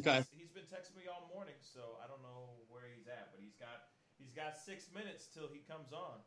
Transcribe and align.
Okay. 0.00 0.24
text, 0.24 0.32
he's 0.34 0.50
been 0.50 0.66
texting 0.66 0.96
me 0.98 1.06
all 1.06 1.30
morning, 1.30 1.58
so 1.60 2.00
I 2.02 2.08
don't 2.08 2.22
know 2.22 2.58
where 2.66 2.88
he's 2.90 3.06
at, 3.06 3.30
but 3.30 3.38
he's 3.38 3.54
got 3.54 3.86
he's 4.18 4.32
got 4.32 4.58
six 4.58 4.90
minutes 4.90 5.28
till 5.30 5.46
he 5.46 5.62
comes 5.68 5.92
on. 5.92 6.18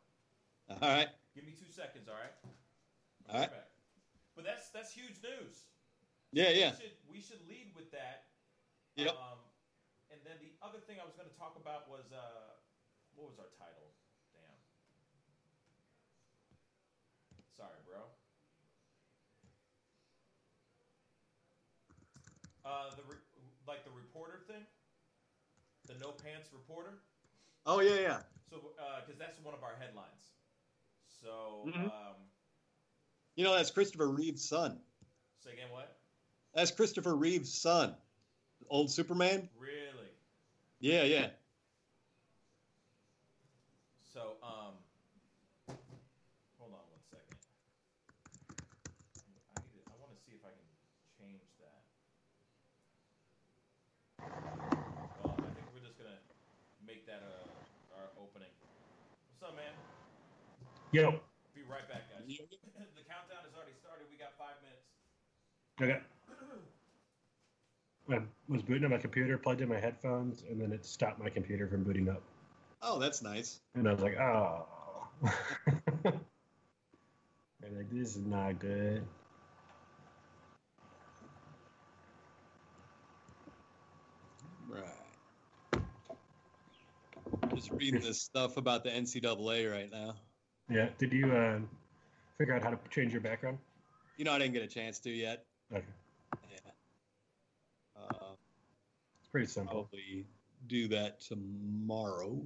All 0.68 0.88
right. 0.88 1.08
Give 1.34 1.44
me 1.44 1.52
two 1.52 1.68
seconds, 1.72 2.08
all 2.08 2.16
right? 2.16 2.36
I'll 3.28 3.34
All 3.34 3.40
right. 3.40 3.50
back. 3.50 3.68
But 4.36 4.44
that's 4.44 4.70
that's 4.70 4.92
huge 4.92 5.20
news. 5.20 5.68
Yeah, 6.32 6.50
yeah. 6.52 6.70
We 6.70 6.76
should 6.76 6.96
we 7.08 7.20
should 7.20 7.42
lead 7.48 7.72
with 7.74 7.90
that. 7.92 8.28
Yep. 8.96 9.16
Um, 9.16 9.40
and 10.10 10.20
then 10.24 10.36
the 10.40 10.52
other 10.64 10.80
thing 10.80 10.96
I 11.00 11.04
was 11.04 11.14
going 11.16 11.28
to 11.28 11.36
talk 11.36 11.56
about 11.56 11.88
was 11.88 12.08
uh, 12.12 12.56
what 13.16 13.28
was 13.28 13.38
our 13.38 13.50
title? 13.58 13.92
Damn. 14.32 14.60
Sorry, 17.56 17.80
bro. 17.84 18.06
Uh, 22.64 22.92
the 22.96 23.02
re- 23.08 23.28
like 23.66 23.84
the 23.84 23.92
reporter 23.92 24.40
thing, 24.48 24.64
the 25.88 25.94
no 26.00 26.10
pants 26.12 26.50
reporter. 26.52 26.94
Oh 27.66 27.80
yeah, 27.80 28.00
yeah. 28.00 28.18
So 28.50 28.56
because 29.00 29.18
that's 29.18 29.38
one 29.42 29.54
of 29.54 29.62
our 29.62 29.74
headlines. 29.80 30.32
So 31.22 31.64
Mhm. 31.66 31.84
um, 31.90 32.14
You 33.34 33.44
know 33.44 33.54
that's 33.54 33.70
Christopher 33.70 34.08
Reeve's 34.08 34.44
son. 34.48 34.80
say 35.44 35.52
again, 35.52 35.70
what? 35.70 35.96
That's 36.54 36.70
Christopher 36.70 37.14
Reeve's 37.16 37.52
son. 37.52 37.96
Old 38.68 38.90
Superman. 38.90 39.48
Really? 39.58 40.10
Yeah, 40.80 41.04
yeah. 41.04 41.30
So, 44.12 44.36
um, 44.42 44.74
hold 46.58 46.72
on 46.74 46.82
one 46.90 47.02
second. 47.08 47.38
I 49.54 49.60
need 49.62 49.70
to, 49.72 49.80
I 49.86 49.94
want 50.00 50.10
to 50.10 50.18
see 50.26 50.32
if 50.34 50.42
I 50.44 50.50
can 50.50 50.68
change 51.16 51.46
that. 51.62 51.82
Well, 55.22 55.36
I 55.38 55.50
think 55.54 55.66
we're 55.72 55.86
just 55.86 55.98
gonna 55.98 56.18
make 56.84 57.06
that 57.06 57.22
uh, 57.22 57.98
our 57.98 58.10
opening. 58.18 58.50
What's 59.38 59.42
up, 59.50 59.56
man? 59.56 59.74
Yo. 60.90 61.10
Be 61.54 61.62
right 61.68 61.86
back, 61.88 62.08
guys. 62.08 62.24
the 62.28 63.04
countdown 63.04 63.44
has 63.44 63.54
already 63.54 63.76
started. 63.78 64.06
We 64.10 64.16
got 64.16 64.32
five 64.38 64.56
minutes. 64.62 64.88
Okay. 65.80 66.00
I 68.10 68.20
was 68.48 68.62
booting 68.62 68.86
up 68.86 68.90
my 68.90 68.96
computer, 68.96 69.36
plugged 69.36 69.60
in 69.60 69.68
my 69.68 69.78
headphones, 69.78 70.42
and 70.48 70.58
then 70.58 70.72
it 70.72 70.86
stopped 70.86 71.18
my 71.22 71.28
computer 71.28 71.68
from 71.68 71.84
booting 71.84 72.08
up. 72.08 72.22
Oh, 72.80 72.98
that's 72.98 73.20
nice. 73.20 73.60
And 73.74 73.86
I 73.86 73.92
was 73.92 74.00
like, 74.00 74.16
oh. 74.18 74.66
and 76.04 76.14
like, 77.76 77.90
this 77.90 78.16
is 78.16 78.24
not 78.24 78.58
good. 78.58 79.04
Right. 84.70 85.82
Just 87.54 87.70
reading 87.72 88.00
this 88.00 88.22
stuff 88.22 88.56
about 88.56 88.84
the 88.84 88.90
NCAA 88.90 89.70
right 89.70 89.90
now. 89.92 90.14
Yeah. 90.70 90.88
Did 90.98 91.12
you 91.12 91.32
uh, 91.32 91.58
figure 92.36 92.54
out 92.54 92.62
how 92.62 92.70
to 92.70 92.78
change 92.90 93.12
your 93.12 93.20
background? 93.22 93.58
You 94.16 94.24
know, 94.24 94.32
I 94.32 94.38
didn't 94.38 94.54
get 94.54 94.62
a 94.62 94.66
chance 94.68 94.98
to 95.00 95.10
yet. 95.10 95.44
Okay. 95.72 95.84
Yeah. 96.50 96.58
Uh, 97.96 98.32
It's 99.20 99.28
pretty 99.30 99.46
simple. 99.46 99.84
probably 99.84 100.26
do 100.66 100.88
that 100.88 101.20
tomorrow. 101.20 102.38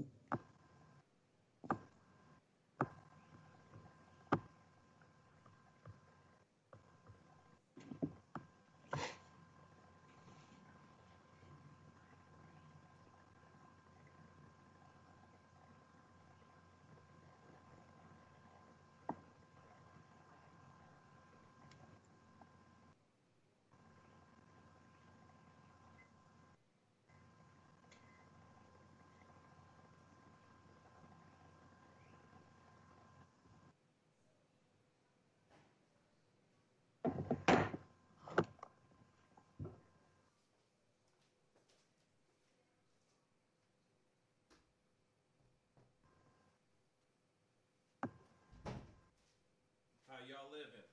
How 50.08 50.18
y'all 50.28 50.50
living? 50.52 50.86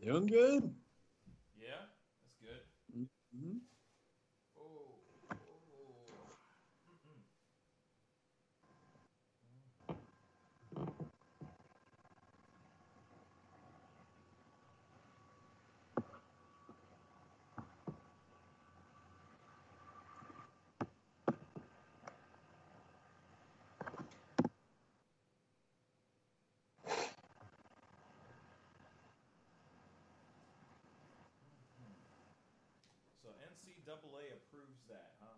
Doing 0.00 0.26
good. 0.26 0.74
Yeah, 1.58 1.86
that's 2.22 2.36
good. 2.40 2.62
hmm 3.34 3.58
Oh, 4.58 4.96
oh. 5.32 6.34
So 33.22 33.28
NCAA 33.84 34.32
approves 34.32 34.80
that, 34.88 35.12
huh? 35.20 35.36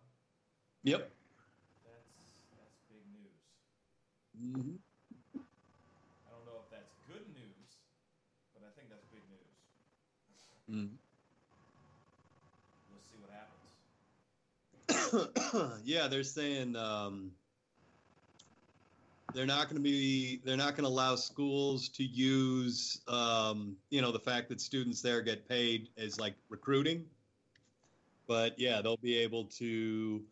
Yep. 0.84 1.00
That's 1.00 2.06
that's 2.54 2.78
big 2.88 3.02
news. 3.10 3.42
hmm 4.38 4.76
I 5.34 6.30
don't 6.30 6.46
know 6.46 6.62
if 6.62 6.70
that's 6.70 6.94
good 7.08 7.26
news, 7.34 7.68
but 8.54 8.62
I 8.62 8.70
think 8.78 8.88
that's 8.88 9.06
big 9.10 9.22
news. 9.30 9.50
hmm 10.68 10.94
We'll 12.90 13.02
see 13.10 13.18
what 13.18 13.34
happens. 15.50 15.82
yeah, 15.84 16.06
they're 16.06 16.22
saying 16.22 16.76
um, 16.76 17.32
they're 19.34 19.46
not 19.46 19.64
going 19.64 19.76
to 19.76 19.82
be 19.82 20.40
they're 20.44 20.56
not 20.56 20.76
going 20.76 20.84
to 20.84 20.88
allow 20.90 21.16
schools 21.16 21.88
to 21.88 22.04
use 22.04 23.00
um, 23.08 23.76
you 23.90 24.00
know 24.00 24.12
the 24.12 24.20
fact 24.20 24.48
that 24.50 24.60
students 24.60 25.02
there 25.02 25.20
get 25.20 25.48
paid 25.48 25.88
as 25.98 26.20
like 26.20 26.34
recruiting, 26.48 27.04
but 28.26 28.58
yeah, 28.58 28.80
they'll 28.82 28.96
be 28.96 29.16
able 29.16 29.44
to 29.44 30.22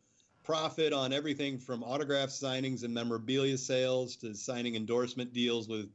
profit 0.42 0.92
on 0.92 1.12
everything 1.12 1.58
from 1.58 1.82
autograph 1.82 2.28
signings 2.28 2.84
and 2.84 2.92
memorabilia 2.92 3.56
sales 3.56 4.16
to 4.16 4.34
signing 4.34 4.76
endorsement 4.76 5.32
deals 5.32 5.68
with 5.68 5.90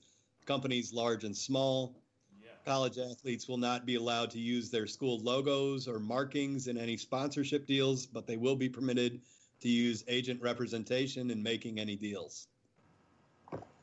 companies 0.46 0.92
large 0.92 1.24
and 1.24 1.38
small. 1.38 1.96
Yeah. 2.42 2.50
College 2.66 2.98
athletes 2.98 3.48
will 3.48 3.58
not 3.58 3.86
be 3.86 3.96
allowed 3.96 4.32
to 4.32 4.40
use 4.40 4.72
their 4.72 4.88
school 4.88 5.20
logos 5.20 5.88
or 5.88 6.00
markings 6.00 6.68
in 6.68 6.78
any 6.78 6.98
sponsorship 6.98 7.68
deals, 7.68 8.08
but 8.08 8.26
they 8.26 8.38
will 8.38 8.56
be 8.56 8.68
permitted 8.68 9.22
to 9.62 9.70
use 9.70 10.04
agent 10.08 10.42
representation 10.42 11.30
in 11.30 11.44
making 11.44 11.80
any 11.80 11.96
deals. 11.96 12.48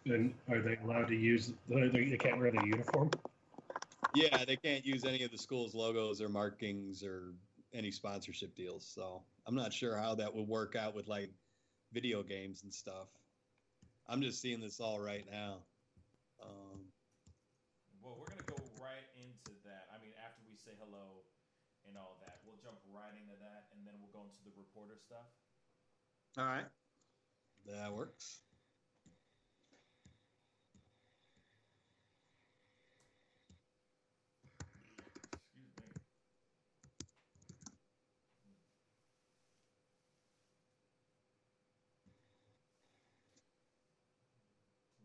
And 0.04 0.33
are 0.48 0.60
they 0.60 0.78
allowed 0.84 1.09
to 1.09 1.16
use? 1.16 1.53
They 1.69 1.88
they 1.88 2.16
can't 2.16 2.38
wear 2.38 2.50
the 2.50 2.65
uniform. 2.65 3.10
Yeah, 4.15 4.44
they 4.44 4.56
can't 4.56 4.84
use 4.87 5.04
any 5.04 5.22
of 5.25 5.31
the 5.31 5.38
school's 5.38 5.75
logos 5.75 6.22
or 6.22 6.28
markings 6.28 7.03
or 7.04 7.34
any 7.76 7.91
sponsorship 7.91 8.54
deals. 8.56 8.86
So 8.86 9.22
I'm 9.47 9.54
not 9.54 9.72
sure 9.72 9.97
how 9.97 10.15
that 10.16 10.34
would 10.34 10.48
work 10.48 10.74
out 10.77 10.95
with 10.95 11.06
like 11.09 11.30
video 11.92 12.22
games 12.22 12.62
and 12.65 12.72
stuff. 12.72 13.09
I'm 14.09 14.22
just 14.22 14.41
seeing 14.41 14.60
this 14.60 14.80
all 14.80 14.98
right 15.01 15.27
now. 15.30 15.59
Um, 16.42 16.80
Well, 18.03 18.16
we're 18.18 18.27
gonna 18.30 18.47
go 18.47 18.56
right 18.80 19.06
into 19.18 19.53
that. 19.65 19.89
I 19.95 19.98
mean, 20.01 20.12
after 20.24 20.42
we 20.48 20.56
say 20.56 20.72
hello 20.78 21.24
and 21.86 21.97
all 21.98 22.18
that, 22.24 22.41
we'll 22.47 22.59
jump 22.62 22.78
right 22.92 23.12
into 23.15 23.34
that, 23.41 23.66
and 23.74 23.86
then 23.86 23.95
we'll 24.01 24.12
go 24.12 24.24
into 24.24 24.42
the 24.45 24.53
reporter 24.56 24.97
stuff. 24.98 25.27
all 26.39 26.45
right, 26.47 26.66
that 27.66 27.92
works. 27.92 28.42
Excuse 35.41 35.72
me. 35.78 36.01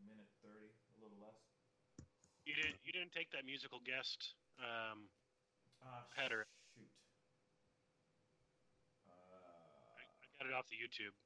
Minute 0.08 0.28
thirty, 0.42 0.72
a 0.98 1.04
little 1.04 1.18
less. 1.20 1.42
Didn't. 3.02 3.18
Take 3.18 3.34
that 3.34 3.50
musical 3.50 3.82
guest. 3.82 4.38
Um, 4.62 5.10
Ah, 5.82 6.06
Header. 6.14 6.46
Shoot. 6.78 6.86
off 10.54 10.70
the 10.70 10.78
YouTube. 10.78 11.18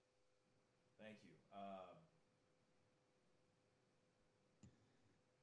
Thank 0.95 1.19
you. 1.27 1.35
Um, 1.51 1.99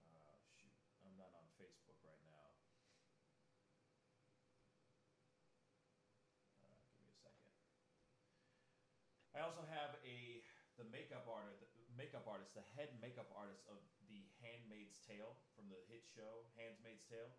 uh, 0.09 0.41
shoot, 0.57 0.73
I'm 1.05 1.13
not 1.21 1.29
on 1.37 1.45
Facebook 1.61 2.01
right 2.01 2.25
now. 2.25 2.57
Uh, 6.65 6.73
give 6.89 6.97
me 7.05 7.13
a 7.13 7.19
second. 7.21 7.53
I 9.37 9.45
also 9.45 9.69
have 9.69 10.01
a 10.01 10.41
the 10.81 10.89
makeup 10.89 11.29
artist, 11.29 11.61
the 11.61 11.93
makeup 12.01 12.25
artist, 12.25 12.57
the 12.57 12.65
head 12.81 12.97
makeup 13.05 13.29
artist 13.37 13.69
of 13.69 13.77
Handmaid's 14.43 14.99
Tale 15.07 15.39
from 15.55 15.71
the 15.71 15.79
hit 15.89 16.03
show 16.11 16.45
Handmaid's 16.59 17.07
Tale. 17.07 17.31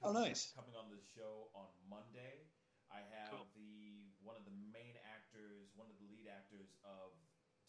Oh, 0.00 0.16
nice. 0.16 0.48
Coming 0.56 0.72
on 0.74 0.88
the 0.88 1.00
show 1.12 1.52
on 1.52 1.68
Monday. 1.84 2.48
I 2.90 3.04
have 3.14 3.30
Cool. 3.30 3.46
the 3.54 4.10
one 4.24 4.34
of 4.34 4.42
the 4.48 4.56
main 4.72 4.98
actors, 5.06 5.70
one 5.78 5.86
of 5.86 5.94
the 6.00 6.08
lead 6.10 6.26
actors 6.26 6.74
of 6.82 7.14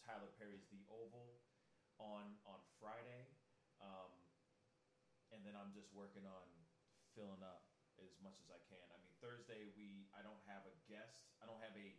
Tyler 0.02 0.32
Perry's 0.34 0.66
The 0.72 0.82
Oval 0.90 1.38
on 2.02 2.34
on 2.42 2.58
Friday, 2.82 3.30
um, 3.78 4.10
and 5.30 5.46
then 5.46 5.54
I'm 5.54 5.70
just 5.70 5.94
working 5.94 6.26
on 6.26 6.48
filling 7.14 7.44
up 7.46 7.70
as 8.02 8.18
much 8.18 8.34
as 8.42 8.50
I 8.50 8.58
can. 8.66 8.82
I 8.90 8.98
mean, 8.98 9.14
Thursday 9.22 9.70
we 9.78 10.10
I 10.10 10.26
don't 10.26 10.42
have 10.50 10.66
a 10.66 10.74
guest, 10.90 11.30
I 11.38 11.46
don't 11.46 11.62
have 11.62 11.76
a 11.78 11.94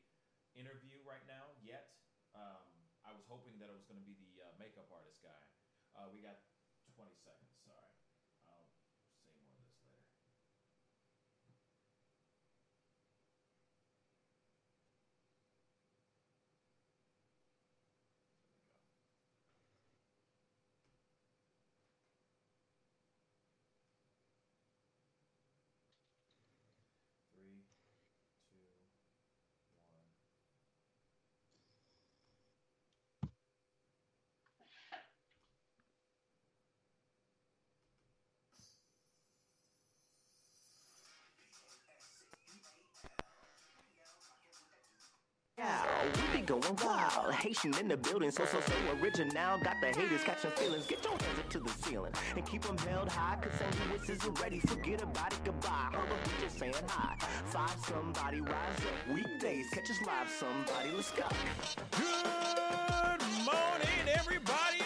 interview 0.52 1.00
right 1.08 1.24
now 1.24 1.56
yet. 1.64 1.96
Um, 2.36 2.68
I 3.08 3.16
was 3.16 3.24
hoping 3.30 3.56
that 3.64 3.72
it 3.72 3.76
was 3.76 3.86
going 3.88 4.00
to 4.00 4.08
be 4.08 4.16
the 4.20 4.44
uh, 4.44 4.52
makeup 4.60 4.90
artist 4.92 5.24
guy. 5.24 5.42
Uh, 5.96 6.10
we 6.12 6.20
got 6.20 6.42
20 6.98 7.53
going 46.46 46.76
wild. 46.84 47.34
Haitian 47.34 47.74
in 47.80 47.88
the 47.88 47.98
building, 47.98 48.32
so 48.32 48.46
so 48.46 48.60
so 48.60 48.74
original. 49.02 49.58
Got 49.60 49.78
the 49.82 49.88
haters 49.88 50.24
catching 50.24 50.52
feelings. 50.52 50.86
Get 50.86 51.04
your 51.04 51.14
hands 51.14 51.40
up 51.40 51.50
to 51.50 51.60
the 51.60 51.70
ceiling 51.84 52.14
and 52.36 52.46
keep 52.46 52.62
them 52.62 52.78
held 52.78 53.10
high. 53.10 53.38
Cause 53.42 53.54
St. 53.60 53.76
Louis 53.90 54.10
is 54.10 54.42
ready. 54.42 54.60
Forget 54.60 55.02
about 55.02 55.34
it, 55.34 55.40
goodbye. 55.46 55.90
What 55.92 56.10
we 56.10 56.44
just 56.46 56.60
saying 56.60 56.74
hi. 56.88 57.16
Five 57.46 57.76
somebody 57.88 58.42
rise 58.42 58.54
up. 58.54 59.16
Weekdays, 59.16 59.70
catch 59.72 59.90
us 59.90 60.02
live. 60.06 60.30
Somebody, 60.30 60.92
let's 60.96 61.12
go. 61.12 61.28
Good 61.92 63.22
morning, 63.46 64.06
everybody, 64.14 64.83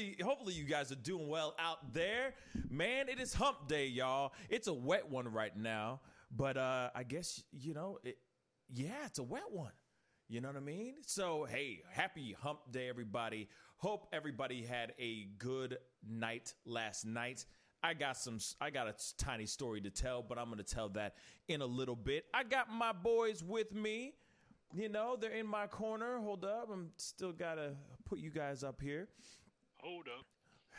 Hopefully, 0.00 0.16
hopefully 0.24 0.54
you 0.54 0.64
guys 0.64 0.90
are 0.90 0.96
doing 0.96 1.28
well 1.28 1.54
out 1.58 1.92
there. 1.92 2.34
Man, 2.70 3.10
it 3.10 3.20
is 3.20 3.34
Hump 3.34 3.68
Day, 3.68 3.86
y'all. 3.86 4.32
It's 4.48 4.66
a 4.66 4.72
wet 4.72 5.10
one 5.10 5.28
right 5.28 5.54
now, 5.54 6.00
but 6.34 6.56
uh, 6.56 6.88
I 6.94 7.02
guess 7.02 7.42
you 7.52 7.74
know 7.74 7.98
it. 8.02 8.16
Yeah, 8.72 9.04
it's 9.04 9.18
a 9.18 9.22
wet 9.22 9.50
one. 9.50 9.72
You 10.28 10.40
know 10.40 10.48
what 10.48 10.56
I 10.56 10.60
mean? 10.60 10.94
So, 11.04 11.44
hey, 11.44 11.82
happy 11.90 12.34
hump 12.40 12.60
day, 12.70 12.88
everybody. 12.88 13.48
Hope 13.76 14.08
everybody 14.10 14.62
had 14.62 14.94
a 14.98 15.28
good 15.36 15.76
night 16.08 16.54
last 16.64 17.04
night. 17.04 17.44
I 17.82 17.92
got 17.92 18.16
some, 18.16 18.38
I 18.58 18.70
got 18.70 18.88
a 18.88 18.94
tiny 19.18 19.44
story 19.44 19.82
to 19.82 19.90
tell, 19.90 20.22
but 20.22 20.38
I'm 20.38 20.46
going 20.46 20.58
to 20.58 20.74
tell 20.74 20.88
that 20.90 21.16
in 21.48 21.60
a 21.60 21.66
little 21.66 21.96
bit. 21.96 22.24
I 22.32 22.44
got 22.44 22.70
my 22.70 22.92
boys 22.92 23.44
with 23.44 23.74
me. 23.74 24.14
You 24.72 24.88
know, 24.88 25.16
they're 25.20 25.32
in 25.32 25.46
my 25.46 25.66
corner. 25.66 26.18
Hold 26.20 26.44
up. 26.44 26.70
I'm 26.72 26.90
still 26.96 27.32
got 27.32 27.56
to 27.56 27.72
put 28.06 28.18
you 28.18 28.30
guys 28.30 28.62
up 28.62 28.80
here. 28.80 29.08
Hold 29.82 30.08
up. 30.08 30.26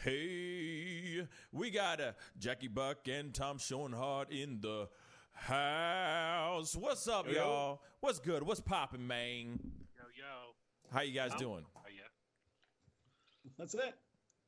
Hey, 0.04 1.28
we 1.52 1.72
got 1.72 2.00
uh, 2.02 2.12
Jackie 2.38 2.68
Buck 2.68 3.08
and 3.08 3.34
Tom 3.34 3.58
Schoenhardt 3.58 4.30
in 4.32 4.60
the 4.62 4.90
house. 5.34 6.76
What's 6.76 7.08
up, 7.08 7.28
Yo. 7.28 7.34
y'all? 7.34 7.82
What's 8.00 8.20
good? 8.20 8.44
What's 8.44 8.60
popping, 8.62 9.06
man? 9.06 9.60
Yo, 9.96 10.04
yo. 10.18 10.94
How 10.94 11.02
you 11.02 11.14
guys 11.14 11.32
Tom? 11.32 11.40
doing? 11.40 11.66
Oh, 11.76 11.82
yeah. 11.96 13.50
That's 13.58 13.74
it. 13.74 13.96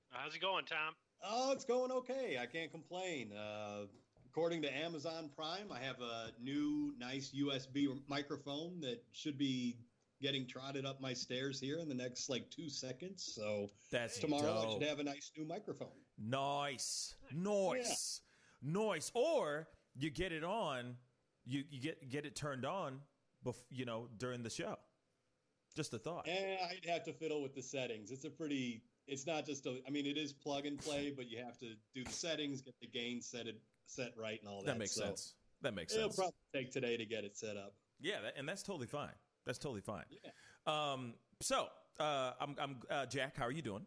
How's 0.10 0.36
it 0.36 0.42
going, 0.42 0.66
Tom? 0.66 0.94
Oh, 1.24 1.52
it's 1.52 1.66
going 1.66 1.92
okay. 1.92 2.38
I 2.42 2.46
can't 2.46 2.72
complain. 2.72 3.32
Uh, 3.34 3.86
according 4.30 4.62
to 4.64 4.76
Amazon 4.76 5.30
Prime, 5.36 5.72
I 5.72 5.80
have 5.80 6.00
a 6.02 6.32
new, 6.42 6.94
nice 7.00 7.32
USB 7.36 7.88
microphone 8.08 8.82
that 8.82 9.02
should 9.14 9.38
be 9.38 9.78
getting 10.24 10.48
trotted 10.48 10.86
up 10.86 11.00
my 11.02 11.14
stairs 11.14 11.60
here 11.60 11.78
in 11.80 11.88
the 11.88 11.94
next 11.94 12.30
like 12.30 12.50
two 12.50 12.70
seconds. 12.70 13.32
So 13.36 13.70
That's 13.92 14.18
tomorrow 14.18 14.66
I 14.68 14.74
should 14.74 14.88
have 14.90 15.00
a 15.00 15.04
nice 15.04 15.30
new 15.38 15.46
microphone. 15.46 15.90
Nice, 16.18 17.16
nice, 17.32 18.22
nice. 18.64 19.12
Or 19.14 19.68
you 19.96 20.10
get 20.10 20.32
it 20.32 20.44
on, 20.44 20.96
you 21.46 21.64
you 21.70 21.80
get 21.82 22.10
get 22.10 22.26
it 22.26 22.36
turned 22.36 22.66
on, 22.66 23.00
bef- 23.46 23.66
you 23.70 23.86
know, 23.86 24.08
during 24.18 24.42
the 24.42 24.50
show. 24.50 24.78
Just 25.76 25.94
a 25.94 26.00
thought. 26.00 26.28
And 26.28 26.58
I'd 26.62 26.88
have 26.90 27.04
to 27.06 27.14
fiddle 27.14 27.42
with 27.42 27.54
the 27.56 27.62
settings. 27.62 28.12
It's 28.12 28.26
a 28.26 28.30
pretty. 28.30 28.84
It's 29.08 29.28
not 29.28 29.46
just 29.46 29.66
a. 29.66 29.82
I 29.88 29.90
mean, 29.90 30.06
it 30.06 30.18
is 30.18 30.32
plug 30.32 30.66
and 30.66 30.80
play, 30.80 31.12
but 31.16 31.30
you 31.30 31.44
have 31.44 31.58
to 31.60 31.74
do 31.94 32.04
the 32.06 32.12
settings, 32.12 32.62
get 32.62 32.76
the 32.80 32.88
gain 32.88 33.22
set 33.22 33.48
it 33.48 33.60
set 33.86 34.14
right, 34.18 34.40
and 34.40 34.48
all 34.50 34.60
that. 34.62 34.68
That 34.68 34.78
makes 34.78 34.94
So 34.94 35.02
sense. 35.06 35.34
That 35.62 35.74
makes 35.74 35.94
sense. 35.94 36.04
It'll 36.06 36.16
probably 36.16 36.36
take 36.54 36.72
today 36.72 36.96
to 36.98 37.06
get 37.06 37.24
it 37.24 37.36
set 37.38 37.58
up. 37.58 37.74
yeah, 38.00 38.22
that, 38.22 38.34
and 38.38 38.48
that's 38.48 38.64
totally 38.64 38.88
fine. 38.88 39.14
That's 39.46 39.60
totally 39.60 39.82
fine. 39.82 40.06
Yeah. 40.10 40.32
Um, 40.66 41.14
so 41.42 41.68
uh, 42.00 42.32
I'm 42.40 42.56
I'm 42.60 42.76
uh, 42.90 43.06
Jack. 43.06 43.38
How 43.38 43.46
are 43.46 43.52
you 43.52 43.62
doing? 43.62 43.86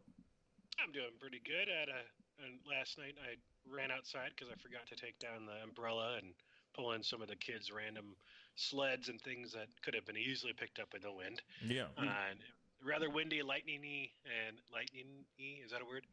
I'm 0.82 0.92
doing 0.92 1.16
pretty 1.18 1.40
good. 1.44 1.68
At 1.68 1.88
a, 1.88 2.00
and 2.44 2.60
last 2.68 2.98
night 2.98 3.16
I 3.22 3.36
ran 3.64 3.90
outside 3.90 4.30
because 4.36 4.52
I 4.52 4.56
forgot 4.60 4.86
to 4.88 4.96
take 4.96 5.18
down 5.18 5.46
the 5.46 5.62
umbrella 5.64 6.16
and 6.18 6.34
pull 6.75 6.92
in 6.92 7.02
some 7.02 7.22
of 7.22 7.28
the 7.28 7.36
kids' 7.36 7.72
random 7.72 8.16
sleds 8.56 9.08
and 9.08 9.20
things 9.20 9.52
that 9.52 9.68
could 9.82 9.94
have 9.94 10.04
been 10.04 10.16
easily 10.16 10.52
picked 10.52 10.78
up 10.78 10.92
in 10.94 11.00
the 11.00 11.12
wind. 11.12 11.40
Yeah. 11.64 11.88
And 11.96 12.40
rather 12.84 13.08
windy, 13.08 13.42
lightning-y, 13.42 14.10
and 14.28 14.60
lightning-y 14.72 15.64
is 15.64 15.72
that 15.72 15.80
a 15.80 15.86
word? 15.86 16.04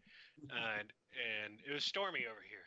and 0.50 0.90
and 1.14 1.60
it 1.68 1.74
was 1.74 1.84
stormy 1.84 2.26
over 2.26 2.42
here. 2.42 2.66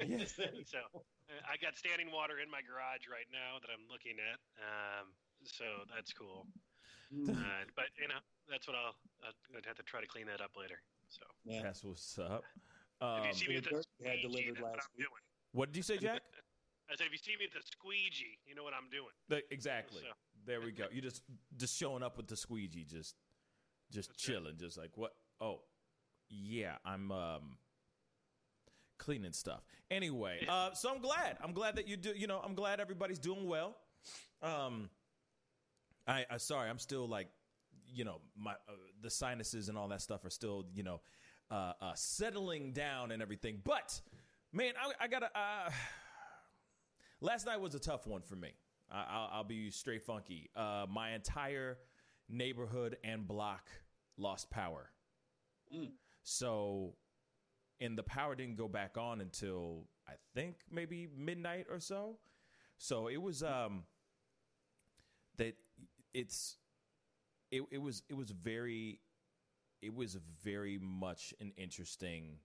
Yes. 0.00 0.34
So 0.66 0.80
uh, 0.94 1.44
I 1.44 1.60
got 1.60 1.76
standing 1.76 2.10
water 2.10 2.40
in 2.40 2.48
my 2.48 2.64
garage 2.64 3.04
right 3.08 3.28
now 3.28 3.60
that 3.60 3.68
I'm 3.68 3.84
looking 3.92 4.16
at. 4.16 4.40
Um, 4.56 5.12
so 5.44 5.64
that's 5.94 6.12
cool. 6.12 6.46
Uh, 7.28 7.64
but 7.74 7.86
you 8.00 8.08
know, 8.08 8.20
that's 8.50 8.66
what 8.66 8.76
I'll. 8.76 8.94
I'd 9.56 9.64
have 9.66 9.76
to 9.76 9.82
try 9.82 10.00
to 10.00 10.06
clean 10.06 10.26
that 10.26 10.40
up 10.40 10.52
later. 10.56 10.80
So 11.08 11.22
Yeah. 11.44 11.62
That's 11.62 11.82
what's 11.82 12.18
up. 12.18 12.44
if 13.00 13.06
Um, 13.06 13.24
you 13.26 13.32
see 13.32 13.48
me 13.48 13.56
at 13.56 13.64
the 13.64 13.76
had 13.76 13.84
squeegee, 13.84 14.22
delivered 14.22 14.56
that's 14.56 14.88
what 14.88 14.98
week. 14.98 15.06
what 15.52 15.72
did 15.72 15.76
you 15.78 15.82
say, 15.82 15.96
Jack? 15.96 16.20
I 16.90 16.96
said, 16.96 17.06
if 17.06 17.12
you 17.12 17.18
see 17.18 17.36
me 17.38 17.44
at 17.46 17.52
the 17.52 17.60
squeegee, 17.64 18.38
you 18.46 18.54
know 18.54 18.62
what 18.64 18.72
I'm 18.74 18.90
doing. 18.90 19.12
The- 19.28 19.42
exactly. 19.52 20.02
So- 20.02 20.12
There 20.44 20.60
we 20.60 20.70
go. 20.72 20.84
You 20.92 21.00
just 21.00 21.22
just 21.56 21.76
showing 21.76 22.02
up 22.02 22.16
with 22.16 22.26
the 22.28 22.36
squeegee, 22.36 22.84
just 22.84 23.14
just 23.90 24.10
That's 24.10 24.28
right. 24.28 24.34
chilling, 24.36 24.56
just 24.58 24.76
like 24.76 24.96
what? 24.96 25.14
Oh, 25.40 25.60
yeah, 26.28 26.76
I'm 26.84 27.10
um 27.10 27.58
cleaning 28.98 29.32
stuff. 29.32 29.62
Anyway, 29.90 30.44
uh, 30.48 30.72
so 30.74 30.90
I'm 30.92 31.00
glad. 31.00 31.38
I'm 31.42 31.52
glad 31.52 31.76
that 31.76 31.88
you 31.88 31.96
do. 31.96 32.12
You 32.14 32.26
know, 32.26 32.40
I'm 32.44 32.54
glad 32.54 32.80
everybody's 32.80 33.18
doing 33.18 33.46
well. 33.46 33.76
Um, 34.42 34.90
I, 36.08 36.24
I 36.30 36.36
sorry, 36.38 36.70
I'm 36.70 36.78
still 36.78 37.06
like, 37.06 37.28
you 37.94 38.04
know, 38.04 38.20
my 38.36 38.52
uh, 38.52 38.72
the 39.02 39.10
sinuses 39.10 39.68
and 39.68 39.76
all 39.76 39.88
that 39.88 40.00
stuff 40.00 40.24
are 40.24 40.30
still, 40.30 40.64
you 40.74 40.82
know, 40.82 41.00
uh, 41.50 41.72
uh, 41.80 41.92
settling 41.94 42.72
down 42.72 43.12
and 43.12 43.22
everything. 43.22 43.60
But 43.62 44.00
man, 44.52 44.72
I, 44.80 45.04
I 45.04 45.08
gotta. 45.08 45.26
Uh, 45.26 45.70
last 47.20 47.46
night 47.46 47.60
was 47.60 47.74
a 47.74 47.78
tough 47.78 48.06
one 48.06 48.22
for 48.22 48.36
me. 48.36 48.52
I, 48.90 49.04
I'll, 49.10 49.30
I'll 49.32 49.44
be 49.44 49.70
straight 49.70 50.02
funky. 50.02 50.50
Uh, 50.56 50.86
my 50.88 51.12
entire 51.12 51.78
neighborhood 52.28 52.96
and 53.04 53.26
block 53.26 53.68
lost 54.16 54.50
power. 54.50 54.90
Mm. 55.74 55.90
So, 56.22 56.94
and 57.80 57.96
the 57.96 58.02
power 58.02 58.34
didn't 58.34 58.56
go 58.56 58.68
back 58.68 58.96
on 58.98 59.20
until 59.20 59.84
I 60.08 60.12
think 60.34 60.56
maybe 60.70 61.08
midnight 61.16 61.66
or 61.70 61.80
so. 61.80 62.18
So 62.78 63.08
it 63.08 63.20
was 63.20 63.42
um 63.42 63.84
that 65.36 65.54
it's 66.14 66.56
it 67.50 67.62
it 67.70 67.78
was 67.78 68.02
it 68.08 68.14
was 68.14 68.30
very 68.30 69.00
it 69.82 69.94
was 69.94 70.18
very 70.42 70.78
much 70.82 71.32
an 71.40 71.52
interesting 71.56 72.38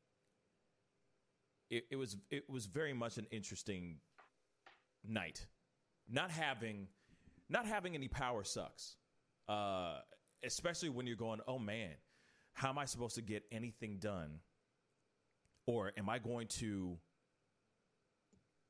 it, 1.69 1.85
it 1.91 1.95
was 1.95 2.17
it 2.29 2.49
was 2.49 2.65
very 2.65 2.93
much 2.93 3.17
an 3.17 3.25
interesting 3.31 3.97
night. 5.03 5.45
Not 6.09 6.31
having 6.31 6.87
not 7.49 7.65
having 7.65 7.95
any 7.95 8.07
power 8.07 8.43
sucks. 8.43 8.95
Uh, 9.47 9.97
especially 10.43 10.89
when 10.89 11.05
you're 11.05 11.15
going, 11.15 11.39
oh 11.47 11.59
man, 11.59 11.91
how 12.53 12.69
am 12.69 12.77
I 12.77 12.85
supposed 12.85 13.15
to 13.15 13.21
get 13.21 13.43
anything 13.51 13.97
done? 13.97 14.39
Or 15.65 15.91
am 15.97 16.09
I 16.09 16.19
going 16.19 16.47
to 16.59 16.97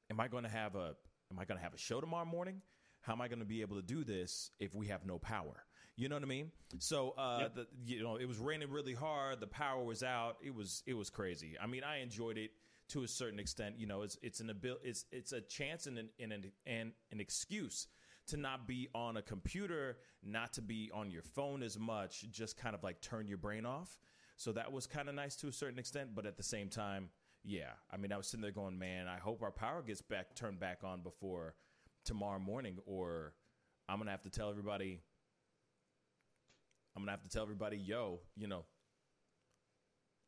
am 0.09 0.19
I 0.19 0.27
going 0.27 0.43
to 0.43 0.49
have 0.49 0.75
a 0.75 0.95
am 1.31 1.39
I 1.39 1.45
going 1.45 1.57
to 1.57 1.63
have 1.63 1.73
a 1.73 1.77
show 1.77 1.99
tomorrow 1.99 2.25
morning? 2.25 2.61
How 3.03 3.13
am 3.13 3.21
I 3.21 3.27
going 3.27 3.39
to 3.39 3.45
be 3.45 3.61
able 3.61 3.75
to 3.75 3.81
do 3.81 4.03
this 4.03 4.49
if 4.59 4.73
we 4.73 4.87
have 4.87 5.05
no 5.05 5.19
power? 5.19 5.65
You 5.95 6.09
know 6.09 6.15
what 6.15 6.23
I 6.23 6.27
mean? 6.27 6.51
So, 6.79 7.11
uh, 7.11 7.37
Yep. 7.41 7.55
the, 7.55 7.67
you 7.85 8.01
know, 8.01 8.15
it 8.15 8.25
was 8.25 8.39
raining 8.39 8.71
really 8.71 8.93
hard. 8.95 9.39
The 9.39 9.47
power 9.47 9.83
was 9.83 10.01
out. 10.03 10.37
It 10.41 10.55
was 10.55 10.81
it 10.87 10.95
was 10.95 11.09
crazy. 11.11 11.55
I 11.61 11.67
mean, 11.67 11.83
I 11.83 11.97
enjoyed 11.97 12.37
it 12.37 12.51
to 12.89 13.03
a 13.03 13.07
certain 13.07 13.39
extent. 13.39 13.77
You 13.77 13.85
know, 13.87 14.01
it's 14.01 14.17
it's 14.23 14.39
an 14.39 14.49
abil- 14.49 14.79
it's 14.83 15.05
it's 15.11 15.33
a 15.33 15.41
chance 15.41 15.85
and 15.85 15.97
an 15.99 16.09
and 16.19 16.31
an, 16.33 16.51
and 16.65 16.91
an 17.11 17.19
excuse 17.19 17.87
to 18.27 18.37
not 18.37 18.65
be 18.67 18.87
on 18.95 19.17
a 19.17 19.21
computer, 19.21 19.97
not 20.23 20.53
to 20.53 20.61
be 20.61 20.89
on 20.93 21.11
your 21.11 21.21
phone 21.23 21.61
as 21.61 21.77
much, 21.77 22.25
just 22.31 22.55
kind 22.57 22.73
of 22.73 22.81
like 22.83 23.01
turn 23.01 23.27
your 23.27 23.37
brain 23.37 23.65
off. 23.65 23.99
So 24.37 24.53
that 24.53 24.71
was 24.71 24.87
kind 24.87 25.09
of 25.09 25.15
nice 25.15 25.35
to 25.37 25.47
a 25.49 25.51
certain 25.51 25.77
extent, 25.77 26.15
but 26.15 26.25
at 26.25 26.37
the 26.37 26.43
same 26.43 26.69
time, 26.69 27.09
yeah. 27.43 27.71
I 27.91 27.97
mean, 27.97 28.13
I 28.13 28.17
was 28.17 28.25
sitting 28.27 28.41
there 28.41 28.51
going, 28.51 28.79
"Man, 28.79 29.07
I 29.09 29.17
hope 29.19 29.43
our 29.43 29.51
power 29.51 29.81
gets 29.83 30.01
back 30.01 30.33
turned 30.35 30.59
back 30.59 30.83
on 30.85 31.01
before 31.01 31.53
tomorrow 32.03 32.39
morning 32.39 32.77
or 32.85 33.33
I'm 33.87 33.97
to 34.07 34.11
have 34.11 34.21
to 34.23 34.29
tell 34.29 34.49
everybody 34.49 35.01
I'm 36.95 37.03
to 37.05 37.11
have 37.11 37.23
to 37.23 37.29
tell 37.29 37.41
everybody, 37.41 37.77
"Yo, 37.77 38.19
you 38.35 38.47
know, 38.47 38.65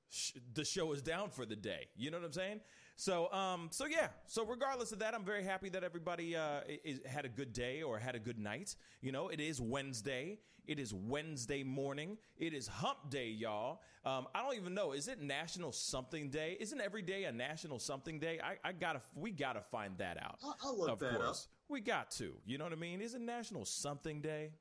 sh- 0.10 0.32
the 0.53 0.65
show 0.65 0.91
is 0.94 1.01
down 1.01 1.29
for 1.29 1.46
the 1.46 1.55
day. 1.55 1.89
You 1.96 2.10
know 2.10 2.17
what 2.17 2.25
I'm 2.25 2.34
saying? 2.34 2.62
So, 2.96 3.32
um, 3.32 3.68
so 3.72 3.86
yeah. 3.86 4.08
So 4.28 4.46
regardless 4.46 4.92
of 4.92 5.00
that, 5.00 5.14
I'm 5.14 5.25
very 5.25 5.44
happy 5.44 5.70
that 5.70 5.84
everybody 5.84 6.36
uh, 6.36 6.62
is, 6.84 7.02
had 7.06 7.25
a 7.25 7.30
good 7.30 7.54
day 7.54 7.84
or 7.84 8.00
had 8.00 8.16
a 8.16 8.20
good 8.20 8.40
night. 8.40 8.75
You 9.02 9.12
know, 9.12 9.28
it 9.28 9.40
is 9.40 9.60
Wednesday. 9.60 10.40
It 10.68 10.80
is 10.80 10.94
Wednesday 10.94 11.62
morning. 11.64 12.18
It 12.38 12.54
is 12.54 12.68
Hump 12.68 13.10
Day, 13.10 13.30
y'all. 13.30 13.82
Um, 14.04 14.28
I 14.34 14.42
don't 14.42 14.56
even 14.56 14.74
know. 14.74 14.94
Is 14.94 15.08
it 15.08 15.22
National 15.22 15.72
Something 15.72 16.30
Day? 16.30 16.58
Isn't 16.60 16.82
every 16.82 17.02
day 17.02 17.25
a 17.25 17.32
National 17.32 17.80
Something 17.80 18.20
Day? 18.20 18.40
I, 18.44 18.68
I 18.68 18.72
gotta, 18.72 19.02
we 19.14 19.32
gotta 19.32 19.62
find 19.62 19.98
that 20.00 20.18
out. 20.22 20.40
I'll, 20.44 20.58
I'll 20.64 20.78
look 20.80 20.90
of 20.90 21.00
that 21.00 21.20
course, 21.20 21.48
we 21.70 21.82
got 21.82 22.10
to. 22.12 22.34
You 22.46 22.58
know 22.58 22.64
what 22.64 22.74
I 22.74 22.78
mean? 22.78 23.02
Is 23.02 23.14
it 23.14 23.22
National 23.22 23.66
Something 23.66 24.22
Day? 24.22 24.52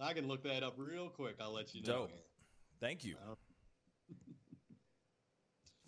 I 0.00 0.12
can 0.12 0.28
look 0.28 0.42
that 0.44 0.62
up 0.62 0.74
real 0.76 1.08
quick. 1.08 1.36
I'll 1.40 1.52
let 1.52 1.74
you 1.74 1.82
know. 1.82 1.86
Dope. 1.86 2.10
Thank 2.80 3.04
you. 3.04 3.16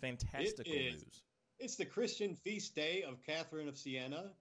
Well, 0.01 0.11
Fantastical 0.11 0.71
is. 0.73 0.93
news. 0.93 1.21
It's 1.59 1.75
the 1.75 1.85
Christian 1.85 2.35
feast 2.35 2.75
day 2.75 3.03
of 3.03 3.21
Catherine 3.21 3.67
of 3.67 3.77
Siena. 3.77 4.31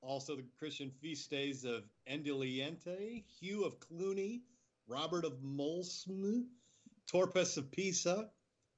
Also, 0.00 0.36
the 0.36 0.44
Christian 0.58 0.90
feast 0.90 1.30
days 1.30 1.64
of 1.64 1.84
Endelienta, 2.10 3.22
Hugh 3.40 3.64
of 3.64 3.80
Cluny, 3.80 4.42
Robert 4.86 5.24
of 5.24 5.38
Molesme, 5.42 6.44
Torpes 7.06 7.56
of 7.56 7.70
Pisa. 7.70 8.30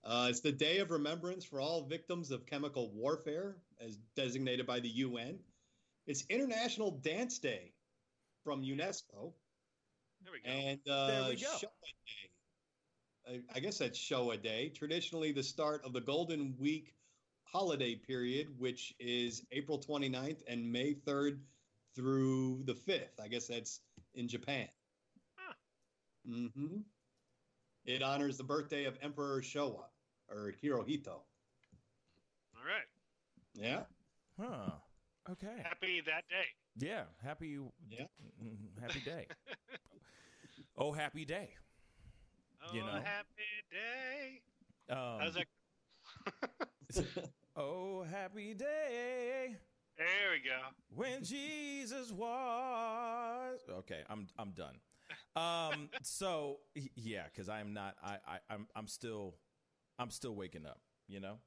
Uh, 0.04 0.28
it's 0.30 0.40
the 0.40 0.52
day 0.52 0.78
of 0.78 0.90
remembrance 0.90 1.44
for 1.44 1.60
all 1.60 1.86
victims 1.86 2.30
of 2.30 2.46
chemical 2.46 2.92
warfare, 2.92 3.56
as 3.80 3.96
designated 4.14 4.66
by 4.66 4.78
the 4.78 4.88
UN. 4.88 5.38
It's 6.06 6.24
International 6.28 6.92
Dance 6.92 7.38
Day 7.38 7.72
from 8.44 8.62
UNESCO. 8.62 9.32
There 10.22 10.32
we 10.32 10.40
go. 10.44 10.50
And 10.50 10.80
uh, 10.88 11.06
There 11.08 11.28
we 11.30 11.36
go. 11.36 11.48
Showa 11.48 11.60
Day. 11.60 12.30
I, 13.26 13.40
I 13.54 13.60
guess 13.60 13.78
that's 13.78 13.98
Showa 13.98 14.40
Day, 14.40 14.70
traditionally 14.70 15.32
the 15.32 15.42
start 15.42 15.84
of 15.84 15.92
the 15.92 16.00
Golden 16.00 16.54
Week 16.58 16.94
holiday 17.44 17.94
period, 17.94 18.48
which 18.58 18.94
is 18.98 19.44
April 19.52 19.78
29th 19.78 20.42
and 20.48 20.70
May 20.70 20.94
3rd 20.94 21.40
through 21.94 22.62
the 22.64 22.74
5th. 22.74 23.20
I 23.22 23.28
guess 23.28 23.46
that's 23.48 23.80
in 24.14 24.28
Japan. 24.28 24.68
Huh. 25.36 25.54
hmm 26.26 26.80
It 27.84 28.02
honors 28.02 28.36
the 28.36 28.44
birthday 28.44 28.84
of 28.84 28.98
Emperor 29.00 29.40
Showa 29.40 29.84
or 30.28 30.52
Hirohito. 30.62 31.22
All 32.54 32.64
right. 32.66 32.86
Yeah. 33.54 33.84
Huh. 34.38 34.72
Okay. 35.30 35.62
Happy 35.62 36.02
that 36.06 36.24
day. 36.28 36.46
Yeah. 36.78 37.04
Happy. 37.22 37.58
Yeah. 37.90 38.06
Happy 38.80 39.00
day. 39.00 39.26
oh, 40.76 40.92
happy 40.92 41.24
day. 41.24 41.54
Oh, 42.68 42.74
You 42.74 42.80
know. 42.82 42.92
happy 42.92 43.64
day. 43.70 44.40
Um, 44.90 45.18
How's 45.20 45.34
that? 45.34 45.46
oh, 47.56 48.02
happy 48.04 48.54
day 48.54 49.56
There 49.96 50.06
we 50.32 50.38
go. 50.48 50.58
when 50.94 51.22
Jesus 51.24 52.10
was. 52.12 53.58
Okay, 53.70 54.00
I'm 54.08 54.26
I'm 54.38 54.50
done. 54.52 54.76
Um. 55.36 55.88
So 56.02 56.58
yeah, 56.94 57.24
because 57.32 57.48
I'm 57.48 57.72
not. 57.72 57.96
I, 58.02 58.16
I 58.26 58.38
I'm 58.50 58.66
I'm 58.74 58.86
still 58.88 59.34
I'm 59.98 60.10
still 60.10 60.34
waking 60.34 60.66
up. 60.66 60.80
You 61.08 61.20
know. 61.20 61.38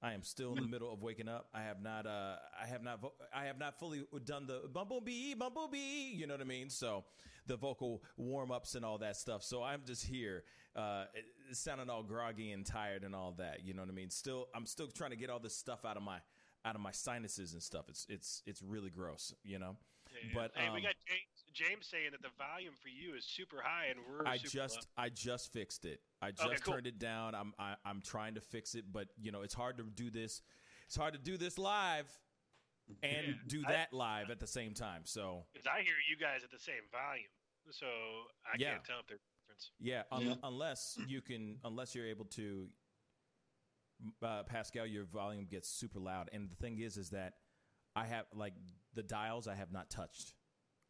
I 0.00 0.12
am 0.12 0.22
still 0.22 0.54
in 0.54 0.62
the 0.62 0.68
middle 0.68 0.92
of 0.92 1.02
waking 1.02 1.26
up. 1.26 1.48
I 1.52 1.62
have 1.64 1.82
not, 1.82 2.06
uh, 2.06 2.36
I 2.62 2.68
have 2.68 2.84
not, 2.84 3.00
vo- 3.00 3.14
I 3.34 3.46
have 3.46 3.58
not 3.58 3.80
fully 3.80 4.04
done 4.24 4.46
the 4.46 4.68
bumblebee, 4.72 5.34
bumblebee. 5.34 6.12
You 6.14 6.28
know 6.28 6.34
what 6.34 6.40
I 6.40 6.44
mean? 6.44 6.70
So, 6.70 7.04
the 7.48 7.56
vocal 7.56 8.04
warm 8.16 8.52
ups 8.52 8.76
and 8.76 8.84
all 8.84 8.98
that 8.98 9.16
stuff. 9.16 9.42
So 9.42 9.60
I'm 9.64 9.80
just 9.84 10.06
here, 10.06 10.44
uh, 10.78 11.04
sounding 11.52 11.90
all 11.90 12.02
groggy 12.02 12.52
and 12.52 12.64
tired 12.64 13.04
and 13.04 13.14
all 13.14 13.34
that. 13.38 13.64
You 13.64 13.74
know 13.74 13.82
what 13.82 13.90
I 13.90 13.94
mean? 13.94 14.10
Still, 14.10 14.48
I'm 14.54 14.66
still 14.66 14.88
trying 14.88 15.10
to 15.10 15.16
get 15.16 15.30
all 15.30 15.40
this 15.40 15.56
stuff 15.56 15.84
out 15.84 15.96
of 15.96 16.02
my, 16.02 16.18
out 16.64 16.74
of 16.74 16.80
my 16.80 16.92
sinuses 16.92 17.52
and 17.52 17.62
stuff. 17.62 17.86
It's, 17.88 18.06
it's, 18.08 18.42
it's 18.46 18.62
really 18.62 18.90
gross. 18.90 19.34
You 19.44 19.58
know. 19.58 19.76
Yeah. 20.12 20.30
But, 20.34 20.52
hey, 20.54 20.70
we 20.70 20.78
um, 20.78 20.82
got 20.82 20.94
James. 21.06 21.38
James 21.52 21.86
saying 21.86 22.10
that 22.12 22.22
the 22.22 22.30
volume 22.38 22.74
for 22.80 22.88
you 22.88 23.16
is 23.16 23.24
super 23.24 23.58
high, 23.62 23.86
and 23.90 23.98
we're 24.08 24.26
I 24.26 24.38
just 24.38 24.54
low. 24.56 24.82
I 24.96 25.08
just 25.08 25.52
fixed 25.52 25.84
it. 25.84 26.00
I 26.22 26.30
just 26.30 26.64
cool. 26.64 26.74
turned 26.74 26.86
it 26.86 26.98
down. 26.98 27.34
I'm 27.34 27.52
I, 27.58 27.74
I'm 27.84 28.00
trying 28.00 28.34
to 28.34 28.40
fix 28.40 28.74
it, 28.74 28.84
but 28.92 29.08
you 29.20 29.32
know 29.32 29.42
it's 29.42 29.54
hard 29.54 29.78
to 29.78 29.84
do 29.84 30.10
this. 30.10 30.42
It's 30.86 30.96
hard 30.96 31.14
to 31.14 31.18
do 31.18 31.36
this 31.36 31.58
live 31.58 32.06
and 33.02 33.26
Yeah. 33.26 33.34
do 33.46 33.62
I- 33.66 33.72
that 33.72 33.92
live 33.92 34.30
at 34.30 34.40
the 34.40 34.46
same 34.46 34.72
time. 34.72 35.02
So 35.04 35.44
because 35.52 35.66
I 35.66 35.82
hear 35.82 35.98
you 36.08 36.16
guys 36.16 36.44
at 36.44 36.50
the 36.50 36.58
same 36.58 36.86
volume, 36.92 37.32
so 37.70 37.86
I 38.46 38.56
Yeah. 38.56 38.72
can't 38.72 38.84
tell 38.84 39.00
if 39.00 39.06
there's 39.08 39.20
a 39.20 39.37
difference. 39.58 39.70
yeah, 39.80 40.02
un- 40.12 40.22
Yeah. 40.22 40.34
unless 40.42 40.98
you 41.06 41.20
can, 41.20 41.58
unless 41.64 41.94
you're 41.94 42.06
able 42.06 42.24
to, 42.26 42.68
uh, 44.22 44.42
Pascal, 44.44 44.86
your 44.86 45.04
volume 45.04 45.46
gets 45.46 45.68
super 45.68 45.98
loud. 45.98 46.30
And 46.32 46.50
the 46.50 46.56
thing 46.56 46.78
is, 46.78 46.96
is 46.96 47.10
that 47.10 47.34
I 47.96 48.06
have 48.06 48.26
like 48.32 48.54
the 48.94 49.02
dials 49.02 49.48
I 49.48 49.54
have 49.54 49.72
not 49.72 49.90
touched. 49.90 50.34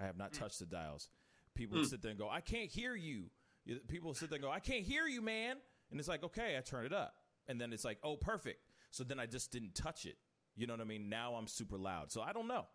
I 0.00 0.04
have 0.04 0.16
not 0.16 0.32
touched 0.32 0.58
the 0.58 0.66
dials. 0.66 1.08
People 1.54 1.84
sit 1.84 2.02
there 2.02 2.10
and 2.10 2.18
go, 2.20 2.28
I 2.28 2.40
can't 2.40 2.70
hear 2.70 2.94
you. 2.94 3.30
You- 3.64 3.80
People 3.88 4.14
sit 4.14 4.30
there 4.30 4.36
and 4.36 4.44
go, 4.44 4.50
I 4.50 4.60
can't 4.60 4.84
hear 4.84 5.06
you, 5.06 5.22
man. 5.22 5.56
And 5.90 5.98
it's 5.98 6.08
like, 6.08 6.22
okay, 6.22 6.56
I 6.56 6.60
turn 6.60 6.84
it 6.84 6.92
up. 6.92 7.14
And 7.48 7.60
then 7.60 7.72
it's 7.72 7.84
like, 7.84 7.98
oh, 8.04 8.16
perfect. 8.16 8.60
So 8.90 9.04
then 9.04 9.18
I 9.18 9.26
just 9.26 9.50
didn't 9.50 9.74
touch 9.74 10.04
it. 10.06 10.16
You 10.54 10.66
know 10.66 10.74
what 10.74 10.80
I 10.80 10.84
mean? 10.84 11.08
Now 11.08 11.34
I'm 11.34 11.46
super 11.46 11.78
loud. 11.78 12.12
So 12.12 12.20
I 12.20 12.32
don't 12.32 12.46
know. 12.48 12.66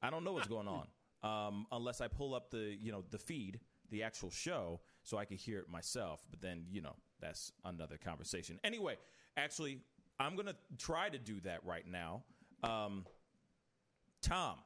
I 0.00 0.10
don't 0.10 0.22
know 0.24 0.32
what's 0.32 0.46
going 0.56 0.68
on. 0.68 0.86
Um, 1.24 1.66
unless 1.72 2.00
I 2.00 2.08
pull 2.08 2.34
up 2.34 2.50
the, 2.50 2.76
you 2.80 2.90
know, 2.92 3.04
the 3.10 3.18
feed, 3.18 3.60
the 3.90 4.02
actual 4.04 4.30
show, 4.30 4.80
so 5.02 5.18
I 5.18 5.24
can 5.24 5.36
hear 5.36 5.58
it 5.58 5.68
myself. 5.68 6.24
But 6.30 6.40
then, 6.40 6.64
you 6.70 6.80
know, 6.80 6.94
that's 7.20 7.52
another 7.64 7.96
conversation. 7.96 8.58
Anyway, 8.64 8.96
actually, 9.36 9.80
I'm 10.18 10.34
going 10.34 10.46
to 10.46 10.56
try 10.78 11.08
to 11.08 11.18
do 11.18 11.40
that 11.40 11.64
right 11.64 11.86
now. 11.90 12.22
Um, 12.62 13.04
Tom, 14.20 14.56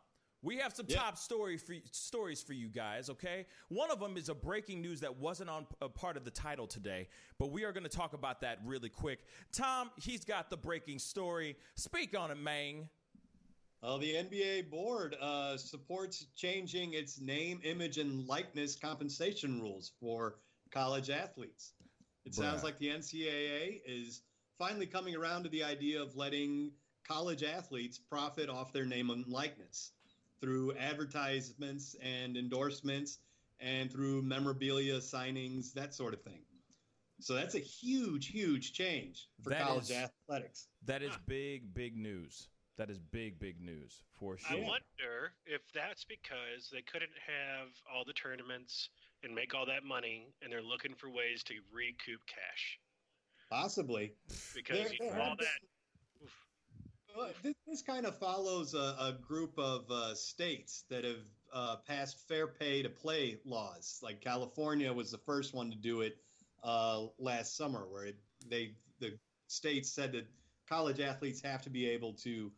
we 0.42 0.58
have 0.58 0.74
some 0.74 0.86
top 0.86 1.16
story 1.16 1.56
for, 1.56 1.74
stories 1.90 2.42
for 2.42 2.52
you 2.52 2.68
guys, 2.68 3.10
okay? 3.10 3.46
One 3.68 3.90
of 3.90 3.98
them 3.98 4.16
is 4.16 4.28
a 4.28 4.34
breaking 4.34 4.80
news 4.82 5.00
that 5.00 5.16
wasn't 5.16 5.50
on 5.50 5.66
a 5.80 5.88
part 5.88 6.16
of 6.16 6.24
the 6.24 6.30
title 6.30 6.66
today, 6.66 7.08
but 7.38 7.50
we 7.50 7.64
are 7.64 7.72
going 7.72 7.84
to 7.84 7.88
talk 7.88 8.12
about 8.12 8.42
that 8.42 8.58
really 8.64 8.88
quick. 8.88 9.20
Tom, 9.52 9.90
he's 10.00 10.24
got 10.24 10.50
the 10.50 10.56
breaking 10.56 10.98
story. 10.98 11.56
Speak 11.74 12.16
on 12.16 12.30
it, 12.30 12.38
man. 12.38 12.88
Uh, 13.82 13.98
the 13.98 14.14
NBA 14.16 14.62
board 14.70 15.16
uh, 15.20 15.56
supports 15.56 16.26
changing 16.34 16.94
its 16.94 17.20
name, 17.20 17.60
image, 17.62 17.98
and 17.98 18.26
likeness 18.26 18.74
compensation 18.74 19.60
rules 19.60 19.92
for 20.00 20.36
college 20.70 21.10
athletes. 21.10 21.74
It 22.24 22.34
sounds 22.34 22.62
like 22.64 22.78
the 22.78 22.88
NCAA 22.90 23.82
is 23.86 24.22
finally 24.58 24.86
coming 24.86 25.14
around 25.14 25.44
to 25.44 25.48
the 25.50 25.62
idea 25.62 26.02
of 26.02 26.16
letting 26.16 26.72
college 27.06 27.44
athletes 27.44 27.98
profit 27.98 28.48
off 28.48 28.72
their 28.72 28.84
name 28.86 29.10
and 29.10 29.26
likeness 29.28 29.92
through 30.40 30.74
advertisements 30.76 31.94
and 32.02 32.36
endorsements 32.36 33.18
and 33.60 33.90
through 33.92 34.22
memorabilia 34.22 34.96
signings, 34.98 35.72
that 35.74 35.94
sort 35.94 36.14
of 36.14 36.22
thing. 36.22 36.40
So 37.20 37.34
that's 37.34 37.54
a 37.54 37.60
huge, 37.60 38.28
huge 38.28 38.72
change 38.72 39.28
for 39.42 39.50
That 39.50 39.62
college 39.62 39.84
is- 39.84 39.92
athletics. 39.92 40.68
That 40.82 41.02
is 41.02 41.10
Huh. 41.12 41.18
big, 41.26 41.72
big 41.72 41.96
news. 41.96 42.48
That 42.78 42.90
is 42.90 42.98
big, 42.98 43.38
big 43.38 43.60
news 43.60 44.02
for 44.18 44.36
sure. 44.36 44.56
I 44.56 44.60
wonder 44.60 45.32
if 45.46 45.62
that's 45.74 46.04
because 46.04 46.68
they 46.70 46.82
couldn't 46.82 47.12
have 47.26 47.68
all 47.92 48.04
the 48.04 48.12
tournaments 48.12 48.90
and 49.22 49.34
make 49.34 49.54
all 49.54 49.64
that 49.66 49.82
money, 49.82 50.28
and 50.42 50.52
they're 50.52 50.62
looking 50.62 50.94
for 50.94 51.08
ways 51.08 51.42
to 51.44 51.54
recoup 51.72 52.20
cash. 52.26 52.78
Possibly. 53.50 54.12
because 54.54 54.78
There- 54.78 54.92
you 54.92 54.98
there 55.00 55.14
know, 55.14 55.22
all 55.22 55.28
have 55.30 55.38
that. 55.38 56.22
Oof. 56.22 56.46
Well, 57.16 57.30
this, 57.42 57.54
this 57.66 57.82
kind 57.82 58.04
of 58.04 58.18
follows 58.18 58.74
a, 58.74 58.78
a 59.00 59.18
group 59.26 59.58
of 59.58 59.90
uh, 59.90 60.14
states 60.14 60.84
that 60.90 61.04
have 61.04 61.24
uh, 61.52 61.76
passed 61.86 62.28
fair 62.28 62.46
pay 62.46 62.82
to 62.82 62.90
play 62.90 63.38
laws. 63.46 64.00
Like 64.02 64.20
California 64.20 64.92
was 64.92 65.10
the 65.10 65.18
first 65.18 65.54
one 65.54 65.70
to 65.70 65.76
do 65.76 66.02
it 66.02 66.18
uh, 66.62 67.06
last 67.18 67.56
summer, 67.56 67.86
where 67.90 68.04
it, 68.06 68.16
they 68.50 68.72
the 69.00 69.18
states 69.46 69.90
said 69.90 70.12
that 70.12 70.26
college 70.68 71.00
athletes 71.00 71.40
have 71.40 71.62
to 71.62 71.70
be 71.70 71.88
able 71.88 72.12
to 72.14 72.50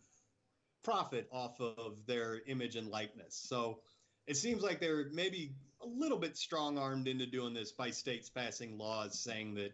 profit 0.89 1.29
off 1.31 1.61
of 1.61 1.99
their 2.07 2.41
image 2.47 2.75
and 2.75 2.89
likeness. 2.89 3.35
So 3.47 3.81
it 4.27 4.39
seems 4.39 4.63
like 4.63 4.81
they're 4.81 5.11
maybe 5.13 5.53
a 5.83 5.87
little 5.87 6.17
bit 6.17 6.35
strong 6.39 6.79
armed 6.79 7.09
into 7.09 7.27
doing 7.27 7.53
this 7.53 7.73
by 7.73 7.91
states 7.91 8.31
passing 8.31 8.79
laws 8.79 9.19
saying 9.19 9.57
that 9.57 9.73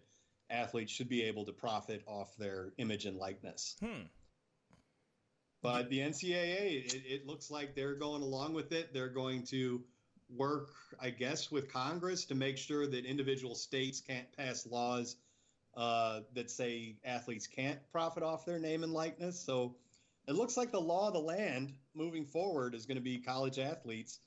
athletes 0.50 0.90
should 0.90 1.08
be 1.08 1.22
able 1.22 1.44
to 1.44 1.52
profit 1.52 2.02
off 2.08 2.36
their 2.36 2.72
image 2.78 3.04
and 3.04 3.16
likeness. 3.16 3.76
Hmm. 3.80 4.06
But 5.62 5.88
the 5.88 6.00
NCAA, 6.00 6.84
it, 6.84 7.02
it 7.06 7.26
looks 7.28 7.48
like 7.48 7.76
they're 7.76 7.94
going 7.94 8.22
along 8.22 8.52
with 8.52 8.72
it. 8.72 8.92
They're 8.92 9.08
going 9.08 9.44
to 9.44 9.84
work, 10.28 10.70
I 11.00 11.10
guess, 11.10 11.48
with 11.48 11.72
Congress 11.72 12.24
to 12.24 12.34
make 12.34 12.58
sure 12.58 12.88
that 12.88 13.06
individual 13.06 13.54
states 13.54 14.00
can't 14.00 14.26
pass 14.36 14.66
laws 14.66 15.14
uh, 15.76 16.20
that 16.34 16.50
say 16.50 16.96
athletes 17.04 17.46
can't 17.46 17.78
profit 17.92 18.24
off 18.24 18.44
their 18.44 18.58
name 18.58 18.82
and 18.82 18.92
likeness. 18.92 19.38
So 19.38 19.76
it 20.26 20.34
looks 20.34 20.56
like 20.56 20.72
the 20.72 20.80
law 20.80 21.08
of 21.08 21.14
the 21.14 21.20
land 21.20 21.72
moving 21.94 22.24
forward 22.24 22.74
is 22.74 22.86
going 22.86 22.96
to 22.96 23.02
be 23.02 23.18
college 23.18 23.58
athletes 23.58 24.20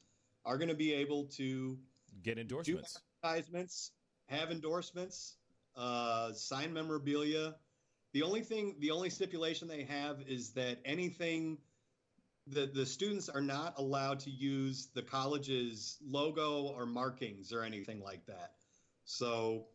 are 0.46 0.58
going 0.58 0.70
to 0.70 0.76
be 0.76 0.94
able 0.94 1.26
to 1.26 1.78
Get 2.24 2.36
do 2.36 2.42
endorsements. 2.42 2.98
advertisements, 3.24 3.92
have 4.28 4.52
endorsements, 4.52 5.36
uh, 5.76 6.32
sign 6.34 6.74
memorabilia. 6.74 7.56
The 8.14 8.24
only 8.24 8.42
thing, 8.42 8.76
the 8.80 8.92
only 8.92 9.10
stipulation 9.10 9.68
they 9.68 9.84
have 9.84 10.22
is 10.28 10.52
that 10.52 10.80
anything 10.86 11.58
the 12.48 12.66
the 12.66 12.86
students 12.86 13.28
are 13.30 13.42
not 13.42 13.78
allowed 13.78 14.20
to 14.22 14.30
use 14.30 14.88
the 14.94 15.02
college's 15.02 15.98
logo 16.08 16.64
or 16.64 16.86
markings 16.86 17.52
or 17.52 17.64
anything 17.64 18.02
like 18.02 18.26
that. 18.26 18.54
So, 19.04 19.66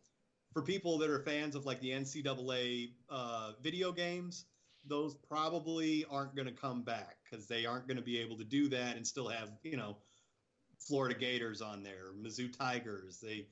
for 0.53 0.61
people 0.61 0.97
that 0.99 1.09
are 1.09 1.19
fans 1.19 1.55
of 1.55 1.65
like 1.65 1.81
the 1.81 1.91
NCAA 1.91 2.93
uh, 3.09 3.53
video 3.61 3.91
games, 3.91 4.45
those 4.85 5.15
probably 5.15 6.05
aren't 6.09 6.35
going 6.35 6.47
to 6.47 6.53
come 6.53 6.81
back 6.83 7.17
because 7.23 7.47
they 7.47 7.65
aren't 7.65 7.87
going 7.87 7.97
to 7.97 8.03
be 8.03 8.19
able 8.19 8.37
to 8.37 8.43
do 8.43 8.67
that 8.69 8.95
and 8.95 9.05
still 9.05 9.27
have 9.29 9.49
you 9.63 9.77
know 9.77 9.97
Florida 10.79 11.17
Gators 11.17 11.61
on 11.61 11.83
there, 11.83 12.11
Mizzou 12.21 12.55
Tigers. 12.57 13.19
They 13.19 13.47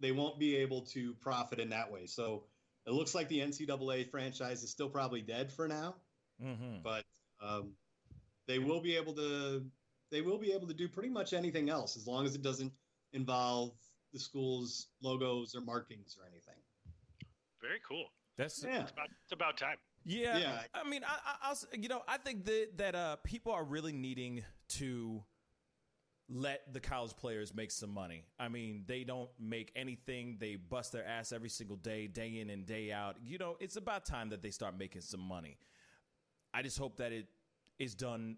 they 0.00 0.12
won't 0.12 0.38
be 0.38 0.56
able 0.56 0.82
to 0.86 1.14
profit 1.20 1.58
in 1.60 1.70
that 1.70 1.92
way. 1.92 2.06
So 2.06 2.44
it 2.86 2.92
looks 2.92 3.14
like 3.14 3.28
the 3.28 3.40
NCAA 3.40 4.10
franchise 4.10 4.62
is 4.62 4.70
still 4.70 4.88
probably 4.88 5.20
dead 5.20 5.52
for 5.52 5.68
now, 5.68 5.96
Mm-hmm. 6.42 6.76
but 6.82 7.04
um, 7.42 7.72
they 8.48 8.58
will 8.58 8.80
be 8.80 8.96
able 8.96 9.12
to 9.14 9.62
they 10.10 10.22
will 10.22 10.38
be 10.38 10.52
able 10.52 10.66
to 10.66 10.74
do 10.74 10.88
pretty 10.88 11.10
much 11.10 11.34
anything 11.34 11.68
else 11.68 11.96
as 11.96 12.06
long 12.06 12.24
as 12.24 12.34
it 12.34 12.42
doesn't 12.42 12.72
involve 13.12 13.72
the 14.12 14.18
school's 14.18 14.88
logos 15.02 15.54
or 15.54 15.60
markings 15.60 16.16
or 16.18 16.26
anything. 16.26 16.54
Very 17.60 17.80
cool. 17.86 18.06
That's 18.38 18.64
Yeah. 18.64 18.82
It's 18.82 18.90
about, 18.92 19.08
it's 19.22 19.32
about 19.32 19.58
time. 19.58 19.76
Yeah, 20.04 20.38
Yeah. 20.38 20.62
I 20.74 20.88
mean, 20.88 21.02
I, 21.04 21.14
I, 21.24 21.48
I'll, 21.50 21.58
you 21.78 21.88
know, 21.88 22.02
I 22.08 22.16
think 22.18 22.44
that 22.46 22.78
that 22.78 22.94
uh, 22.94 23.16
people 23.24 23.52
are 23.52 23.64
really 23.64 23.92
needing 23.92 24.42
to 24.70 25.22
let 26.28 26.72
the 26.72 26.80
college 26.80 27.16
players 27.16 27.52
make 27.54 27.70
some 27.70 27.90
money. 27.90 28.24
I 28.38 28.48
mean, 28.48 28.84
they 28.86 29.04
don't 29.04 29.30
make 29.38 29.72
anything; 29.76 30.36
they 30.38 30.56
bust 30.56 30.92
their 30.92 31.06
ass 31.06 31.32
every 31.32 31.48
single 31.48 31.76
day, 31.76 32.06
day 32.06 32.38
in 32.40 32.50
and 32.50 32.66
day 32.66 32.92
out. 32.92 33.16
You 33.22 33.38
know, 33.38 33.56
it's 33.60 33.76
about 33.76 34.06
time 34.06 34.30
that 34.30 34.42
they 34.42 34.50
start 34.50 34.78
making 34.78 35.02
some 35.02 35.20
money. 35.20 35.58
I 36.54 36.62
just 36.62 36.78
hope 36.78 36.96
that 36.98 37.12
it 37.12 37.26
is 37.78 37.94
done 37.94 38.36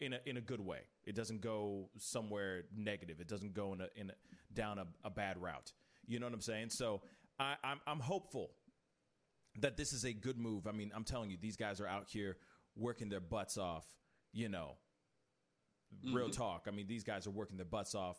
in 0.00 0.14
a 0.14 0.20
in 0.26 0.36
a 0.38 0.40
good 0.40 0.60
way. 0.60 0.80
It 1.04 1.14
doesn't 1.14 1.40
go 1.40 1.90
somewhere 1.98 2.64
negative. 2.74 3.20
It 3.20 3.28
doesn't 3.28 3.54
go 3.54 3.72
in 3.74 3.80
a 3.80 3.88
in 3.96 4.10
a, 4.10 4.14
down 4.54 4.78
a, 4.78 4.86
a 5.04 5.10
bad 5.10 5.40
route. 5.40 5.72
You 6.06 6.18
know 6.18 6.26
what 6.26 6.34
I'm 6.34 6.40
saying? 6.40 6.70
So 6.70 7.02
I, 7.38 7.54
I'm 7.62 7.80
I'm 7.86 8.00
hopeful 8.00 8.50
that 9.60 9.76
this 9.76 9.92
is 9.92 10.04
a 10.04 10.12
good 10.12 10.38
move. 10.38 10.66
I 10.66 10.72
mean, 10.72 10.92
I'm 10.94 11.04
telling 11.04 11.30
you, 11.30 11.36
these 11.40 11.56
guys 11.56 11.80
are 11.80 11.86
out 11.86 12.08
here 12.08 12.36
working 12.76 13.08
their 13.08 13.20
butts 13.20 13.58
off. 13.58 13.86
You 14.32 14.48
know, 14.48 14.76
real 16.12 16.30
talk. 16.30 16.66
I 16.68 16.70
mean, 16.70 16.86
these 16.86 17.04
guys 17.04 17.26
are 17.26 17.30
working 17.30 17.56
their 17.56 17.66
butts 17.66 17.94
off, 17.94 18.18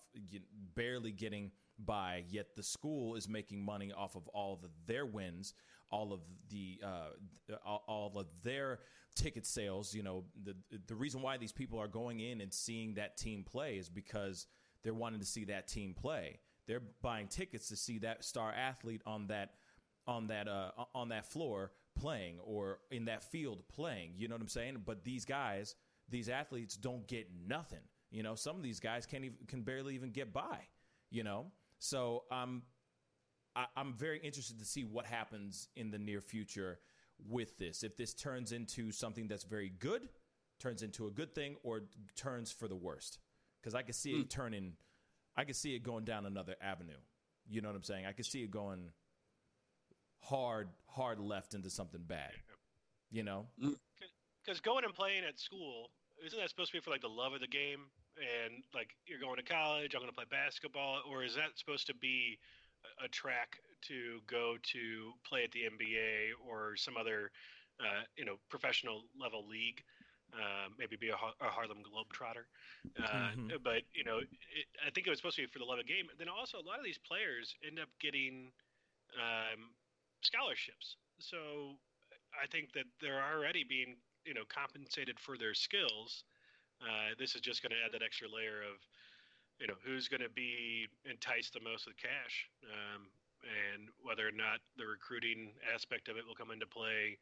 barely 0.76 1.12
getting 1.12 1.52
by. 1.78 2.24
Yet 2.30 2.56
the 2.56 2.64
school 2.64 3.16
is 3.16 3.28
making 3.28 3.64
money 3.64 3.92
off 3.92 4.16
of 4.16 4.28
all 4.30 4.54
of 4.54 4.70
their 4.86 5.06
wins, 5.06 5.54
all 5.92 6.14
of 6.14 6.22
the 6.50 6.82
uh, 6.84 7.66
all 7.66 8.14
of 8.16 8.28
their 8.44 8.80
ticket 9.16 9.46
sales. 9.46 9.94
You 9.94 10.04
know, 10.04 10.26
the 10.44 10.56
the 10.88 10.96
reason 10.96 11.22
why 11.22 11.38
these 11.38 11.52
people 11.52 11.80
are 11.80 11.88
going 11.88 12.20
in 12.20 12.42
and 12.42 12.54
seeing 12.54 12.96
that 12.96 13.18
team 13.18 13.44
play 13.44 13.78
is 13.78 13.90
because 13.90 14.48
they're 14.84 14.94
wanting 14.94 15.20
to 15.20 15.26
see 15.26 15.46
that 15.46 15.68
team 15.68 15.94
play. 15.94 16.40
They're 16.68 16.84
buying 17.02 17.28
tickets 17.28 17.70
to 17.70 17.76
see 17.76 18.00
that 18.00 18.24
star 18.24 18.52
athlete 18.52 19.02
on 19.06 19.28
that 19.28 19.54
on 20.10 20.28
that 20.28 20.48
uh, 20.48 20.72
on 20.96 21.10
that 21.10 21.26
floor 21.26 21.72
playing 21.96 22.40
or 22.44 22.80
in 22.90 23.06
that 23.06 23.24
field 23.24 23.64
playing. 23.70 24.14
You 24.18 24.28
know 24.28 24.36
what 24.36 24.42
I'm 24.42 24.48
saying? 24.48 24.82
But 24.86 25.04
these 25.04 25.24
guys, 25.24 25.76
these 26.10 26.28
athletes, 26.30 26.76
don't 26.76 27.08
get 27.08 27.28
nothing. 27.48 27.84
You 28.12 28.24
know, 28.24 28.34
some 28.34 28.56
of 28.56 28.64
these 28.64 28.80
guys 28.80 29.06
can't 29.06 29.24
even 29.24 29.38
can 29.48 29.62
barely 29.62 29.96
even 29.96 30.12
get 30.12 30.34
by. 30.34 30.68
You 31.12 31.24
know, 31.24 31.46
so 31.78 32.24
um, 32.32 32.64
I, 33.56 33.66
I'm 33.78 33.94
very 33.94 34.20
interested 34.20 34.60
to 34.60 34.66
see 34.66 34.84
what 34.84 35.06
happens 35.06 35.70
in 35.76 35.92
the 35.92 36.00
near 36.00 36.22
future 36.22 36.80
with 37.28 37.58
this. 37.58 37.84
If 37.84 37.96
this 37.96 38.14
turns 38.14 38.52
into 38.52 38.92
something 38.92 39.28
that's 39.28 39.44
very 39.44 39.70
good, 39.70 40.10
turns 40.60 40.82
into 40.82 41.06
a 41.08 41.12
good 41.12 41.36
thing, 41.36 41.56
or 41.64 41.82
turns 42.16 42.52
for 42.52 42.68
the 42.68 42.76
worst, 42.76 43.20
because 43.62 43.76
I 43.76 43.84
can 43.84 43.94
see 43.94 44.14
it 44.14 44.30
turning. 44.30 44.74
I 45.36 45.44
can 45.46 45.54
see 45.54 45.76
it 45.76 45.84
going 45.84 46.04
down 46.04 46.26
another 46.26 46.56
avenue. 46.62 47.00
You 47.48 47.62
know 47.62 47.70
what 47.70 47.76
I'm 47.76 47.84
saying? 47.84 48.06
I 48.06 48.12
can 48.12 48.24
see 48.24 48.44
it 48.44 48.52
going 48.52 48.92
hard, 50.22 50.70
hard 50.88 51.20
left 51.20 51.54
into 51.54 51.70
something 51.70 52.02
bad. 52.08 52.32
You 53.12 53.24
know? 53.24 53.48
Because 54.44 54.60
going 54.62 54.86
and 54.86 54.94
playing 54.94 55.24
at 55.28 55.40
school 55.40 55.90
isn't 56.24 56.38
that 56.40 56.50
supposed 56.50 56.72
to 56.72 56.78
be 56.78 56.82
for 56.82 56.92
like 56.92 57.02
the 57.02 57.08
love 57.10 57.34
of 57.34 57.40
the 57.42 57.48
game 57.48 57.86
and 58.18 58.64
like 58.74 58.96
you're 59.06 59.20
going 59.20 59.38
to 59.38 59.44
college, 59.44 59.96
I'm 59.96 60.02
going 60.02 60.12
to 60.12 60.16
play 60.16 60.26
basketball, 60.30 61.02
or 61.10 61.24
is 61.24 61.36
that 61.36 61.56
supposed 61.56 61.88
to 61.88 61.94
be 61.96 62.38
a, 63.02 63.06
a 63.06 63.08
track 63.08 63.58
to 63.88 64.20
go 64.28 64.58
to 64.74 65.12
play 65.24 65.44
at 65.44 65.52
the 65.52 65.62
NBA 65.62 66.32
or 66.48 66.76
some 66.76 66.98
other, 66.98 67.32
uh, 67.80 68.04
you 68.18 68.26
know, 68.26 68.36
professional 68.50 69.04
level 69.20 69.48
league? 69.48 69.84
Uh, 70.30 70.70
maybe 70.78 70.96
be 70.96 71.10
a, 71.10 71.16
Har- 71.16 71.34
a 71.42 71.50
Harlem 71.50 71.80
Globetrotter, 71.82 72.46
uh, 73.02 73.32
Mhm. 73.34 73.64
but 73.64 73.82
you 73.96 74.04
know, 74.04 74.20
it, 74.20 74.68
I 74.86 74.92
think 74.92 75.08
it 75.08 75.10
was 75.10 75.18
supposed 75.18 75.38
to 75.38 75.42
be 75.42 75.48
for 75.48 75.58
the 75.58 75.66
love 75.66 75.80
of 75.80 75.88
the 75.88 75.92
game. 75.92 76.06
Then 76.20 76.30
also, 76.30 76.60
a 76.60 76.62
lot 76.62 76.78
of 76.78 76.86
these 76.86 77.00
players 77.00 77.56
end 77.66 77.80
up 77.80 77.90
getting 78.00 78.52
um, 79.18 79.74
scholarships. 80.22 80.96
So 81.20 81.76
I 82.36 82.48
think 82.48 82.74
that 82.74 82.86
they're 83.02 83.24
already 83.24 83.64
being, 83.64 83.98
you 84.26 84.34
know, 84.34 84.44
compensated 84.48 85.20
for 85.20 85.38
their 85.38 85.54
skills. 85.54 86.24
Uh, 86.82 87.12
this 87.18 87.36
is 87.36 87.42
just 87.42 87.62
going 87.62 87.72
to 87.72 87.82
add 87.84 87.92
that 87.92 88.04
extra 88.04 88.28
layer 88.28 88.64
of, 88.64 88.80
you 89.60 89.68
know, 89.68 89.76
who's 89.84 90.08
going 90.08 90.24
to 90.24 90.32
be 90.32 90.88
enticed 91.04 91.52
the 91.52 91.60
most 91.60 91.86
with 91.86 91.98
cash, 92.00 92.48
um, 92.72 93.12
and 93.44 93.92
whether 94.00 94.24
or 94.28 94.32
not 94.32 94.64
the 94.80 94.88
recruiting 94.88 95.52
aspect 95.68 96.08
of 96.08 96.16
it 96.16 96.24
will 96.26 96.36
come 96.36 96.52
into 96.52 96.68
play. 96.68 97.20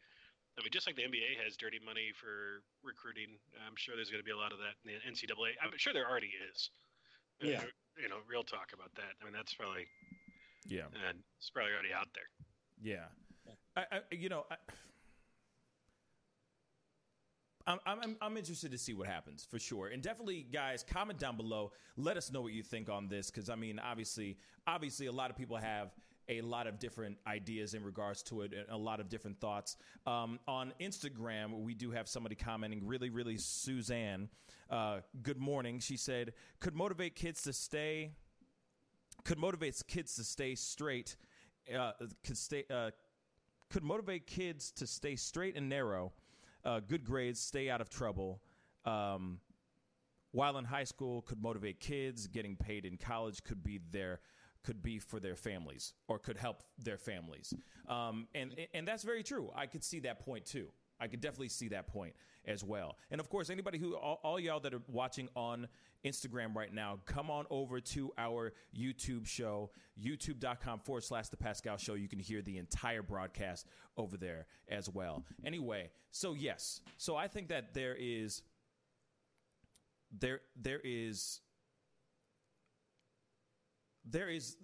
I 0.58 0.62
mean, 0.62 0.70
just 0.74 0.86
like 0.86 0.96
the 0.98 1.06
NBA 1.06 1.38
has 1.42 1.58
dirty 1.58 1.78
money 1.82 2.14
for 2.18 2.62
recruiting, 2.82 3.38
I'm 3.66 3.78
sure 3.78 3.94
there's 3.98 4.10
going 4.10 4.22
to 4.22 4.26
be 4.26 4.34
a 4.34 4.38
lot 4.38 4.54
of 4.54 4.58
that 4.62 4.78
in 4.86 4.94
the 4.94 4.98
NCAA. 5.06 5.54
I'm 5.62 5.74
sure 5.78 5.94
there 5.94 6.10
already 6.10 6.34
is. 6.50 6.70
Uh, 7.42 7.50
Yeah. 7.50 7.64
You 7.98 8.10
know, 8.10 8.22
real 8.30 8.46
talk 8.46 8.74
about 8.78 8.94
that. 8.94 9.18
I 9.22 9.26
mean, 9.26 9.34
that's 9.34 9.54
probably, 9.58 9.86
Yeah. 10.70 10.86
and 11.10 11.18
it's 11.42 11.50
probably 11.50 11.74
already 11.74 11.94
out 11.94 12.10
there. 12.14 12.30
Yeah. 12.82 13.06
I, 13.76 13.82
I 13.92 14.00
you 14.12 14.30
know, 14.30 14.46
I, 14.50 14.56
I'm, 17.68 17.80
I'm, 17.86 18.16
I'm 18.22 18.38
interested 18.38 18.72
to 18.72 18.78
see 18.78 18.94
what 18.94 19.08
happens 19.08 19.46
for 19.50 19.60
sure. 19.60 19.88
And 19.88 20.02
definitely, 20.02 20.46
guys, 20.52 20.86
comment 20.90 21.20
down 21.20 21.36
below. 21.36 21.74
Let 21.98 22.16
us 22.16 22.32
know 22.32 22.42
what 22.42 22.54
you 22.54 22.64
think 22.64 22.90
on 22.90 23.10
this. 23.10 23.30
Cause 23.30 23.50
I 23.50 23.56
mean, 23.56 23.80
obviously, 23.80 24.38
obviously 24.66 25.08
a 25.08 25.12
lot 25.12 25.30
of 25.30 25.36
people 25.36 25.58
have 25.58 25.92
a 26.30 26.42
lot 26.42 26.68
of 26.68 26.80
different 26.80 27.18
ideas 27.26 27.74
in 27.74 27.84
regards 27.84 28.22
to 28.24 28.42
it 28.42 28.54
and 28.54 28.66
a 28.70 28.78
lot 28.78 29.00
of 29.00 29.10
different 29.10 29.40
thoughts. 29.40 29.78
Um, 30.06 30.40
on 30.48 30.74
Instagram, 30.80 31.62
we 31.62 31.74
do 31.74 31.92
have 31.92 32.08
somebody 32.08 32.36
commenting 32.36 32.86
really, 32.86 33.10
really 33.10 33.38
Suzanne. 33.38 34.30
Uh, 34.70 35.00
good 35.24 35.38
morning. 35.40 35.80
She 35.80 35.96
said, 35.96 36.34
could 36.60 36.76
motivate 36.76 37.16
kids 37.16 37.42
to 37.44 37.54
stay, 37.54 38.12
could 39.24 39.40
motivate 39.40 39.82
kids 39.88 40.16
to 40.16 40.24
stay 40.24 40.56
straight, 40.56 41.16
uh, 41.76 41.92
could 42.24 42.38
stay, 42.38 42.66
uh, 42.70 42.92
could 43.70 43.84
motivate 43.84 44.28
kids 44.28 44.72
to 44.72 44.88
stay 44.88 45.16
straight 45.16 45.56
and 45.56 45.70
narrow, 45.70 46.14
uh, 46.64 46.80
good 46.80 47.04
grades, 47.04 47.40
stay 47.40 47.70
out 47.70 47.82
of 47.82 47.90
trouble. 47.90 48.42
Um, 48.86 49.40
while 50.32 50.58
in 50.58 50.66
high 50.66 50.84
school, 50.84 51.22
could 51.22 51.42
motivate 51.42 51.80
kids. 51.80 52.28
Getting 52.28 52.56
paid 52.56 52.86
in 52.86 52.98
college 52.98 53.44
could 53.44 53.64
be 53.64 53.80
their 53.92 54.20
could 54.64 54.84
be 54.84 55.00
for 55.00 55.20
their 55.20 55.36
families 55.36 55.94
or 56.08 56.20
could 56.20 56.38
help 56.38 56.64
their 56.78 56.98
families. 56.98 57.54
Um, 57.88 58.28
and 58.36 58.54
and 58.74 58.88
that's 58.88 59.04
very 59.04 59.24
true. 59.24 59.50
I 59.56 59.66
could 59.66 59.84
see 59.84 60.00
that 60.02 60.20
point 60.20 60.46
too. 60.46 60.68
I 61.00 61.08
could 61.08 61.22
definitely 61.22 61.50
see 61.50 61.70
that 61.70 61.88
point 61.88 62.14
as 62.46 62.64
well. 62.64 62.98
And 63.12 63.20
of 63.20 63.30
course, 63.30 63.50
anybody 63.50 63.78
who, 63.78 63.96
all, 63.96 64.20
all, 64.24 64.40
y'all 64.40 64.60
that 64.62 64.74
are 64.74 64.82
watching 64.88 65.28
on 65.36 65.68
Instagram 66.06 66.56
right 66.56 66.74
now, 66.74 67.00
come 67.06 67.30
on 67.30 67.46
over 67.50 67.80
to 67.80 68.14
our 68.18 68.54
YouTube 68.76 69.28
show, 69.28 69.70
youtube.com 70.02 70.80
forward 70.80 71.04
slash 71.04 71.28
The 71.28 71.38
Pascal 71.38 71.78
Show. 71.78 71.96
You 71.96 72.08
can 72.08 72.20
hear 72.20 72.42
the 72.42 72.58
entire 72.58 73.02
broadcast 73.02 73.68
over 73.98 74.18
there 74.18 74.46
as 74.70 74.90
well. 74.90 75.24
Anyway, 75.46 75.90
so 76.12 76.34
yes. 76.34 76.82
So 76.98 77.16
I 77.16 77.28
think 77.28 77.50
that 77.50 77.74
there 77.74 77.96
is, 78.00 78.42
there, 80.18 80.42
there 80.56 80.82
is, 80.84 81.42
there 84.10 84.30
is 84.30 84.56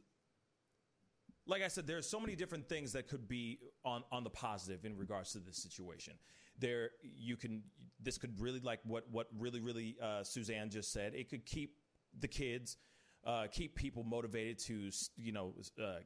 like 1.45 1.61
I 1.61 1.67
said, 1.67 1.87
there 1.87 1.97
are 1.97 2.03
so 2.03 2.19
many 2.19 2.35
different 2.35 2.67
things 2.67 2.93
that 2.93 3.07
could 3.07 3.27
be 3.27 3.59
on 3.83 4.03
on 4.11 4.23
the 4.23 4.29
positive 4.29 4.85
in 4.85 4.97
regards 4.97 5.33
to 5.33 5.39
this 5.39 5.57
situation. 5.57 6.13
There, 6.59 6.91
you 7.01 7.35
can 7.35 7.63
this 8.01 8.17
could 8.17 8.39
really 8.39 8.59
like 8.59 8.79
what 8.85 9.05
what 9.11 9.27
really 9.37 9.59
really 9.59 9.97
uh, 10.01 10.23
Suzanne 10.23 10.69
just 10.69 10.93
said. 10.93 11.13
It 11.15 11.29
could 11.29 11.45
keep 11.45 11.75
the 12.19 12.27
kids, 12.27 12.77
uh, 13.25 13.47
keep 13.51 13.75
people 13.75 14.03
motivated 14.03 14.59
to 14.59 14.89
you 15.17 15.31
know 15.31 15.53
uh, 15.81 15.99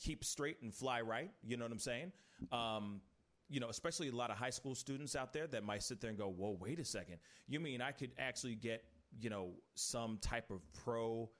keep 0.00 0.24
straight 0.24 0.56
and 0.62 0.74
fly 0.74 1.00
right. 1.00 1.30
You 1.42 1.56
know 1.56 1.64
what 1.64 1.72
I'm 1.72 1.78
saying? 1.78 2.12
Um, 2.52 3.00
you 3.48 3.60
know, 3.60 3.68
especially 3.68 4.08
a 4.08 4.14
lot 4.14 4.30
of 4.30 4.36
high 4.36 4.50
school 4.50 4.74
students 4.74 5.16
out 5.16 5.32
there 5.32 5.46
that 5.46 5.64
might 5.64 5.82
sit 5.82 6.00
there 6.00 6.10
and 6.10 6.18
go, 6.18 6.28
"Whoa, 6.28 6.56
wait 6.60 6.78
a 6.80 6.84
second! 6.84 7.18
You 7.46 7.60
mean 7.60 7.80
I 7.80 7.92
could 7.92 8.10
actually 8.18 8.56
get 8.56 8.84
you 9.18 9.30
know 9.30 9.50
some 9.74 10.18
type 10.20 10.50
of 10.50 10.60
pro?" 10.72 11.30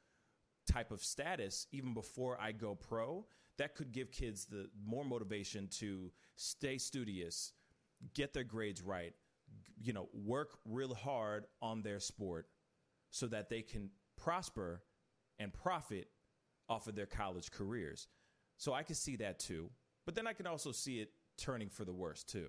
Type 0.69 0.91
of 0.91 1.03
status 1.03 1.67
even 1.73 1.95
before 1.95 2.39
I 2.41 2.53
go 2.53 2.75
pro, 2.75 3.27
that 3.57 3.75
could 3.75 3.93
give 3.93 4.13
kids 4.13 4.45
the 4.45 4.69
more 4.87 5.05
motivation 5.05 5.69
to 5.79 6.13
stay 6.37 6.79
studious, 6.79 7.53
get 8.15 8.33
their 8.33 8.45
grades 8.45 8.83
right, 8.83 9.15
you 9.81 9.93
know, 9.93 10.09
work 10.13 10.59
real 10.65 10.95
hard 10.95 11.47
on 11.61 11.83
their 11.83 12.01
sport 12.01 12.47
so 13.11 13.27
that 13.27 13.49
they 13.49 13.63
can 13.63 13.91
prosper 14.17 14.83
and 15.39 15.53
profit 15.53 16.09
off 16.69 16.87
of 16.87 16.95
their 16.95 17.07
college 17.07 17.51
careers. 17.51 18.07
So 18.59 18.73
I 18.73 18.83
can 18.83 18.95
see 18.95 19.17
that 19.17 19.39
too. 19.39 19.71
But 20.05 20.15
then 20.15 20.27
I 20.27 20.33
can 20.33 20.47
also 20.47 20.73
see 20.73 21.01
it 21.01 21.11
turning 21.37 21.69
for 21.69 21.85
the 21.85 21.93
worse 21.93 22.25
too. 22.25 22.49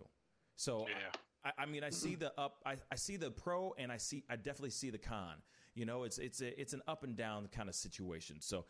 So 0.56 0.86
yeah. 0.88 1.52
I, 1.58 1.64
I, 1.64 1.66
mean, 1.66 1.84
I 1.84 1.90
see 1.90 2.16
the 2.16 2.34
up, 2.38 2.62
I, 2.66 2.76
I 2.92 2.96
see 2.96 3.18
the 3.18 3.32
pro, 3.32 3.74
and 3.78 3.92
I 3.92 3.98
see, 3.98 4.24
I 4.30 4.36
definitely 4.36 4.72
see 4.72 4.90
the 4.90 4.98
con. 4.98 5.36
You 5.80 5.86
know, 5.86 6.04
it's 6.04 6.18
it's 6.18 6.42
a, 6.42 6.60
it's 6.60 6.74
an 6.74 6.82
up 6.90 7.06
and 7.06 7.16
down 7.16 7.48
kind 7.56 7.70
of 7.70 7.74
situation. 7.74 8.42
So 8.42 8.66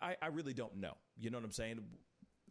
I, 0.00 0.14
I 0.22 0.26
really 0.28 0.54
don't 0.54 0.76
know. 0.76 0.92
You 1.18 1.30
know 1.30 1.38
what 1.38 1.44
I'm 1.44 1.50
saying? 1.50 1.80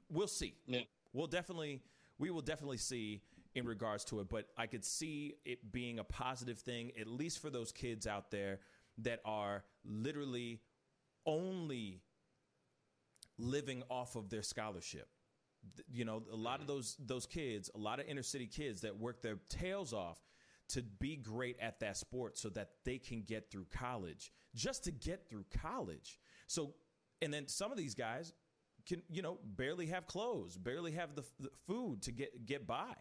We'll 0.09 0.27
see. 0.27 0.53
Yeah. 0.67 0.81
We'll 1.13 1.27
definitely 1.27 1.81
we 2.19 2.29
will 2.29 2.41
definitely 2.41 2.75
see 2.75 3.21
in 3.53 3.65
regards 3.65 4.03
to 4.05 4.19
it, 4.19 4.27
but 4.27 4.49
I 4.57 4.67
could 4.67 4.83
see 4.83 5.35
it 5.45 5.71
being 5.71 5.99
a 5.99 6.03
positive 6.03 6.59
thing, 6.59 6.91
at 6.99 7.07
least 7.07 7.41
for 7.41 7.49
those 7.49 7.71
kids 7.71 8.05
out 8.05 8.31
there 8.31 8.59
that 8.97 9.21
are 9.23 9.63
literally 9.85 10.59
only 11.25 12.01
living 13.37 13.81
off 13.89 14.17
of 14.17 14.29
their 14.29 14.43
scholarship. 14.43 15.07
You 15.89 16.03
know, 16.03 16.21
a 16.33 16.35
lot 16.35 16.55
of 16.55 16.67
mm-hmm. 16.67 16.75
those 16.75 16.97
those 16.99 17.25
kids, 17.25 17.69
a 17.73 17.77
lot 17.77 18.01
of 18.01 18.07
inner 18.09 18.23
city 18.23 18.47
kids 18.47 18.81
that 18.81 18.99
work 18.99 19.21
their 19.21 19.37
tails 19.47 19.93
off 19.93 20.19
to 20.69 20.81
be 20.81 21.15
great 21.15 21.57
at 21.59 21.79
that 21.79 21.97
sport 21.97 22.37
so 22.37 22.49
that 22.49 22.69
they 22.83 22.97
can 22.97 23.21
get 23.21 23.51
through 23.51 23.67
college, 23.71 24.31
just 24.55 24.83
to 24.85 24.91
get 24.91 25.29
through 25.29 25.45
college. 25.61 26.19
So, 26.47 26.73
and 27.21 27.33
then 27.33 27.47
some 27.47 27.71
of 27.71 27.77
these 27.77 27.95
guys 27.95 28.33
can, 28.87 29.01
you 29.09 29.21
know, 29.21 29.39
barely 29.43 29.87
have 29.87 30.07
clothes, 30.07 30.57
barely 30.57 30.91
have 30.93 31.15
the, 31.15 31.23
the 31.39 31.49
food 31.67 32.01
to 32.03 32.11
get, 32.11 32.45
get 32.45 32.65
by. 32.67 32.93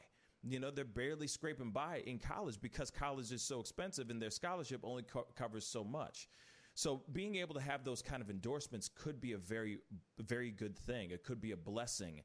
You 0.42 0.60
know, 0.60 0.70
they're 0.70 0.84
barely 0.84 1.26
scraping 1.26 1.70
by 1.70 2.02
in 2.06 2.18
college 2.18 2.60
because 2.60 2.90
college 2.90 3.32
is 3.32 3.42
so 3.42 3.60
expensive 3.60 4.10
and 4.10 4.20
their 4.20 4.30
scholarship 4.30 4.80
only 4.84 5.02
co- 5.02 5.26
covers 5.34 5.66
so 5.66 5.82
much. 5.82 6.28
So 6.74 7.02
being 7.12 7.36
able 7.36 7.54
to 7.54 7.60
have 7.60 7.84
those 7.84 8.02
kind 8.02 8.20
of 8.20 8.28
endorsements 8.28 8.90
could 8.94 9.20
be 9.20 9.32
a 9.32 9.38
very, 9.38 9.78
very 10.18 10.50
good 10.50 10.76
thing. 10.76 11.12
It 11.12 11.24
could 11.24 11.40
be 11.40 11.52
a 11.52 11.56
blessing 11.56 12.20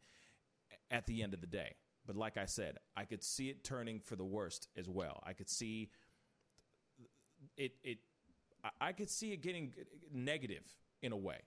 at 0.91 1.05
the 1.05 1.23
end 1.23 1.33
of 1.33 1.41
the 1.41 1.47
day. 1.47 1.75
But 2.09 2.17
like 2.17 2.37
I 2.37 2.45
said, 2.45 2.79
I 2.97 3.05
could 3.05 3.23
see 3.23 3.49
it 3.49 3.63
turning 3.63 3.99
for 3.99 4.15
the 4.15 4.25
worst 4.25 4.67
as 4.75 4.89
well. 4.89 5.21
I 5.27 5.33
could 5.33 5.47
see 5.47 5.91
it. 7.55 7.73
It. 7.83 7.99
I 8.81 8.93
could 8.93 9.11
see 9.11 9.31
it 9.31 9.43
getting 9.43 9.75
negative 10.11 10.63
in 11.03 11.11
a 11.11 11.15
way. 11.15 11.37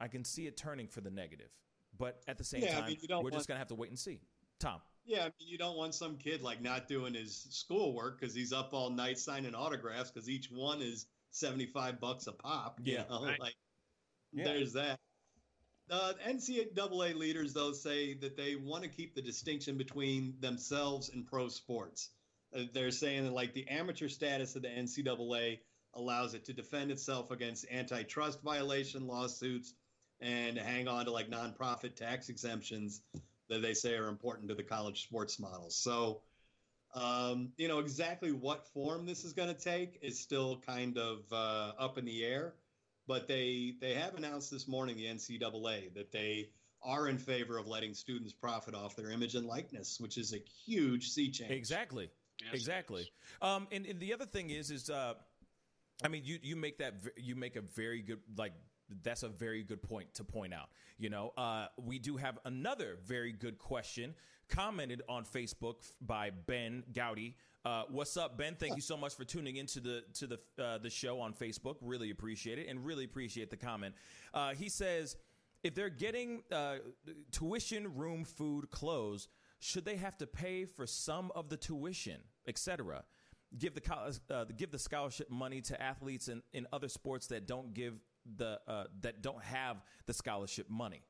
I 0.00 0.08
can 0.08 0.24
see 0.24 0.48
it 0.48 0.56
turning 0.56 0.88
for 0.88 1.00
the 1.02 1.10
negative. 1.12 1.52
But 1.96 2.20
at 2.26 2.36
the 2.36 2.42
same 2.42 2.64
yeah, 2.64 2.74
time, 2.74 2.82
I 2.82 2.88
mean, 2.88 2.98
we're 3.08 3.18
want, 3.18 3.34
just 3.34 3.46
gonna 3.46 3.60
have 3.60 3.68
to 3.68 3.76
wait 3.76 3.90
and 3.90 3.98
see. 3.98 4.18
Tom. 4.58 4.80
Yeah, 5.04 5.20
I 5.20 5.24
mean, 5.26 5.46
you 5.46 5.56
don't 5.56 5.76
want 5.76 5.94
some 5.94 6.16
kid 6.16 6.42
like 6.42 6.60
not 6.60 6.88
doing 6.88 7.14
his 7.14 7.46
schoolwork 7.50 8.20
because 8.20 8.34
he's 8.34 8.52
up 8.52 8.70
all 8.72 8.90
night 8.90 9.20
signing 9.20 9.54
autographs 9.54 10.10
because 10.10 10.28
each 10.28 10.50
one 10.50 10.82
is 10.82 11.06
seventy 11.30 11.66
five 11.66 12.00
bucks 12.00 12.26
a 12.26 12.32
pop. 12.32 12.80
Yeah, 12.82 13.04
know? 13.08 13.24
right. 13.24 13.38
like 13.38 13.54
yeah. 14.32 14.42
there's 14.42 14.72
that. 14.72 14.98
Uh, 15.90 16.12
NCAA 16.26 17.14
leaders, 17.14 17.54
though, 17.54 17.72
say 17.72 18.14
that 18.14 18.36
they 18.36 18.56
want 18.56 18.82
to 18.82 18.88
keep 18.88 19.14
the 19.14 19.22
distinction 19.22 19.78
between 19.78 20.34
themselves 20.40 21.08
and 21.08 21.26
pro 21.26 21.48
sports. 21.48 22.10
Uh, 22.54 22.62
they're 22.74 22.90
saying 22.90 23.24
that, 23.24 23.32
like, 23.32 23.54
the 23.54 23.66
amateur 23.68 24.08
status 24.08 24.54
of 24.56 24.62
the 24.62 24.68
NCAA 24.68 25.60
allows 25.94 26.34
it 26.34 26.44
to 26.44 26.52
defend 26.52 26.90
itself 26.90 27.30
against 27.30 27.66
antitrust 27.70 28.42
violation 28.42 29.06
lawsuits 29.06 29.74
and 30.20 30.58
hang 30.58 30.88
on 30.88 31.06
to, 31.06 31.10
like, 31.10 31.30
nonprofit 31.30 31.96
tax 31.96 32.28
exemptions 32.28 33.00
that 33.48 33.62
they 33.62 33.72
say 33.72 33.94
are 33.96 34.08
important 34.08 34.48
to 34.48 34.54
the 34.54 34.62
college 34.62 35.04
sports 35.04 35.38
model. 35.38 35.70
So, 35.70 36.20
um, 36.94 37.52
you 37.56 37.68
know, 37.68 37.78
exactly 37.78 38.32
what 38.32 38.66
form 38.68 39.06
this 39.06 39.24
is 39.24 39.32
going 39.32 39.54
to 39.54 39.60
take 39.60 39.98
is 40.02 40.18
still 40.20 40.60
kind 40.66 40.98
of 40.98 41.20
uh, 41.32 41.72
up 41.78 41.98
in 41.98 42.04
the 42.04 42.24
air. 42.24 42.54
But 43.08 43.26
they 43.26 43.74
they 43.80 43.94
have 43.94 44.14
announced 44.14 44.50
this 44.50 44.68
morning 44.68 44.96
the 44.96 45.06
NCAA 45.06 45.94
that 45.94 46.12
they 46.12 46.50
are 46.82 47.08
in 47.08 47.18
favor 47.18 47.58
of 47.58 47.66
letting 47.66 47.94
students 47.94 48.32
profit 48.32 48.74
off 48.74 48.94
their 48.94 49.10
image 49.10 49.34
and 49.34 49.46
likeness, 49.46 49.98
which 49.98 50.16
is 50.16 50.32
a 50.32 50.38
huge 50.64 51.08
sea 51.08 51.30
change. 51.30 51.50
Exactly. 51.50 52.10
Yes, 52.44 52.54
exactly. 52.54 53.10
Um, 53.42 53.66
and, 53.72 53.84
and 53.84 53.98
the 53.98 54.14
other 54.14 54.26
thing 54.26 54.50
is, 54.50 54.70
is 54.70 54.90
uh, 54.90 55.14
I 56.04 56.08
mean, 56.08 56.22
you 56.24 56.38
you 56.42 56.54
make 56.54 56.78
that 56.78 56.94
you 57.16 57.34
make 57.34 57.56
a 57.56 57.62
very 57.62 58.02
good 58.02 58.20
like 58.36 58.52
that's 59.02 59.22
a 59.22 59.28
very 59.28 59.62
good 59.62 59.82
point 59.82 60.14
to 60.14 60.24
point 60.24 60.54
out. 60.54 60.68
You 60.98 61.10
know, 61.10 61.32
uh, 61.36 61.66
we 61.76 61.98
do 61.98 62.16
have 62.16 62.38
another 62.44 62.98
very 63.04 63.32
good 63.32 63.58
question 63.58 64.14
commented 64.48 65.02
on 65.08 65.24
Facebook 65.24 65.76
by 66.00 66.30
Ben 66.30 66.84
Gowdy. 66.92 67.36
Uh, 67.64 67.82
what's 67.90 68.16
up, 68.16 68.38
Ben? 68.38 68.56
Thank 68.58 68.76
you 68.76 68.80
so 68.80 68.96
much 68.96 69.14
for 69.14 69.24
tuning 69.24 69.56
into 69.56 69.80
the 69.80 70.04
to 70.14 70.26
the 70.26 70.38
uh, 70.62 70.78
the 70.78 70.90
show 70.90 71.20
on 71.20 71.32
Facebook. 71.32 71.76
Really 71.82 72.10
appreciate 72.10 72.58
it, 72.58 72.68
and 72.68 72.84
really 72.84 73.04
appreciate 73.04 73.50
the 73.50 73.56
comment. 73.56 73.94
Uh, 74.32 74.54
he 74.54 74.68
says, 74.68 75.16
if 75.62 75.74
they're 75.74 75.90
getting 75.90 76.42
uh, 76.52 76.76
tuition, 77.30 77.96
room, 77.96 78.24
food, 78.24 78.70
clothes, 78.70 79.28
should 79.58 79.84
they 79.84 79.96
have 79.96 80.16
to 80.18 80.26
pay 80.26 80.64
for 80.64 80.86
some 80.86 81.32
of 81.34 81.48
the 81.48 81.56
tuition, 81.56 82.20
etc.? 82.46 83.04
Give 83.58 83.74
the 83.74 84.20
uh, 84.30 84.44
give 84.56 84.70
the 84.70 84.78
scholarship 84.78 85.30
money 85.30 85.60
to 85.62 85.82
athletes 85.82 86.28
in, 86.28 86.42
in 86.52 86.66
other 86.72 86.88
sports 86.88 87.26
that 87.28 87.46
don't 87.46 87.74
give 87.74 87.94
the 88.36 88.60
uh, 88.68 88.84
that 89.00 89.22
don't 89.22 89.42
have 89.42 89.82
the 90.06 90.12
scholarship 90.12 90.68
money. 90.68 91.02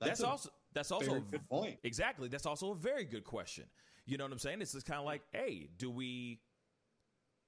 That's, 0.00 0.20
that's 0.20 0.20
a, 0.20 0.28
also 0.28 0.50
that's 0.76 0.92
also 0.92 1.14
a 1.14 1.20
good 1.20 1.48
point. 1.48 1.78
Exactly. 1.84 2.28
That's 2.28 2.44
also 2.44 2.72
a 2.72 2.74
very 2.74 3.04
good 3.04 3.24
question. 3.24 3.64
You 4.04 4.18
know 4.18 4.24
what 4.24 4.32
I'm 4.32 4.38
saying? 4.38 4.60
It's 4.60 4.72
just 4.72 4.84
kind 4.84 5.00
of 5.00 5.06
like, 5.06 5.22
hey, 5.32 5.70
do 5.78 5.90
we 5.90 6.38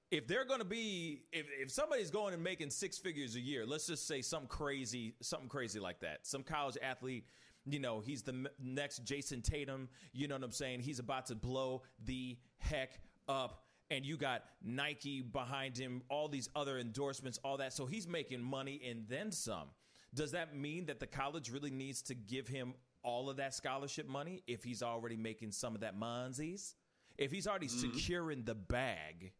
if 0.09 0.25
they're 0.25 0.45
going 0.45 0.59
to 0.59 0.65
be 0.65 1.21
if, 1.31 1.45
if 1.61 1.69
somebody's 1.69 2.09
going 2.09 2.33
and 2.33 2.43
making 2.43 2.71
six 2.71 2.97
figures 2.97 3.35
a 3.35 3.39
year 3.39 3.63
let's 3.63 3.85
just 3.85 4.07
say 4.07 4.23
something 4.23 4.47
crazy 4.47 5.13
something 5.21 5.47
crazy 5.47 5.79
like 5.79 5.99
that 5.99 6.25
some 6.25 6.41
college 6.41 6.79
athlete 6.81 7.25
you 7.65 7.79
know 7.79 7.99
he's 7.99 8.23
the 8.23 8.47
next 8.59 9.05
Jayson 9.05 9.43
Tatum 9.43 9.87
you 10.11 10.27
know 10.27 10.33
what 10.33 10.43
i'm 10.43 10.51
saying 10.51 10.79
he's 10.79 10.97
about 10.97 11.27
to 11.27 11.35
blow 11.35 11.83
the 12.05 12.39
heck 12.57 12.99
up 13.27 13.65
and 13.91 14.03
you 14.03 14.17
got 14.17 14.45
nike 14.63 15.21
behind 15.21 15.77
him 15.77 16.01
all 16.09 16.27
these 16.27 16.49
other 16.55 16.79
endorsements 16.79 17.37
all 17.43 17.57
that 17.57 17.71
so 17.71 17.85
he's 17.85 18.07
making 18.07 18.41
money 18.41 18.81
and 18.89 19.05
then 19.07 19.31
some 19.31 19.67
does 20.15 20.31
that 20.31 20.57
mean 20.57 20.87
that 20.87 20.99
the 20.99 21.05
college 21.05 21.51
really 21.51 21.69
needs 21.69 22.01
to 22.01 22.15
give 22.15 22.47
him 22.47 22.73
all 23.03 23.29
of 23.29 23.37
that 23.37 23.53
scholarship 23.53 24.07
money 24.07 24.43
if 24.47 24.63
he's 24.63 24.83
already 24.83 25.17
making 25.17 25.51
some 25.51 25.75
of 25.75 25.81
that 25.81 25.99
monzies? 25.99 26.75
If 27.17 27.31
he's 27.31 27.47
already 27.47 27.67
mm-hmm. 27.67 27.91
securing 27.91 28.43
the 28.43 28.55
bag, 28.55 29.33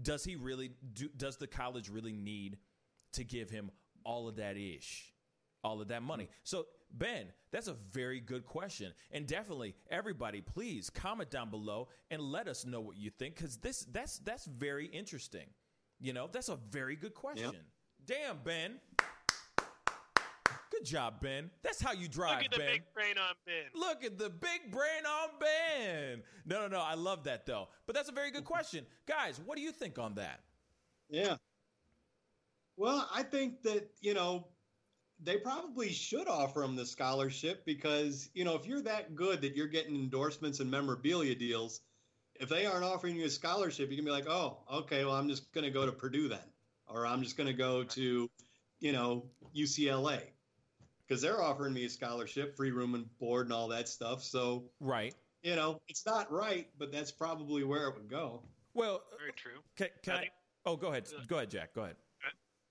does 0.00 0.24
he 0.24 0.36
really 0.36 0.72
do 0.92 1.08
does 1.16 1.36
the 1.36 1.46
college 1.46 1.88
really 1.88 2.12
need 2.12 2.58
to 3.12 3.24
give 3.24 3.50
him 3.50 3.70
all 4.04 4.28
of 4.28 4.36
that 4.36 4.56
ish? 4.56 5.12
All 5.62 5.80
of 5.80 5.88
that 5.88 6.02
money. 6.02 6.28
So 6.42 6.66
Ben, 6.92 7.26
that's 7.52 7.68
a 7.68 7.76
very 7.92 8.18
good 8.18 8.46
question. 8.46 8.92
And 9.12 9.26
definitely 9.26 9.74
everybody 9.90 10.40
please 10.40 10.90
comment 10.90 11.30
down 11.30 11.50
below 11.50 11.88
and 12.10 12.20
let 12.20 12.48
us 12.48 12.64
know 12.64 12.80
what 12.80 12.96
you 12.96 13.10
think 13.10 13.36
cuz 13.36 13.58
this 13.58 13.86
that's 13.92 14.18
that's 14.20 14.46
very 14.46 14.86
interesting. 14.86 15.46
You 16.00 16.14
know, 16.14 16.28
that's 16.32 16.48
a 16.48 16.56
very 16.56 16.96
good 16.96 17.14
question. 17.14 17.52
Yep. 17.52 17.62
Damn, 18.06 18.42
Ben. 18.42 18.80
Good 20.70 20.84
job, 20.84 21.20
Ben. 21.20 21.50
That's 21.62 21.82
how 21.82 21.92
you 21.92 22.06
drive, 22.08 22.36
Look 22.36 22.44
at 22.44 22.50
the 22.52 22.58
Ben. 22.58 22.72
big 22.72 22.82
brain 22.94 23.18
on 23.18 23.34
Ben. 23.44 23.64
Look 23.74 24.04
at 24.04 24.18
the 24.18 24.30
big 24.30 24.70
brain 24.70 25.04
on 25.04 25.28
Ben. 25.40 26.22
No, 26.46 26.62
no, 26.62 26.68
no. 26.68 26.80
I 26.80 26.94
love 26.94 27.24
that 27.24 27.44
though. 27.44 27.68
But 27.86 27.96
that's 27.96 28.08
a 28.08 28.12
very 28.12 28.30
good 28.30 28.44
mm-hmm. 28.44 28.52
question, 28.52 28.86
guys. 29.06 29.40
What 29.44 29.56
do 29.56 29.62
you 29.62 29.72
think 29.72 29.98
on 29.98 30.14
that? 30.14 30.40
Yeah. 31.08 31.36
Well, 32.76 33.08
I 33.12 33.24
think 33.24 33.62
that, 33.62 33.90
you 34.00 34.14
know, 34.14 34.46
they 35.22 35.36
probably 35.36 35.90
should 35.90 36.28
offer 36.28 36.62
him 36.62 36.76
the 36.76 36.86
scholarship 36.86 37.66
because, 37.66 38.30
you 38.32 38.44
know, 38.44 38.54
if 38.54 38.66
you're 38.66 38.80
that 38.82 39.14
good 39.14 39.42
that 39.42 39.56
you're 39.56 39.66
getting 39.66 39.94
endorsements 39.94 40.60
and 40.60 40.70
memorabilia 40.70 41.34
deals, 41.34 41.80
if 42.36 42.48
they 42.48 42.64
aren't 42.64 42.84
offering 42.84 43.16
you 43.16 43.26
a 43.26 43.28
scholarship, 43.30 43.90
you 43.90 43.96
can 43.96 44.04
be 44.04 44.10
like, 44.10 44.28
oh, 44.28 44.58
okay, 44.72 45.04
well, 45.04 45.14
I'm 45.14 45.28
just 45.28 45.52
going 45.52 45.64
to 45.64 45.70
go 45.70 45.84
to 45.84 45.92
Purdue 45.92 46.28
then, 46.28 46.38
or 46.86 47.06
I'm 47.06 47.22
just 47.22 47.36
going 47.36 47.48
to 47.48 47.52
go 47.52 47.84
to, 47.84 48.30
you 48.78 48.92
know, 48.92 49.26
UCLA 49.54 50.22
because 51.10 51.20
they're 51.20 51.42
offering 51.42 51.74
me 51.74 51.84
a 51.84 51.88
scholarship, 51.90 52.56
free 52.56 52.70
room 52.70 52.94
and 52.94 53.18
board 53.18 53.46
and 53.46 53.52
all 53.52 53.66
that 53.66 53.88
stuff. 53.88 54.22
So, 54.22 54.70
Right. 54.78 55.12
you 55.42 55.56
know, 55.56 55.82
it's 55.88 56.06
not 56.06 56.30
right, 56.30 56.68
but 56.78 56.92
that's 56.92 57.10
probably 57.10 57.64
where 57.64 57.88
it 57.88 57.96
would 57.96 58.08
go. 58.08 58.44
Well, 58.74 59.02
Very 59.18 59.32
true. 59.32 59.58
can, 59.74 59.88
can 60.04 60.12
I 60.12 60.16
I? 60.16 60.20
think- 60.20 60.32
Oh, 60.66 60.76
go 60.76 60.88
ahead. 60.88 61.08
Go 61.26 61.36
ahead, 61.38 61.50
Jack. 61.50 61.74
Go 61.74 61.82
ahead. 61.82 61.96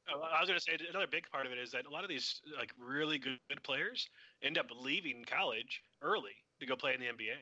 Uh, 0.08 0.20
I 0.20 0.40
was 0.40 0.48
going 0.48 0.58
to 0.60 0.64
say 0.64 0.78
another 0.90 1.08
big 1.08 1.30
part 1.30 1.46
of 1.48 1.52
it 1.52 1.58
is 1.58 1.72
that 1.72 1.86
a 1.86 1.90
lot 1.90 2.04
of 2.04 2.10
these 2.10 2.42
like 2.58 2.72
really 2.80 3.18
good 3.20 3.40
players 3.64 4.08
end 4.42 4.58
up 4.58 4.68
leaving 4.72 5.26
college 5.26 5.84
early 6.02 6.36
to 6.62 6.66
go 6.66 6.76
play 6.78 6.94
in 6.94 7.02
the 7.02 7.08
NBA. 7.08 7.36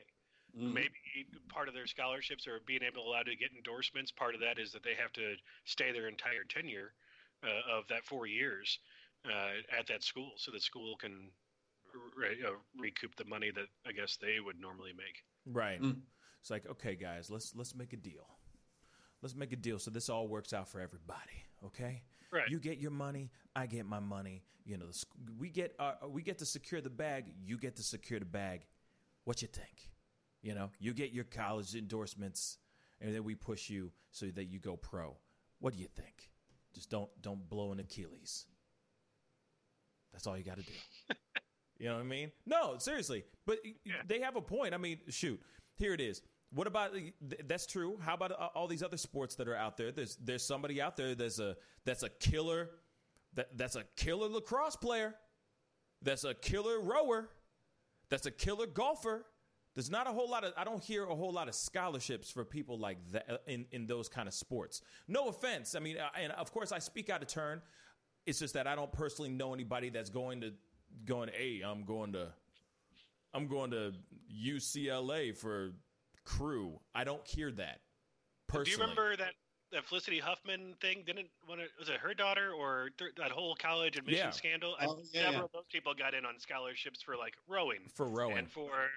Mhm. 0.56 0.72
Maybe 0.72 1.28
part 1.48 1.68
of 1.68 1.74
their 1.74 1.86
scholarships 1.86 2.48
or 2.48 2.60
being 2.66 2.82
able 2.82 3.06
allowed 3.06 3.26
to 3.26 3.36
get 3.36 3.52
endorsements. 3.52 4.10
Part 4.10 4.34
of 4.34 4.40
that 4.40 4.58
is 4.58 4.72
that 4.72 4.82
they 4.82 4.94
have 4.94 5.12
to 5.12 5.36
stay 5.64 5.92
their 5.92 6.08
entire 6.08 6.42
tenure 6.44 6.92
uh, 7.44 7.60
of 7.70 7.86
that 7.88 8.04
four 8.04 8.26
years 8.26 8.80
uh, 9.26 9.78
at 9.78 9.86
that 9.88 10.02
school, 10.02 10.32
so 10.36 10.50
the 10.50 10.60
school 10.60 10.96
can 10.96 11.30
re- 12.16 12.38
uh, 12.46 12.52
recoup 12.78 13.14
the 13.16 13.24
money 13.24 13.50
that 13.54 13.66
I 13.86 13.92
guess 13.92 14.16
they 14.20 14.40
would 14.44 14.60
normally 14.60 14.92
make. 14.96 15.24
Right. 15.46 15.80
Mm. 15.80 15.98
It's 16.40 16.50
like, 16.50 16.68
okay, 16.70 16.94
guys, 16.94 17.30
let's 17.30 17.54
let's 17.54 17.74
make 17.74 17.92
a 17.92 17.96
deal. 17.96 18.26
Let's 19.22 19.34
make 19.34 19.52
a 19.52 19.56
deal 19.56 19.78
so 19.78 19.90
this 19.90 20.08
all 20.08 20.28
works 20.28 20.52
out 20.52 20.68
for 20.68 20.80
everybody. 20.80 21.44
Okay. 21.64 22.02
Right. 22.32 22.48
You 22.48 22.60
get 22.60 22.78
your 22.78 22.90
money, 22.90 23.30
I 23.56 23.66
get 23.66 23.86
my 23.86 23.98
money. 24.00 24.44
You 24.64 24.76
know, 24.76 24.86
the, 24.86 24.92
sc- 24.92 25.08
we 25.38 25.48
get 25.48 25.74
uh, 25.78 25.94
we 26.08 26.22
get 26.22 26.38
to 26.38 26.46
secure 26.46 26.80
the 26.80 26.90
bag. 26.90 27.32
You 27.44 27.58
get 27.58 27.76
to 27.76 27.82
secure 27.82 28.20
the 28.20 28.26
bag. 28.26 28.66
What 29.24 29.42
you 29.42 29.48
think? 29.48 29.90
You 30.42 30.54
know, 30.54 30.70
you 30.78 30.94
get 30.94 31.12
your 31.12 31.24
college 31.24 31.74
endorsements, 31.74 32.58
and 33.00 33.14
then 33.14 33.24
we 33.24 33.34
push 33.34 33.68
you 33.68 33.90
so 34.10 34.26
that 34.26 34.44
you 34.44 34.58
go 34.58 34.76
pro. 34.76 35.16
What 35.58 35.74
do 35.74 35.80
you 35.80 35.88
think? 35.96 36.30
Just 36.74 36.90
don't 36.90 37.10
don't 37.22 37.48
blow 37.48 37.72
an 37.72 37.80
Achilles. 37.80 38.46
That's 40.18 40.26
all 40.26 40.36
you 40.36 40.42
got 40.42 40.56
to 40.56 40.64
do. 40.64 40.72
you 41.78 41.86
know 41.86 41.94
what 41.94 42.00
I 42.00 42.06
mean? 42.06 42.32
No, 42.44 42.74
seriously. 42.78 43.22
But 43.46 43.58
they 44.08 44.18
have 44.20 44.34
a 44.34 44.40
point. 44.40 44.74
I 44.74 44.78
mean, 44.78 44.98
shoot. 45.10 45.40
Here 45.76 45.94
it 45.94 46.00
is. 46.00 46.22
What 46.52 46.66
about 46.66 46.90
that's 47.46 47.66
true? 47.66 47.98
How 48.00 48.14
about 48.14 48.32
uh, 48.32 48.48
all 48.56 48.66
these 48.66 48.82
other 48.82 48.96
sports 48.96 49.36
that 49.36 49.46
are 49.46 49.54
out 49.54 49.76
there? 49.76 49.92
There's 49.92 50.16
there's 50.16 50.44
somebody 50.44 50.82
out 50.82 50.96
there 50.96 51.14
that's 51.14 51.38
a 51.38 51.54
that's 51.84 52.02
a 52.02 52.08
killer 52.08 52.70
that 53.34 53.56
that's 53.56 53.76
a 53.76 53.84
killer 53.94 54.26
lacrosse 54.26 54.74
player. 54.74 55.14
That's 56.02 56.24
a 56.24 56.34
killer 56.34 56.80
rower. 56.80 57.28
That's 58.10 58.26
a 58.26 58.32
killer 58.32 58.66
golfer. 58.66 59.24
There's 59.76 59.90
not 59.90 60.08
a 60.08 60.12
whole 60.12 60.28
lot 60.28 60.42
of 60.42 60.54
I 60.56 60.64
don't 60.64 60.82
hear 60.82 61.04
a 61.04 61.14
whole 61.14 61.32
lot 61.32 61.46
of 61.46 61.54
scholarships 61.54 62.28
for 62.28 62.44
people 62.44 62.76
like 62.76 62.98
that 63.12 63.26
uh, 63.30 63.36
in 63.46 63.66
in 63.70 63.86
those 63.86 64.08
kind 64.08 64.26
of 64.26 64.34
sports. 64.34 64.82
No 65.06 65.28
offense. 65.28 65.76
I 65.76 65.78
mean, 65.78 65.96
uh, 65.96 66.08
and 66.20 66.32
of 66.32 66.50
course 66.50 66.72
I 66.72 66.80
speak 66.80 67.08
out 67.08 67.22
of 67.22 67.28
turn. 67.28 67.62
It's 68.28 68.38
just 68.40 68.52
that 68.54 68.66
I 68.66 68.74
don't 68.74 68.92
personally 68.92 69.30
know 69.30 69.54
anybody 69.54 69.88
that's 69.88 70.10
going 70.10 70.42
to 70.42 70.52
going. 71.06 71.30
Hey, 71.34 71.62
I'm 71.64 71.84
going 71.84 72.12
to 72.12 72.28
I'm 73.32 73.46
going 73.46 73.70
to 73.70 73.94
UCLA 74.30 75.34
for 75.34 75.70
crew. 76.24 76.78
I 76.94 77.04
don't 77.04 77.26
hear 77.26 77.50
that 77.52 77.80
personally. 78.46 78.64
Do 78.66 78.70
you 78.72 78.78
remember 78.82 79.16
that 79.16 79.32
that 79.72 79.84
Felicity 79.86 80.18
Huffman 80.18 80.74
thing? 80.82 81.04
Didn't 81.06 81.28
one 81.46 81.58
of, 81.60 81.68
was 81.78 81.88
it 81.88 81.96
her 81.96 82.12
daughter 82.12 82.52
or 82.52 82.90
th- 82.98 83.12
that 83.16 83.30
whole 83.30 83.54
college 83.54 83.96
admission 83.96 84.26
Yeah. 84.26 84.30
scandal? 84.30 84.76
Oh, 84.78 84.96
And 84.96 85.06
yeah, 85.10 85.20
several 85.22 85.38
yeah. 85.38 85.44
of 85.44 85.52
those 85.52 85.66
people 85.72 85.94
got 85.94 86.12
in 86.12 86.26
on 86.26 86.38
scholarships 86.38 87.00
for 87.00 87.16
like 87.16 87.32
rowing 87.48 87.80
for 87.94 88.06
rowing? 88.08 88.36
and 88.36 88.50
for 88.50 88.90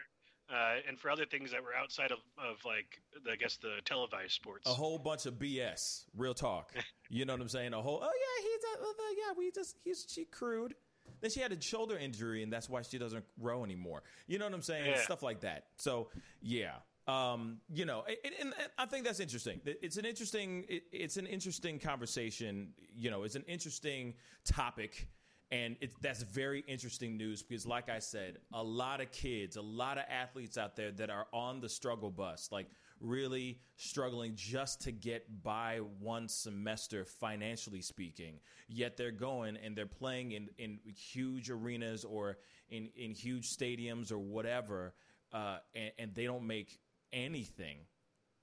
uh, 0.52 0.76
and 0.88 1.00
for 1.00 1.10
other 1.10 1.26
things 1.26 1.52
that 1.52 1.64
were 1.64 1.74
outside 1.74 2.12
of, 2.12 2.20
of 2.38 2.64
like 2.66 3.02
the, 3.24 3.32
I 3.32 3.36
guess 3.36 3.58
the 3.58 3.78
televised 3.86 4.34
sports. 4.34 4.68
a 4.70 4.74
whole 4.74 4.98
bunch 4.98 5.26
of 5.26 5.36
BS. 5.36 6.06
Real 6.16 6.34
talk. 6.34 6.74
You 7.14 7.26
know 7.26 7.34
what 7.34 7.42
I'm 7.42 7.50
saying? 7.50 7.74
A 7.74 7.82
whole. 7.82 8.00
Oh 8.02 8.10
yeah, 8.10 8.42
he's 8.42 8.64
a, 8.64 8.84
uh, 8.84 8.94
yeah. 9.18 9.34
We 9.38 9.52
just 9.52 9.76
he's 9.84 10.08
she 10.10 10.24
crewed. 10.24 10.76
Then 11.20 11.30
she 11.30 11.42
had 11.42 11.52
a 11.52 11.62
shoulder 11.62 11.98
injury, 11.98 12.42
and 12.42 12.54
that's 12.54 12.70
why 12.70 12.84
she 12.84 12.98
doesn't 12.98 13.26
row 13.38 13.66
anymore. 13.66 14.04
You 14.28 14.40
know 14.40 14.46
what 14.46 14.54
I'm 14.54 14.62
saying? 14.62 14.86
Yeah. 14.86 15.02
Stuff 15.02 15.24
like 15.24 15.42
that. 15.42 15.66
So 15.76 16.08
yeah. 16.42 16.76
Um, 17.06 17.58
you 17.74 17.84
know, 17.84 18.06
and, 18.08 18.34
and, 18.40 18.54
and 18.58 18.70
I 18.78 18.86
think 18.86 19.06
that's 19.06 19.20
interesting. 19.20 19.60
It's 19.66 19.98
an 19.98 20.06
interesting, 20.06 20.66
it, 20.70 20.84
it's 20.94 21.18
an 21.18 21.26
interesting 21.26 21.80
conversation. 21.80 22.70
You 22.96 23.12
know, 23.12 23.24
it's 23.24 23.36
an 23.36 23.44
interesting 23.48 24.14
topic, 24.46 25.08
and 25.52 25.76
it, 25.82 25.92
that's 26.02 26.24
very 26.24 26.64
interesting 26.68 27.18
news 27.18 27.44
because, 27.44 27.66
like 27.66 27.90
I 27.90 28.00
said, 28.00 28.38
a 28.54 28.64
lot 28.64 29.02
of 29.02 29.12
kids, 29.12 29.58
a 29.58 29.62
lot 29.62 29.98
of 29.98 30.06
athletes 30.10 30.58
out 30.58 30.76
there 30.78 30.92
that 30.94 31.10
are 31.10 31.28
on 31.34 31.60
the 31.60 31.68
struggle 31.68 32.10
bus, 32.10 32.50
like 32.52 32.68
really 33.02 33.60
struggling 33.76 34.34
just 34.36 34.82
to 34.82 34.92
get 34.92 35.44
by 35.44 35.80
one 36.00 36.30
semester 36.30 37.04
financially 37.04 37.82
speaking. 37.82 38.40
Yet 38.70 38.96
they're 38.96 39.12
going 39.12 39.58
and 39.58 39.76
they're 39.76 39.86
playing 39.86 40.32
in, 40.32 40.50
in 40.58 40.80
huge 40.86 41.50
arenas 41.50 42.06
or 42.06 42.38
in, 42.70 42.90
in 42.96 43.12
huge 43.12 43.50
stadiums 43.50 44.12
or 44.12 44.20
whatever, 44.20 44.94
uh, 45.34 45.58
and, 45.76 45.92
and 46.00 46.16
they 46.16 46.24
don't 46.26 46.48
make 46.48 46.80
anything. 47.12 47.80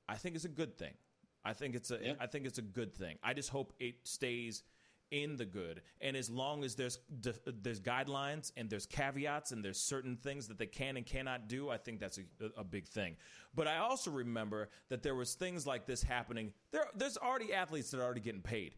I 0.09 0.17
think 0.17 0.35
it's 0.35 0.45
a 0.45 0.51
good 0.51 0.77
thing. 0.77 0.93
I 1.45 1.55
think 1.55 1.75
it's 1.75 1.91
a. 1.91 1.99
Yeah. 2.03 2.13
I 2.21 2.27
think 2.27 2.45
it's 2.45 2.59
a 2.59 2.63
good 2.63 2.95
thing. 2.95 3.17
I 3.23 3.33
just 3.33 3.49
hope 3.49 3.73
it 3.79 3.95
stays 4.07 4.65
in 5.11 5.37
the 5.37 5.45
good. 5.45 5.83
And 6.01 6.17
as 6.17 6.29
long 6.29 6.65
as 6.65 6.75
there's 6.75 6.99
there's 7.63 7.81
guidelines 7.81 8.53
and 8.57 8.69
there's 8.69 8.87
caveats 8.87 9.53
and 9.53 9.65
there's 9.65 9.81
certain 9.81 10.17
things 10.17 10.49
that 10.49 10.59
they 10.59 10.67
can 10.67 10.97
and 10.97 11.07
cannot 11.07 11.49
do, 11.49 11.71
I 11.71 11.79
think 11.79 12.01
that's 12.01 12.19
a, 12.19 12.23
a 12.57 12.65
big 12.65 12.87
thing. 12.87 13.17
But 13.55 13.67
I 13.67 13.79
also 13.79 14.11
remember 14.11 14.69
that 14.89 15.03
there 15.03 15.15
was 15.15 15.35
things 15.35 15.67
like 15.67 15.87
this 15.87 16.03
happening. 16.03 16.53
There 16.73 16.87
there's 16.95 17.17
already 17.17 17.55
athletes 17.55 17.91
that 17.91 18.01
are 18.01 18.05
already 18.05 18.21
getting 18.21 18.43
paid. 18.43 18.75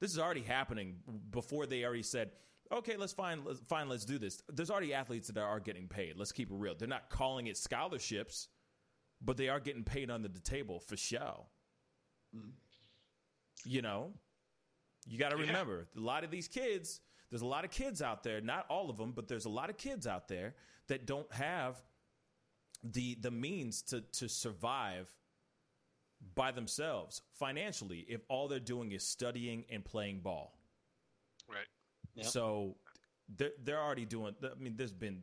This 0.00 0.12
is 0.12 0.18
already 0.18 0.42
happening 0.42 0.96
before 1.30 1.66
they 1.66 1.84
already 1.84 2.04
said, 2.04 2.30
"Okay, 2.72 2.96
let's 2.96 3.12
fine, 3.12 3.42
let's, 3.44 3.60
fine, 3.60 3.88
let's 3.88 4.04
do 4.04 4.18
this." 4.18 4.42
There's 4.48 4.70
already 4.70 4.94
athletes 4.94 5.28
that 5.28 5.40
are 5.40 5.60
getting 5.60 5.88
paid. 5.88 6.16
Let's 6.16 6.32
keep 6.32 6.50
it 6.50 6.54
real. 6.56 6.74
They're 6.76 6.86
not 6.86 7.10
calling 7.10 7.48
it 7.48 7.56
scholarships, 7.56 8.48
but 9.20 9.36
they 9.36 9.48
are 9.48 9.60
getting 9.60 9.82
paid 9.82 10.10
under 10.10 10.28
the 10.28 10.40
table 10.40 10.78
for 10.78 10.96
show. 10.96 11.46
Mm-hmm. 12.36 12.50
You 13.64 13.82
know, 13.82 14.12
you 15.08 15.18
got 15.18 15.30
to 15.30 15.36
Yeah. 15.38 15.46
remember 15.46 15.88
a 15.96 16.00
lot 16.00 16.22
of 16.24 16.30
these 16.30 16.46
kids. 16.48 17.00
There's 17.30 17.42
a 17.42 17.46
lot 17.46 17.64
of 17.64 17.70
kids 17.70 18.00
out 18.02 18.22
there. 18.22 18.40
Not 18.40 18.66
all 18.68 18.90
of 18.90 18.96
them, 18.96 19.12
but 19.12 19.28
there's 19.28 19.44
a 19.46 19.50
lot 19.50 19.70
of 19.70 19.76
kids 19.76 20.06
out 20.06 20.28
there 20.28 20.54
that 20.86 21.06
don't 21.06 21.30
have 21.32 21.82
the 22.84 23.14
the 23.16 23.30
means 23.30 23.82
to 23.82 24.00
to 24.02 24.28
survive 24.28 25.08
by 26.34 26.50
themselves 26.50 27.22
financially 27.34 28.00
if 28.08 28.20
all 28.28 28.48
they're 28.48 28.58
doing 28.60 28.92
is 28.92 29.04
studying 29.04 29.64
and 29.70 29.84
playing 29.84 30.20
ball. 30.20 30.56
right. 31.48 31.66
Yep. 32.14 32.26
So 32.26 32.76
they're 33.36 33.52
they're 33.62 33.80
already 33.80 34.04
doing. 34.06 34.34
I 34.42 34.54
mean, 34.58 34.76
there's 34.76 34.92
been 34.92 35.22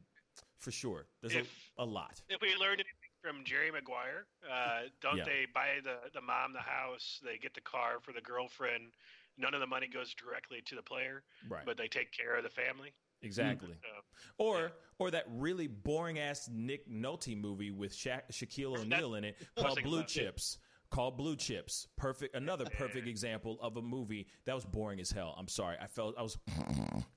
for 0.58 0.71
sure. 0.71 1.08
There's 1.21 1.36
If- 1.36 1.71
a, 1.78 1.84
a 1.84 1.86
lot. 1.86 2.21
If 2.30 2.41
we 2.41 2.56
learned 2.56 2.80
anything 2.82 3.12
from 3.21 3.43
Jerry 3.43 3.71
Maguire, 3.71 4.26
uh, 4.50 4.84
don't 5.02 5.17
Yeah. 5.17 5.24
they 5.26 5.45
buy 5.54 5.80
the, 5.84 5.98
the 6.13 6.21
mom 6.21 6.54
the 6.54 6.60
house? 6.60 7.19
They 7.24 7.38
get 7.38 7.54
the 7.54 7.62
car 7.62 8.00
for 8.02 8.13
the 8.13 8.21
girlfriend. 8.21 8.91
None 9.38 9.54
of 9.54 9.60
the 9.60 9.67
money 9.67 9.88
goes 9.88 10.13
directly 10.13 10.62
to 10.65 10.76
the 10.76 10.82
player, 10.82 11.24
Right. 11.50 11.65
but 11.65 11.78
they 11.78 11.88
take 11.88 12.12
care 12.12 12.38
of 12.38 12.43
the 12.43 12.50
family. 12.50 12.93
exactly. 13.21 13.74
So, 13.82 14.24
Or 14.38 14.60
Yeah. 14.62 14.69
or 15.00 15.12
that 15.12 15.26
really 15.28 15.67
boring 15.67 16.19
ass 16.19 16.48
Nick 16.52 16.88
Nolte 16.88 17.36
movie 17.36 17.71
with 17.71 17.93
Sha- 17.93 18.21
Shaquille 18.32 18.78
O'Neal 18.80 19.15
in 19.15 19.24
it 19.26 19.36
called 19.58 19.82
Blue 19.84 19.98
about 20.00 20.10
it. 20.10 20.13
Chips. 20.13 20.58
Called 20.91 21.17
Blue 21.17 21.36
Chips. 21.36 21.88
Perfect. 21.98 22.36
Another 22.36 22.65
perfect 22.65 23.08
example 23.08 23.58
of 23.62 23.76
a 23.78 23.82
movie 23.82 24.28
that 24.45 24.54
was 24.54 24.63
boring 24.65 25.00
as 25.00 25.12
hell. 25.12 25.34
I'm 25.38 25.48
sorry. 25.48 25.76
I 25.82 25.88
felt 25.88 26.15
I 26.17 26.21
was 26.21 26.38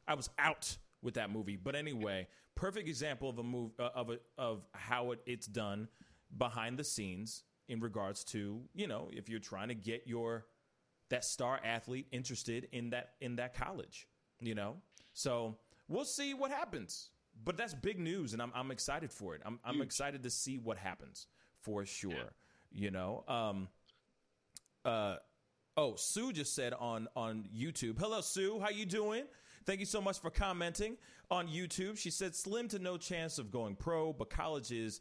I 0.08 0.14
was 0.14 0.30
out 0.38 0.76
with 1.02 1.14
that 1.14 1.30
movie. 1.30 1.56
But 1.56 1.76
anyway, 1.76 2.26
perfect 2.54 2.88
example 2.88 3.28
of 3.28 3.38
a 3.38 3.42
move 3.44 3.72
uh, 3.78 3.90
of 3.94 4.10
a, 4.10 4.18
of 4.38 4.64
how 4.72 5.12
it, 5.12 5.20
it's 5.26 5.46
done 5.46 5.88
behind 6.36 6.78
the 6.78 6.84
scenes 6.84 7.44
in 7.68 7.80
regards 7.80 8.24
to 8.24 8.62
you 8.74 8.86
know 8.88 9.10
if 9.12 9.28
you're 9.28 9.38
trying 9.40 9.68
to 9.68 9.74
get 9.74 10.06
your 10.06 10.46
that 11.10 11.24
star 11.24 11.60
athlete 11.64 12.06
interested 12.12 12.68
in 12.72 12.90
that 12.90 13.10
in 13.20 13.36
that 13.36 13.54
college. 13.54 14.06
You 14.40 14.54
know, 14.54 14.76
so 15.12 15.58
we'll 15.88 16.04
see 16.04 16.34
what 16.34 16.50
happens. 16.50 17.10
But 17.44 17.56
that's 17.56 17.74
big 17.74 17.98
news, 17.98 18.32
and 18.32 18.42
I'm 18.42 18.52
I'm 18.54 18.70
excited 18.70 19.12
for 19.12 19.34
it. 19.34 19.42
I'm 19.44 19.58
I'm 19.64 19.80
excited 19.80 20.22
to 20.24 20.30
see 20.30 20.58
what 20.58 20.76
happens 20.76 21.26
for 21.60 21.84
sure. 21.84 22.32
You 22.70 22.90
know, 22.90 23.24
um, 23.28 23.68
uh, 24.84 25.16
oh, 25.76 25.94
Sue 25.96 26.32
just 26.32 26.54
said 26.54 26.72
on 26.74 27.08
on 27.16 27.48
YouTube. 27.56 27.98
Hello, 27.98 28.20
Sue. 28.20 28.60
How 28.60 28.70
you 28.70 28.86
doing? 28.86 29.24
Thank 29.64 29.80
you 29.80 29.86
so 29.86 30.00
much 30.00 30.18
for 30.20 30.30
commenting 30.30 30.96
on 31.30 31.46
YouTube. 31.46 31.98
She 31.98 32.10
said, 32.10 32.34
"Slim 32.34 32.68
to 32.68 32.78
no 32.78 32.96
chance 32.96 33.38
of 33.38 33.50
going 33.50 33.76
pro, 33.76 34.12
but 34.12 34.30
college 34.30 34.72
is 34.72 35.00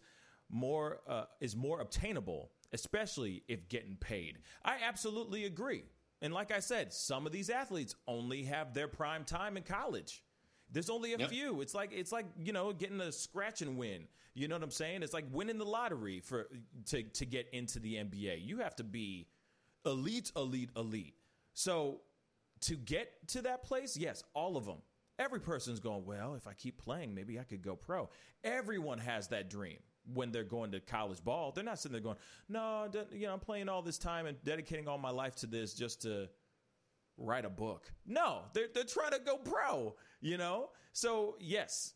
more 0.50 1.00
uh, 1.08 1.26
is 1.40 1.56
more 1.56 1.80
obtainable, 1.82 2.52
especially 2.74 3.44
if 3.48 3.68
getting 3.70 3.96
paid." 3.96 4.40
I 4.64 4.78
absolutely 4.86 5.46
agree. 5.46 5.84
And 6.22 6.34
like 6.34 6.52
I 6.52 6.60
said, 6.60 6.94
some 6.94 7.26
of 7.26 7.32
these 7.32 7.50
athletes 7.50 7.96
only 8.08 8.44
have 8.44 8.74
their 8.74 8.88
prime 8.88 9.24
time 9.24 9.56
in 9.58 9.64
college. 9.64 10.24
There's 10.72 10.90
only 10.90 11.14
a 11.14 11.18
Yep. 11.20 11.30
few. 11.30 11.62
It's 11.62 11.74
like 11.74 11.92
it's 11.94 12.12
like 12.12 12.26
you 12.40 12.52
know 12.54 12.74
getting 12.74 13.00
a 13.02 13.12
scratch 13.12 13.62
and 13.62 13.78
win. 13.78 14.08
You 14.34 14.48
know 14.48 14.56
what 14.56 14.64
I'm 14.64 14.72
saying? 14.72 15.04
It's 15.04 15.14
like 15.14 15.26
winning 15.32 15.58
the 15.58 15.66
lottery 15.66 16.20
for 16.20 16.48
to 16.88 17.04
to 17.04 17.26
get 17.26 17.48
into 17.54 17.80
the 17.80 17.96
NBA. 17.96 18.44
You 18.44 18.60
have 18.60 18.76
to 18.78 18.84
be 18.84 19.28
elite, 19.86 20.32
elite, 20.36 20.70
elite. 20.76 21.16
So 21.54 22.02
to 22.62 22.76
get 22.76 23.28
to 23.30 23.44
that 23.44 23.64
place, 23.64 23.96
yes, 23.96 24.24
all 24.34 24.58
of 24.58 24.66
them. 24.66 24.82
Every 25.20 25.40
person's 25.40 25.80
going, 25.80 26.06
well, 26.06 26.36
if 26.36 26.46
I 26.48 26.54
keep 26.54 26.78
playing, 26.78 27.16
maybe 27.16 27.40
I 27.40 27.44
could 27.44 27.64
go 27.64 27.76
pro. 27.76 28.10
Everyone 28.44 29.00
has 29.00 29.30
that 29.30 29.50
dream 29.50 29.80
when 30.14 30.32
they're 30.32 30.44
going 30.44 30.72
to 30.72 30.80
college 30.80 31.24
ball. 31.24 31.52
They're 31.52 31.64
not 31.64 31.80
sitting 31.80 31.94
there 31.94 32.02
going, 32.02 32.18
no, 32.50 32.90
you 33.12 33.28
know, 33.28 33.34
I'm 33.34 33.40
playing 33.40 33.70
all 33.70 33.82
this 33.82 33.98
time 33.98 34.26
and 34.26 34.38
dedicating 34.44 34.88
all 34.88 34.98
my 34.98 35.10
life 35.10 35.36
to 35.38 35.48
this 35.48 35.74
just 35.74 36.02
to 36.04 36.30
write 37.18 37.46
a 37.46 37.50
book. 37.50 37.92
No, 38.06 38.42
they're, 38.54 38.68
they're 38.74 38.84
trying 38.84 39.12
to 39.12 39.20
go 39.20 39.38
pro, 39.38 39.96
you 40.22 40.38
know? 40.38 40.70
So, 40.94 41.36
yes, 41.40 41.94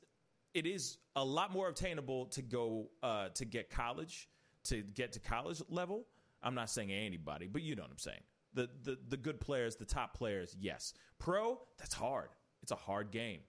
it 0.54 0.66
is 0.66 0.98
a 1.16 1.24
lot 1.24 1.52
more 1.52 1.70
obtainable 1.70 2.26
to 2.28 2.42
go 2.42 2.90
uh, 3.04 3.30
to 3.30 3.46
get 3.46 3.70
college, 3.70 4.30
to 4.66 4.82
get 4.82 5.14
to 5.14 5.20
college 5.20 5.62
level. 5.70 6.06
I'm 6.44 6.56
not 6.56 6.70
saying 6.70 6.92
anybody, 6.92 7.48
but 7.48 7.62
you 7.62 7.76
know 7.76 7.84
what 7.84 7.92
I'm 7.92 7.98
saying. 7.98 8.22
The, 8.54 8.70
the 8.84 8.98
the 9.08 9.18
good 9.18 9.40
players, 9.40 9.78
the 9.78 9.86
top 9.86 10.14
players, 10.14 10.56
yes. 10.60 10.94
Pro, 11.20 11.62
that's 11.78 11.94
hard. 11.94 12.30
It's 12.64 12.72
a 12.72 12.76
hard 12.76 13.12
game, 13.12 13.40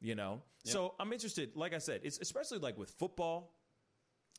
you 0.00 0.14
know. 0.14 0.40
So 0.64 0.94
I'm 0.98 1.12
interested. 1.12 1.56
Like 1.56 1.74
I 1.74 1.78
said, 1.78 2.00
it's 2.04 2.18
especially 2.20 2.58
like 2.58 2.78
with 2.78 2.90
football, 2.90 3.52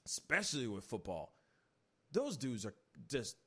especially 0.05 0.67
with 0.67 0.83
football. 0.85 1.33
Those 2.11 2.37
dudes 2.37 2.65
are 2.65 2.73
just 3.09 3.37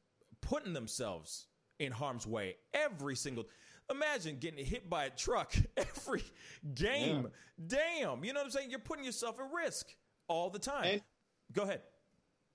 putting 0.41 0.73
themselves 0.73 1.47
in 1.79 1.93
harm's 1.93 2.27
way 2.27 2.57
every 2.73 3.17
single. 3.17 3.45
Imagine 3.91 4.39
getting 4.39 4.65
hit 4.65 4.89
by 4.89 5.05
a 5.05 5.11
truck 5.11 5.55
every 5.77 6.25
game. 6.75 7.29
Damn, 7.67 8.25
you 8.25 8.33
know 8.33 8.41
what 8.41 8.47
I'm 8.47 8.51
saying? 8.51 8.71
You're 8.71 8.79
putting 8.79 9.05
yourself 9.05 9.37
at 9.39 9.47
risk 9.55 9.89
all 10.29 10.51
the 10.51 10.59
time. 10.59 10.85
And- 10.85 11.03
Go 11.53 11.63
ahead. 11.63 11.83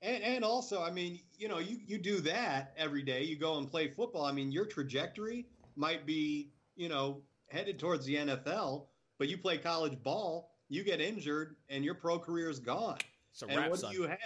And, 0.01 0.23
and 0.23 0.43
also, 0.45 0.81
I 0.81 0.91
mean, 0.91 1.19
you 1.37 1.47
know, 1.47 1.59
you, 1.59 1.77
you 1.85 1.97
do 1.97 2.19
that 2.21 2.73
every 2.77 3.03
day. 3.03 3.23
You 3.23 3.37
go 3.37 3.57
and 3.57 3.69
play 3.69 3.89
football. 3.89 4.23
I 4.25 4.31
mean, 4.31 4.51
your 4.51 4.65
trajectory 4.65 5.45
might 5.75 6.05
be, 6.05 6.51
you 6.75 6.89
know, 6.89 7.21
headed 7.49 7.77
towards 7.79 8.05
the 8.05 8.15
NFL, 8.15 8.85
but 9.17 9.27
you 9.27 9.37
play 9.37 9.57
college 9.57 10.01
ball, 10.01 10.51
you 10.69 10.83
get 10.83 11.01
injured, 11.01 11.57
and 11.69 11.83
your 11.83 11.95
pro 11.95 12.17
career 12.17 12.49
is 12.49 12.59
gone. 12.59 12.97
It's 13.41 13.43
a 13.43 13.47
and 13.53 13.57
wrap, 13.57 13.69
what 13.69 13.79
son. 13.79 13.91
do 13.93 13.97
you 14.01 14.07
have? 14.07 14.19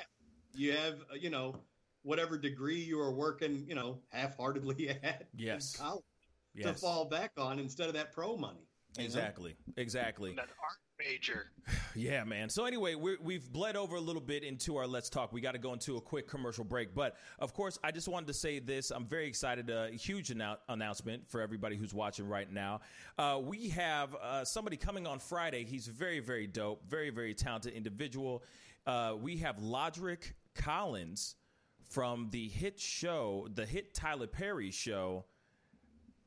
You 0.56 0.71
have, 0.73 0.93
uh, 1.12 1.15
you 1.19 1.30
know, 1.30 1.56
whatever 2.04 2.38
degree 2.38 2.80
you 2.82 2.99
are 2.99 3.12
working, 3.13 3.63
you 3.67 3.76
know, 3.76 3.99
half-heartedly 4.10 4.89
at 5.04 5.28
Yes. 5.36 5.76
in 5.76 5.84
college 5.86 6.04
to 6.63 6.73
fall 6.73 7.06
back 7.06 7.32
on 7.38 7.60
instead 7.60 7.88
of 7.88 7.93
that 7.93 8.12
pro 8.12 8.36
money. 8.38 8.67
you 8.97 9.04
know? 9.04 9.06
exactly, 9.06 9.56
exactly. 9.78 10.34
That 10.36 10.41
art 10.49 10.78
major. 10.99 11.52
Yeah, 11.95 12.23
man. 12.23 12.49
So 12.49 12.65
anyway, 12.65 12.95
we're, 12.95 13.17
we've 13.21 13.47
bled 13.54 13.76
over 13.76 13.97
a 13.97 14.02
little 14.02 14.21
bit 14.21 14.43
into 14.43 14.78
our 14.78 14.88
Let's 14.88 15.10
Talk. 15.12 15.32
We 15.32 15.41
got 15.41 15.52
to 15.52 15.60
go 15.60 15.73
into 15.73 15.97
a 15.97 16.02
quick 16.02 16.28
commercial 16.28 16.63
break. 16.63 16.95
But 16.95 17.17
of 17.38 17.54
course, 17.54 17.78
I 17.84 17.91
just 17.91 18.08
wanted 18.08 18.26
to 18.28 18.34
say 18.34 18.58
this. 18.58 18.89
I'm 18.89 19.06
very 19.06 19.28
excited. 19.28 19.69
A 19.69 19.91
huge 19.91 20.30
annou- 20.30 20.58
announcement 20.69 21.30
for 21.30 21.39
everybody 21.39 21.76
who's 21.76 21.93
watching 21.93 22.28
right 22.28 22.52
now. 22.52 22.82
Uh, 23.19 23.39
we 23.43 23.69
have 23.69 24.15
uh, 24.15 24.43
somebody 24.43 24.76
coming 24.76 25.06
on 25.06 25.19
Friday. 25.19 25.65
He's 25.65 25.86
very, 25.86 26.19
very 26.19 26.47
dope. 26.47 26.82
Very, 26.89 27.12
very 27.12 27.36
talented 27.36 27.73
individual. 27.73 28.43
Uh, 28.86 29.15
we 29.22 29.38
have 29.38 29.58
Lodrick 29.58 30.34
Collins 30.56 31.36
from 31.89 32.28
the 32.32 32.50
hit 32.50 32.80
show, 32.80 33.48
the 33.54 33.65
hit 33.65 33.93
Tyler 33.93 34.28
Perry 34.28 34.72
show, 34.72 35.26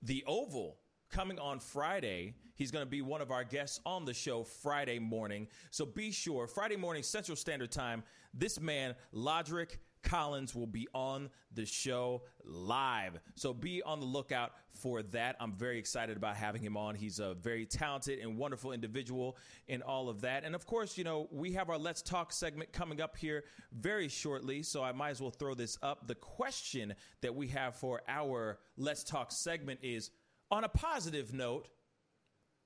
the 0.03 0.25
Oval 0.27 0.79
coming 1.11 1.39
on 1.39 1.61
Friday. 1.61 2.35
He's 2.55 2.71
going 2.71 2.85
to 2.85 2.91
be 2.91 3.03
one 3.03 3.21
of 3.21 3.31
our 3.31 3.45
guests 3.45 3.81
on 3.85 4.07
the 4.07 4.15
show 4.15 4.43
Friday 4.43 4.99
morning. 4.99 5.49
So 5.71 5.85
be 5.85 6.11
sure, 6.11 6.47
Friday 6.47 6.77
morning, 6.77 7.03
Central 7.03 7.37
Standard 7.37 7.71
Time, 7.71 8.03
this 8.33 8.59
man, 8.59 8.95
Lodrick 9.15 9.77
Collins, 10.07 10.55
will 10.55 10.67
be 10.67 10.89
on 10.95 11.29
the 11.53 11.67
show 11.67 12.23
live. 12.45 13.19
So 13.35 13.53
be 13.53 13.83
on 13.83 14.01
the 14.01 14.07
lookout 14.07 14.53
for 14.73 15.03
that. 15.03 15.37
I'm 15.41 15.53
very 15.53 15.79
excited 15.79 16.17
about 16.17 16.37
having 16.37 16.63
him 16.63 16.77
on. 16.77 16.95
He's 16.95 17.19
a 17.19 17.35
very 17.35 17.67
talented 17.67 18.21
and 18.21 18.39
wonderful 18.39 18.73
individual 18.73 19.37
in 19.69 19.83
all 19.83 20.09
of 20.09 20.23
that. 20.23 20.45
And 20.45 20.55
of 20.55 20.65
course, 20.65 20.97
you 20.97 21.05
know, 21.05 21.29
we 21.31 21.53
have 21.53 21.69
our 21.69 21.77
Let's 21.77 22.01
Talk 22.01 22.33
segment 22.33 22.73
coming 22.73 23.01
up 23.01 23.17
here 23.17 23.45
very 23.73 24.09
shortly. 24.09 24.63
So 24.63 24.83
I 24.83 24.93
might 24.93 25.11
as 25.11 25.21
well 25.21 25.31
throw 25.31 25.55
this 25.55 25.77
up. 25.83 26.07
The 26.07 26.15
question 26.15 26.95
that 27.21 27.35
we 27.35 27.49
have 27.49 27.75
for 27.75 28.01
our 28.09 28.59
Let's 28.77 29.05
Talk 29.05 29.33
segment 29.33 29.81
is 29.83 30.11
on 30.51 30.65
a 30.65 30.69
positive 30.69 31.35
note, 31.35 31.69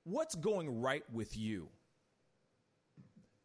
what's 0.03 0.35
going 0.35 0.81
right 0.81 1.03
with 1.11 1.35
you? 1.35 1.69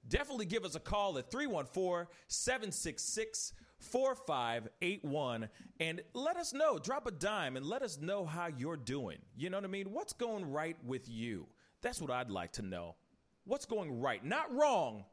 Definitely 0.09 0.47
give 0.47 0.65
us 0.65 0.75
a 0.75 0.81
call 0.81 1.19
at 1.19 1.31
314 1.31 2.07
766 2.29 3.53
4581 3.79 5.49
and 5.81 6.01
let 6.15 6.37
us 6.37 6.53
know. 6.53 6.79
Drop 6.79 7.07
a 7.07 7.11
dime 7.11 7.57
and 7.57 7.67
let 7.67 7.83
us 7.83 7.99
know 8.01 8.25
how 8.25 8.47
you're 8.47 8.77
doing. 8.77 9.19
You 9.37 9.51
know 9.51 9.59
what 9.59 9.65
I 9.65 9.69
mean? 9.69 9.93
What's 9.93 10.13
going 10.13 10.51
right 10.51 10.77
with 10.85 11.09
you? 11.09 11.47
That's 11.83 12.01
what 12.01 12.11
I'd 12.11 12.31
like 12.31 12.53
to 12.53 12.63
know. 12.63 12.97
What's 13.45 13.67
going 13.67 14.01
right? 14.01 14.25
Not 14.25 14.53
wrong, 14.55 15.05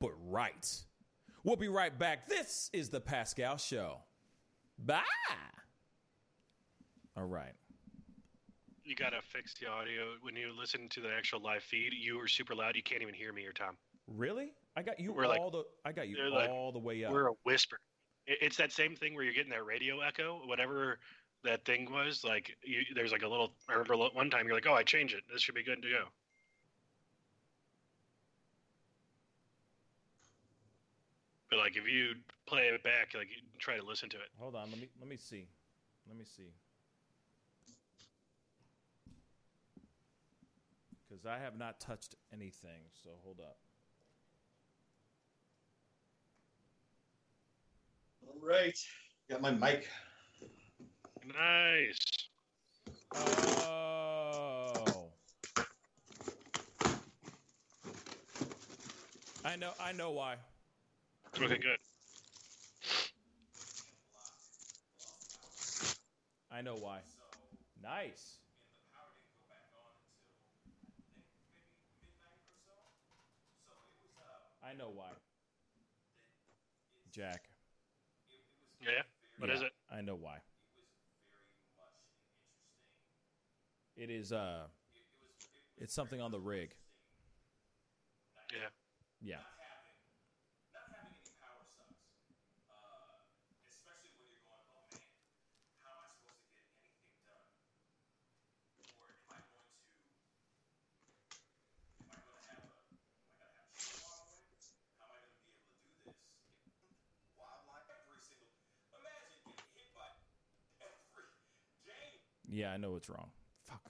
but 0.00 0.12
right. 0.28 0.66
We'll 1.44 1.56
be 1.56 1.68
right 1.68 1.96
back. 1.96 2.28
This 2.28 2.68
is 2.72 2.88
the 2.90 3.00
Pascal 3.00 3.56
Show. 3.56 3.98
Bye. 4.78 5.02
All 7.16 7.24
right. 7.26 7.52
You 8.84 8.96
gotta 8.96 9.20
fix 9.22 9.54
the 9.60 9.68
audio 9.68 10.14
when 10.22 10.34
you 10.34 10.52
listen 10.58 10.88
to 10.90 11.00
the 11.00 11.10
actual 11.16 11.40
live 11.40 11.62
feed. 11.62 11.92
You 11.92 12.18
are 12.20 12.26
super 12.26 12.54
loud. 12.54 12.74
You 12.74 12.82
can't 12.82 13.02
even 13.02 13.14
hear 13.14 13.32
me 13.32 13.44
or 13.46 13.52
Tom. 13.52 13.76
Really? 14.08 14.52
I 14.76 14.82
got 14.82 14.98
you 14.98 15.12
We're 15.12 15.28
like- 15.28 15.38
all 15.40 15.50
the 15.50 15.64
I 15.84 15.92
got 15.92 16.08
you 16.08 16.16
they're 16.16 16.30
like- 16.30 16.50
all 16.50 16.72
the 16.72 16.78
way 16.80 17.04
up. 17.04 17.12
We're 17.12 17.28
a 17.28 17.34
whisper. 17.44 17.78
It- 18.26 18.38
It's 18.42 18.56
that 18.58 18.72
same 18.72 18.96
thing 18.96 19.14
where 19.14 19.24
you're 19.24 19.34
getting 19.34 19.50
that 19.52 19.64
radio 19.64 20.00
echo, 20.00 20.46
whatever 20.46 20.98
that 21.42 21.64
thing 21.64 21.90
was. 21.90 22.24
Like 22.24 22.56
you, 22.62 22.82
there's 22.94 23.12
like 23.12 23.22
a 23.22 23.28
little. 23.28 23.52
I 23.68 23.72
remember 23.72 23.96
one 23.96 24.30
time 24.30 24.46
you're 24.46 24.54
like, 24.54 24.66
"Oh, 24.66 24.74
I 24.74 24.82
changed 24.82 25.14
it. 25.14 25.24
This 25.32 25.42
should 25.42 25.54
be 25.54 25.62
good 25.64 25.82
to 25.82 25.90
go." 25.90 26.04
But 31.50 31.58
like 31.58 31.76
if 31.76 31.86
you 31.86 32.14
play 32.46 32.68
it 32.68 32.82
back, 32.82 33.14
like 33.14 33.28
you 33.28 33.42
try 33.58 33.76
to 33.76 33.84
listen 33.84 34.08
to 34.10 34.16
it. 34.16 34.28
Hold 34.38 34.54
on, 34.54 34.70
let 34.70 34.80
me 34.80 34.88
let 35.00 35.08
me 35.08 35.16
see. 35.16 35.46
Let 36.08 36.16
me 36.16 36.24
see. 36.24 36.52
Cuz 41.08 41.26
I 41.26 41.38
have 41.38 41.58
not 41.58 41.80
touched 41.80 42.14
anything, 42.32 42.82
so 43.02 43.10
hold 43.24 43.40
up. 43.40 43.58
Right. 48.42 48.78
Got 49.30 49.42
my 49.42 49.50
mic. 49.50 49.88
Nice. 51.26 51.98
Oh. 53.14 55.10
I 59.44 59.56
know 59.56 59.72
I 59.80 59.92
know 59.92 60.10
why. 60.10 60.36
Okay, 61.36 61.58
good. 61.58 61.78
I 66.52 66.62
know 66.62 66.74
why. 66.74 67.00
Nice. 67.82 68.38
I 74.62 74.74
know 74.74 74.90
why. 74.94 75.10
Jack. 77.12 77.49
Yeah. 78.80 79.02
What 79.38 79.50
is 79.50 79.60
Yeah, 79.60 79.66
it? 79.66 79.72
I 79.90 80.00
know 80.00 80.14
why. 80.16 80.38
It 83.96 84.10
is 84.10 84.32
uh 84.32 84.66
it's 85.78 85.94
something 85.94 86.20
on 86.20 86.30
the 86.30 86.40
rig. 86.40 86.74
Yeah. 88.52 88.68
Yeah. 89.20 89.59
Yeah, 112.60 112.72
I 112.72 112.76
know 112.76 112.90
what's 112.90 113.08
wrong. 113.08 113.30
Fuck. 113.64 113.80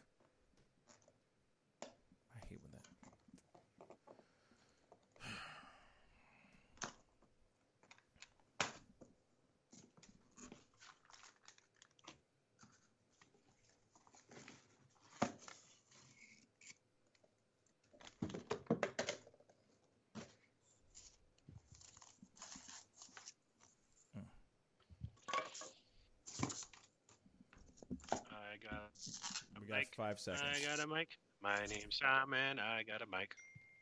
mic. 29.68 29.89
Five 30.00 30.18
seconds. 30.18 30.42
I 30.42 30.66
got 30.66 30.82
a 30.82 30.86
mic. 30.86 31.08
My 31.42 31.56
name's 31.68 31.98
Tom, 32.00 32.32
and 32.32 32.58
I 32.58 32.82
got 32.84 33.02
a 33.02 33.06
mic. 33.06 33.34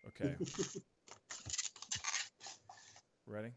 Okay. 0.09 0.35
Ready? 3.27 3.53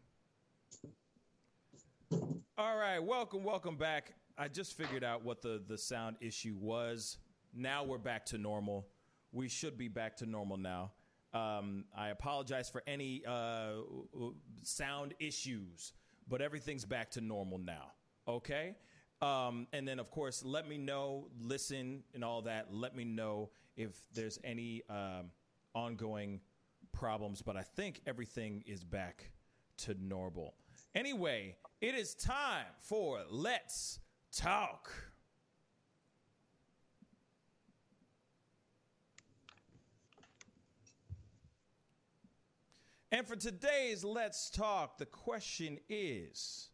All 2.56 2.76
right, 2.76 3.00
welcome, 3.00 3.42
welcome 3.42 3.76
back. 3.76 4.14
I 4.38 4.46
just 4.46 4.76
figured 4.76 5.02
out 5.02 5.24
what 5.24 5.42
the 5.42 5.60
the 5.66 5.76
sound 5.76 6.16
issue 6.20 6.54
was. 6.60 7.18
Now 7.52 7.82
we're 7.82 7.98
back 7.98 8.24
to 8.26 8.38
normal. 8.38 8.86
We 9.32 9.48
should 9.48 9.76
be 9.76 9.88
back 9.88 10.16
to 10.18 10.26
normal 10.26 10.56
now. 10.56 10.92
Um, 11.34 11.86
I 11.96 12.10
apologize 12.10 12.70
for 12.70 12.84
any 12.86 13.24
uh, 13.26 13.72
sound 14.62 15.14
issues, 15.18 15.94
but 16.28 16.40
everything's 16.40 16.84
back 16.84 17.10
to 17.12 17.20
normal 17.20 17.58
now. 17.58 17.86
Okay. 18.28 18.76
Um, 19.22 19.68
and 19.72 19.86
then, 19.86 20.00
of 20.00 20.10
course, 20.10 20.44
let 20.44 20.68
me 20.68 20.76
know, 20.76 21.28
listen, 21.40 22.02
and 22.12 22.24
all 22.24 22.42
that. 22.42 22.74
Let 22.74 22.96
me 22.96 23.04
know 23.04 23.50
if 23.76 23.92
there's 24.12 24.40
any 24.42 24.82
um, 24.90 25.30
ongoing 25.76 26.40
problems, 26.90 27.40
but 27.40 27.56
I 27.56 27.62
think 27.62 28.00
everything 28.04 28.64
is 28.66 28.82
back 28.82 29.30
to 29.78 29.94
normal. 30.02 30.54
Anyway, 30.96 31.54
it 31.80 31.94
is 31.94 32.16
time 32.16 32.66
for 32.80 33.20
Let's 33.30 34.00
Talk. 34.32 34.90
And 43.12 43.24
for 43.24 43.36
today's 43.36 44.02
Let's 44.02 44.50
Talk, 44.50 44.98
the 44.98 45.06
question 45.06 45.78
is 45.88 46.70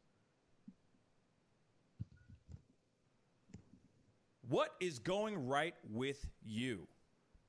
What 4.48 4.70
is 4.80 4.98
going 4.98 5.46
right 5.46 5.74
with 5.90 6.26
you? 6.42 6.88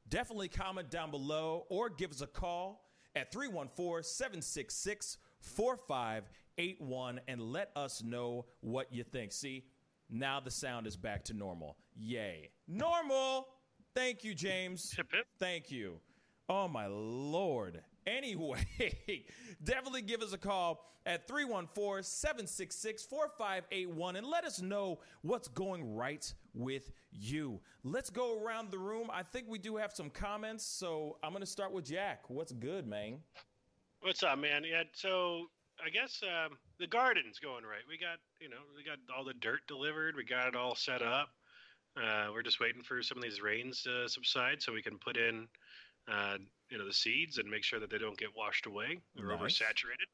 Definitely 0.09 0.49
comment 0.49 0.89
down 0.89 1.11
below 1.11 1.65
or 1.69 1.89
give 1.89 2.11
us 2.11 2.19
a 2.19 2.27
call 2.27 2.89
at 3.15 3.31
314 3.31 4.03
766 4.03 5.17
4581 5.39 7.21
and 7.29 7.41
let 7.41 7.71
us 7.77 8.03
know 8.03 8.47
what 8.59 8.91
you 8.91 9.05
think. 9.05 9.31
See, 9.31 9.63
now 10.09 10.41
the 10.41 10.51
sound 10.51 10.87
is 10.87 10.97
back 10.97 11.23
to 11.25 11.33
normal. 11.33 11.77
Yay. 11.95 12.49
Normal! 12.67 13.47
Thank 13.95 14.25
you, 14.25 14.35
James. 14.35 14.93
Thank 15.39 15.71
you. 15.71 16.01
Oh, 16.49 16.67
my 16.67 16.87
Lord. 16.87 17.81
Anyway, 18.17 18.65
definitely 19.63 20.01
give 20.01 20.21
us 20.21 20.33
a 20.33 20.37
call 20.37 20.85
at 21.05 21.27
314 21.27 22.03
766 22.03 23.03
4581 23.03 24.15
and 24.15 24.27
let 24.27 24.45
us 24.45 24.61
know 24.61 24.99
what's 25.21 25.47
going 25.47 25.95
right 25.95 26.33
with 26.53 26.91
you. 27.11 27.59
Let's 27.83 28.09
go 28.09 28.41
around 28.43 28.71
the 28.71 28.79
room. 28.79 29.09
I 29.11 29.23
think 29.23 29.47
we 29.47 29.59
do 29.59 29.75
have 29.77 29.91
some 29.93 30.09
comments, 30.09 30.65
so 30.65 31.17
I'm 31.23 31.31
going 31.31 31.41
to 31.41 31.47
start 31.47 31.71
with 31.71 31.85
Jack. 31.85 32.29
What's 32.29 32.51
good, 32.51 32.87
man? 32.87 33.19
What's 34.01 34.23
up, 34.23 34.39
man? 34.39 34.63
Yeah, 34.63 34.83
so 34.93 35.47
I 35.85 35.89
guess 35.89 36.21
um, 36.23 36.57
the 36.79 36.87
garden's 36.87 37.39
going 37.39 37.63
right. 37.63 37.83
We 37.87 37.97
got, 37.97 38.17
you 38.39 38.49
know, 38.49 38.57
we 38.75 38.83
got 38.83 38.97
all 39.15 39.23
the 39.23 39.33
dirt 39.33 39.61
delivered. 39.67 40.15
We 40.15 40.23
got 40.23 40.47
it 40.47 40.55
all 40.55 40.75
set 40.75 41.01
up. 41.01 41.29
Uh, 41.97 42.27
we're 42.31 42.43
just 42.43 42.59
waiting 42.59 42.81
for 42.81 43.01
some 43.03 43.17
of 43.17 43.23
these 43.23 43.41
rains 43.41 43.83
to 43.83 44.07
subside 44.07 44.61
so 44.61 44.73
we 44.73 44.81
can 44.81 44.97
put 44.97 45.17
in, 45.17 45.47
uh, 46.11 46.37
you 46.69 46.77
know, 46.77 46.85
the 46.85 46.93
seeds 46.93 47.37
and 47.37 47.49
make 47.49 47.63
sure 47.63 47.79
that 47.79 47.89
they 47.89 47.97
don't 47.97 48.17
get 48.17 48.29
washed 48.35 48.65
away 48.65 48.99
or 49.17 49.25
Nice. 49.25 49.39
oversaturated. 49.39 50.09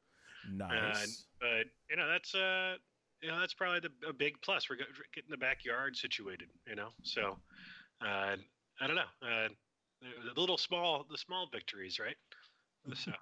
Nice. 0.50 1.24
But 1.40 1.66
you 1.90 1.96
know, 1.96 2.08
that's 2.08 2.34
uh, 2.34 2.76
you 3.22 3.28
know, 3.28 3.40
that's 3.40 3.54
probably 3.54 3.80
the 3.80 4.08
a 4.08 4.12
big 4.12 4.40
plus. 4.42 4.68
We're 4.70 4.76
getting 4.76 5.30
the 5.30 5.36
backyard 5.36 5.96
situated. 5.96 6.48
You 6.66 6.76
know, 6.76 6.88
so 7.02 7.36
uh, 8.02 8.36
I 8.80 8.86
don't 8.86 8.96
know. 8.96 9.02
Uh, 9.22 9.48
the 10.00 10.34
the 10.34 10.40
little 10.40 10.58
small, 10.58 11.06
the 11.10 11.18
small 11.18 11.48
victories, 11.52 11.98
right? 11.98 12.16
So 12.94 13.12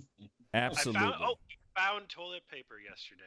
Absolutely. 0.54 1.00
I 1.00 1.10
found 1.10 1.14
oh, 1.22 1.34
found 1.76 2.08
toilet 2.08 2.42
paper 2.50 2.74
yesterday. 2.78 3.22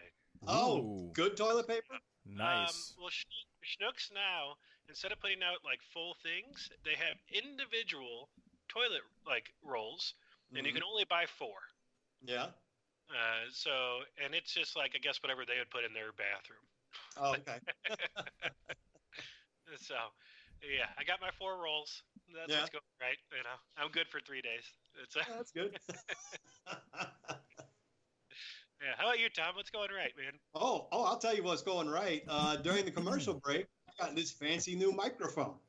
Oh, 0.48 0.78
Ooh. 0.78 1.12
good 1.14 1.36
toilet 1.36 1.68
paper. 1.68 1.96
nice. 2.26 2.70
Um, 2.70 3.04
well, 3.04 3.10
Schn- 3.10 3.48
Schnucks 3.66 4.14
now 4.14 4.56
instead 4.90 5.12
of 5.12 5.20
putting 5.20 5.44
out 5.44 5.60
like 5.64 5.80
full 5.94 6.16
things, 6.24 6.70
they 6.84 6.96
have 6.96 7.20
individual 7.32 8.30
toilet 8.78 9.02
like 9.26 9.54
rolls, 9.64 10.14
and 10.56 10.66
you 10.66 10.72
Mhm. 10.72 10.76
can 10.76 10.84
only 10.84 11.06
buy 11.06 11.26
four. 11.26 11.58
Yeah. 12.22 12.52
Uh, 13.10 13.50
so, 13.52 14.04
and 14.24 14.36
it's 14.36 14.54
just 14.54 14.76
like 14.76 14.96
I 14.96 15.00
guess 15.00 15.22
whatever 15.24 15.46
they 15.46 15.58
would 15.58 15.70
put 15.72 15.84
in 15.84 15.94
their 15.94 16.12
bathroom. 16.14 16.66
Oh, 17.18 17.34
okay. 17.36 17.60
So, 19.82 19.96
yeah, 20.64 20.88
I 20.98 21.04
got 21.04 21.20
my 21.20 21.30
four 21.38 21.58
rolls. 21.62 22.02
That's 22.34 22.50
Yeah. 22.50 22.60
what's 22.62 22.70
going 22.70 22.84
right. 23.02 23.18
You 23.32 23.44
know, 23.44 23.60
I'm 23.76 23.92
good 23.92 24.08
for 24.08 24.22
three 24.22 24.42
days. 24.42 24.64
It's 25.04 25.14
uh, 25.18 25.24
That's 25.28 25.52
good. 25.52 25.78
yeah. 28.82 28.96
How 28.98 29.08
about 29.08 29.20
you, 29.20 29.30
Tom? 29.30 29.56
What's 29.56 29.70
going 29.70 29.90
right, 29.92 30.14
man? 30.18 30.40
oh, 30.56 30.88
oh, 30.94 31.04
I'll 31.04 31.18
tell 31.20 31.36
you 31.36 31.44
what's 31.44 31.62
going 31.62 31.90
right. 31.90 32.24
Uh, 32.30 32.56
during 32.56 32.86
the 32.86 32.92
commercial 32.92 33.34
break, 33.44 33.68
I 33.90 34.06
got 34.06 34.16
this 34.16 34.32
fancy 34.32 34.74
new 34.74 34.94
microphone. 34.94 35.60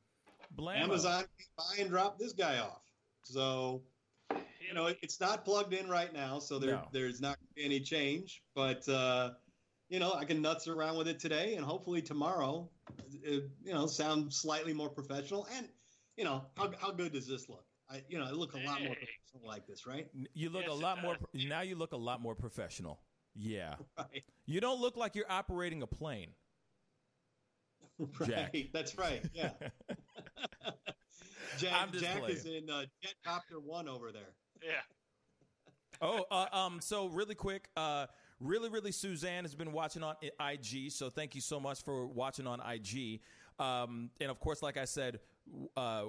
Blammo. 0.57 0.77
Amazon 0.77 1.25
came 1.37 1.49
by 1.57 1.77
and 1.81 1.91
dropped 1.91 2.21
this 2.21 2.33
guy 2.33 2.59
off. 2.59 2.83
So, 3.29 3.85
you 4.67 4.73
know, 4.75 4.87
it's 5.03 5.21
not 5.21 5.45
plugged 5.45 5.75
in 5.75 5.89
right 5.89 6.13
now, 6.13 6.39
so 6.39 6.59
there, 6.59 6.73
No. 6.73 6.89
there's 6.93 7.21
not 7.21 7.39
going 7.39 7.49
to 7.49 7.55
be 7.55 7.65
any 7.65 7.81
change. 7.81 8.43
But, 8.55 8.89
uh, 8.89 9.35
you 9.89 9.99
know, 9.99 10.15
I 10.15 10.25
can 10.25 10.41
nuts 10.41 10.67
around 10.67 10.97
with 10.97 11.09
it 11.09 11.19
today, 11.19 11.55
and 11.55 11.65
hopefully 11.65 12.03
tomorrow, 12.03 12.71
it, 13.23 13.45
you 13.63 13.73
know, 13.73 13.87
sound 13.87 14.33
slightly 14.33 14.73
more 14.73 14.89
professional. 14.89 15.47
And, 15.53 15.69
you 16.17 16.25
know, 16.25 16.51
how, 16.57 16.73
how 16.81 16.91
good 16.91 17.13
does 17.13 17.27
this 17.27 17.49
look? 17.49 17.65
I, 17.91 18.03
you 18.09 18.19
know, 18.19 18.25
I 18.25 18.31
look 18.31 18.55
a 18.55 18.59
lot 18.59 18.83
more 18.83 18.95
professional 18.95 19.47
like 19.47 19.67
this, 19.67 19.87
right? 19.87 20.09
You 20.35 20.51
look 20.51 20.65
Yes, 20.67 20.73
a 20.73 20.75
lot 20.75 21.01
more. 21.03 21.17
Now 21.35 21.61
you 21.63 21.77
look 21.77 21.93
a 21.93 21.97
lot 21.97 22.21
more 22.21 22.35
professional. 22.35 22.99
Yeah. 23.35 23.77
Right. 23.99 24.25
You 24.47 24.61
don't 24.61 24.81
look 24.81 24.97
like 24.97 25.15
you're 25.15 25.31
operating 25.31 25.83
a 25.83 25.87
plane. 25.87 26.35
Jack. 28.25 28.55
Right. 28.55 28.71
That's 28.73 28.97
right. 28.97 29.29
Yeah. 29.35 29.53
Jack, 31.59 31.73
I'm 31.75 31.93
just 31.93 32.05
Jack 32.05 32.19
playing. 32.19 32.37
is 32.37 32.47
in 32.47 32.71
uh, 32.71 32.85
Jetcopter 33.03 33.63
One 33.63 33.89
over 33.89 34.13
there. 34.13 34.35
Yeah. 34.63 34.71
oh, 36.01 36.25
uh, 36.31 36.47
um. 36.53 36.81
So 36.81 37.07
really 37.09 37.35
quick, 37.35 37.69
uh, 37.77 38.07
really, 38.41 38.69
really, 38.69 38.93
Suzanne 38.93 39.45
has 39.45 39.55
been 39.55 39.73
watching 39.73 40.03
on 40.03 40.15
IG. 40.23 40.91
So 40.91 41.11
thank 41.11 41.35
you 41.35 41.41
so 41.41 41.61
much 41.61 41.83
for 41.83 42.07
watching 42.07 42.47
on 42.47 42.61
IG. 42.61 43.21
Um, 43.59 44.11
and 44.21 44.31
of 44.31 44.39
course, 44.41 44.63
like 44.63 44.77
I 44.77 44.85
said, 44.85 45.21
uh, 45.77 46.05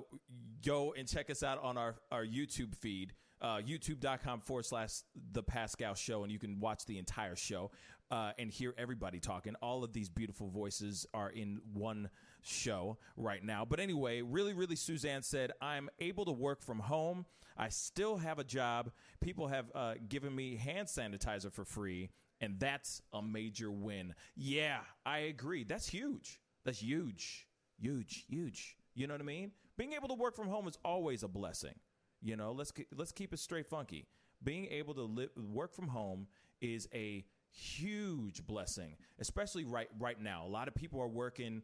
go 0.66 0.94
and 0.98 1.08
check 1.08 1.30
us 1.30 1.44
out 1.44 1.62
on 1.64 1.78
our 1.78 1.96
our 2.12 2.26
YouTube 2.26 2.76
feed. 2.76 3.14
Uh, 3.42 3.60
youtube.com 3.66 4.42
forward 4.42 4.66
slash 4.66 5.04
the 5.32 5.42
Pascal 5.42 5.96
show, 5.96 6.24
and 6.24 6.32
you 6.32 6.38
can 6.38 6.60
watch 6.60 6.86
the 6.86 6.98
entire 6.98 7.38
show 7.38 7.72
uh, 8.12 8.32
and 8.38 8.52
hear 8.52 8.74
everybody 8.78 9.20
talking. 9.20 9.56
All 9.62 9.84
of 9.84 9.94
these 9.94 10.10
beautiful 10.10 10.50
voices 10.50 11.06
are 11.14 11.30
in 11.30 11.62
one 11.74 12.10
show 12.44 12.98
right 13.18 13.44
now. 13.44 13.66
But 13.66 13.80
anyway, 13.80 14.22
really, 14.22 14.54
really, 14.54 14.76
Suzanne 14.76 15.24
said, 15.24 15.52
I'm 15.62 15.90
able 16.00 16.26
to 16.26 16.32
work 16.32 16.62
from 16.62 16.80
home. 16.80 17.26
I 17.58 17.70
still 17.70 18.18
have 18.18 18.40
a 18.40 18.44
job. 18.44 18.92
People 19.22 19.48
have 19.48 19.66
uh, 19.76 19.96
given 20.08 20.34
me 20.34 20.56
hand 20.56 20.88
sanitizer 20.88 21.52
for 21.52 21.66
free, 21.66 22.10
and 22.40 22.60
that's 22.60 23.02
a 23.14 23.22
major 23.22 23.70
win. 23.72 24.16
Yeah, 24.36 24.80
I 25.06 25.20
agree. 25.20 25.66
That's 25.66 25.90
huge. 25.90 26.40
That's 26.64 26.82
huge. 26.82 27.48
Huge, 27.78 28.26
huge. 28.30 28.78
You 28.96 29.08
know 29.08 29.14
what 29.14 29.22
I 29.22 29.26
mean? 29.26 29.52
Being 29.78 29.94
able 29.94 30.08
to 30.10 30.14
work 30.14 30.36
from 30.36 30.48
home 30.48 30.68
is 30.68 30.78
always 30.84 31.24
a 31.24 31.28
blessing. 31.28 31.76
You 32.22 32.36
know, 32.36 32.52
let's 32.52 32.74
let's 32.96 33.12
keep 33.12 33.34
it 33.34 33.40
straight 33.40 33.68
funky. 33.68 34.08
Being 34.44 34.66
able 34.68 34.94
to 34.94 35.04
live, 35.04 35.30
work 35.38 35.74
from 35.74 35.88
home 35.88 36.28
is 36.62 36.88
a 36.94 37.26
huge 37.52 38.46
blessing, 38.46 38.96
especially 39.20 39.64
right 39.64 39.88
right 39.98 40.20
now. 40.20 40.46
A 40.46 40.50
lot 40.50 40.68
of 40.68 40.76
people 40.76 41.02
are 41.02 41.08
working 41.08 41.62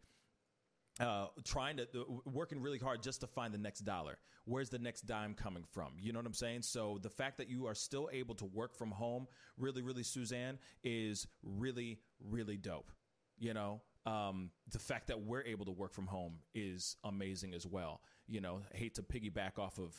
uh, 1.00 1.28
trying 1.44 1.78
to 1.78 1.84
uh, 1.84 2.04
working 2.26 2.62
really 2.62 2.78
hard 2.78 3.04
just 3.04 3.22
to 3.22 3.28
find 3.28 3.54
the 3.54 3.58
next 3.58 3.80
dollar. 3.80 4.18
Where's 4.46 4.70
the 4.70 4.80
next 4.80 5.02
dime 5.02 5.34
coming 5.34 5.64
from? 5.72 5.94
You 6.00 6.14
know 6.14 6.20
what 6.20 6.26
I'm 6.26 6.34
saying? 6.34 6.62
So 6.62 7.00
the 7.02 7.10
fact 7.10 7.38
that 7.38 7.50
you 7.50 7.66
are 7.68 7.76
still 7.76 8.10
able 8.14 8.36
to 8.36 8.46
work 8.46 8.76
from 8.76 8.92
home, 8.92 9.28
really, 9.58 9.82
really, 9.82 10.04
Suzanne, 10.04 10.58
is 10.84 11.28
really, 11.44 12.00
really 12.20 12.58
dope. 12.58 12.92
You 13.38 13.54
know, 13.54 13.82
um, 14.06 14.52
the 14.72 14.80
fact 14.80 15.08
that 15.08 15.22
we're 15.22 15.44
able 15.44 15.66
to 15.66 15.72
work 15.72 15.94
from 15.94 16.08
home 16.08 16.36
is 16.54 16.96
amazing 17.04 17.54
as 17.54 17.66
well. 17.66 18.02
You 18.28 18.40
know, 18.40 18.62
I 18.74 18.78
hate 18.78 18.96
to 18.96 19.04
piggyback 19.04 19.60
off 19.60 19.78
of 19.80 19.94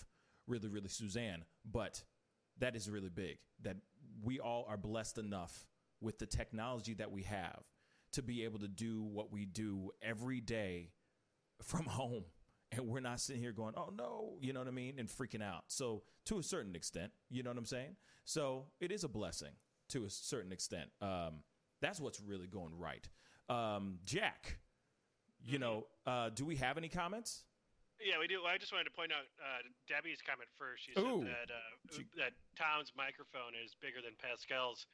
really, 0.47 0.68
really 0.68 0.88
Suzanne, 0.88 1.44
but 1.70 2.03
that 2.59 2.76
is 2.76 2.88
really 2.88 3.11
big. 3.11 3.38
That 3.62 3.76
we 4.22 4.40
all 4.40 4.64
are 4.68 4.76
blessed 4.78 5.18
enough 5.18 5.66
with 6.01 6.18
the 6.18 6.26
technology 6.26 6.94
that 6.94 7.11
we 7.11 7.22
have 7.24 7.62
to 8.16 8.22
be 8.22 8.44
able 8.44 8.58
to 8.58 8.68
do 8.68 9.02
what 9.02 9.30
we 9.30 9.44
do 9.44 9.90
every 10.02 10.40
day 10.40 10.90
from 11.62 11.84
home. 11.86 12.24
And 12.72 12.88
we're 12.88 13.00
not 13.00 13.20
sitting 13.20 13.40
here 13.40 13.52
going, 13.52 13.74
oh 13.76 13.92
no, 13.96 14.38
you 14.40 14.52
know 14.52 14.58
what 14.58 14.68
I 14.68 14.72
mean? 14.72 14.94
And 14.98 15.08
freaking 15.08 15.42
out. 15.42 15.64
So, 15.68 16.02
to 16.24 16.38
a 16.38 16.42
certain 16.42 16.74
extent, 16.74 17.12
you 17.30 17.44
know 17.44 17.50
what 17.50 17.58
I'm 17.58 17.64
saying? 17.64 17.94
So, 18.24 18.66
it 18.80 18.90
is 18.90 19.04
a 19.04 19.08
blessing 19.08 19.52
to 19.90 20.04
a 20.04 20.10
certain 20.10 20.50
extent. 20.50 20.90
Um, 21.00 21.44
that's 21.80 22.00
what's 22.00 22.20
really 22.20 22.48
going 22.48 22.76
right. 22.76 23.08
Um, 23.48 23.98
Jack, 24.04 24.58
you 25.44 25.60
know, 25.60 25.86
uh, 26.06 26.30
do 26.30 26.44
we 26.44 26.56
have 26.56 26.76
any 26.76 26.88
comments? 26.88 27.44
Yeah, 28.02 28.18
we 28.18 28.26
do. 28.26 28.42
I 28.44 28.58
just 28.58 28.72
wanted 28.72 28.90
to 28.90 28.96
point 28.96 29.12
out 29.12 29.24
uh, 29.38 29.62
Debbie's 29.88 30.20
comment 30.20 30.50
first. 30.58 30.84
She 30.84 30.92
said 30.92 31.06
Ooh. 31.06 31.24
that 31.24 31.48
uh, 31.48 32.02
that 32.18 32.32
Tom's 32.58 32.92
microphone 32.96 33.56
is 33.56 33.72
bigger 33.80 34.04
than 34.04 34.12
Pascal's, 34.20 34.84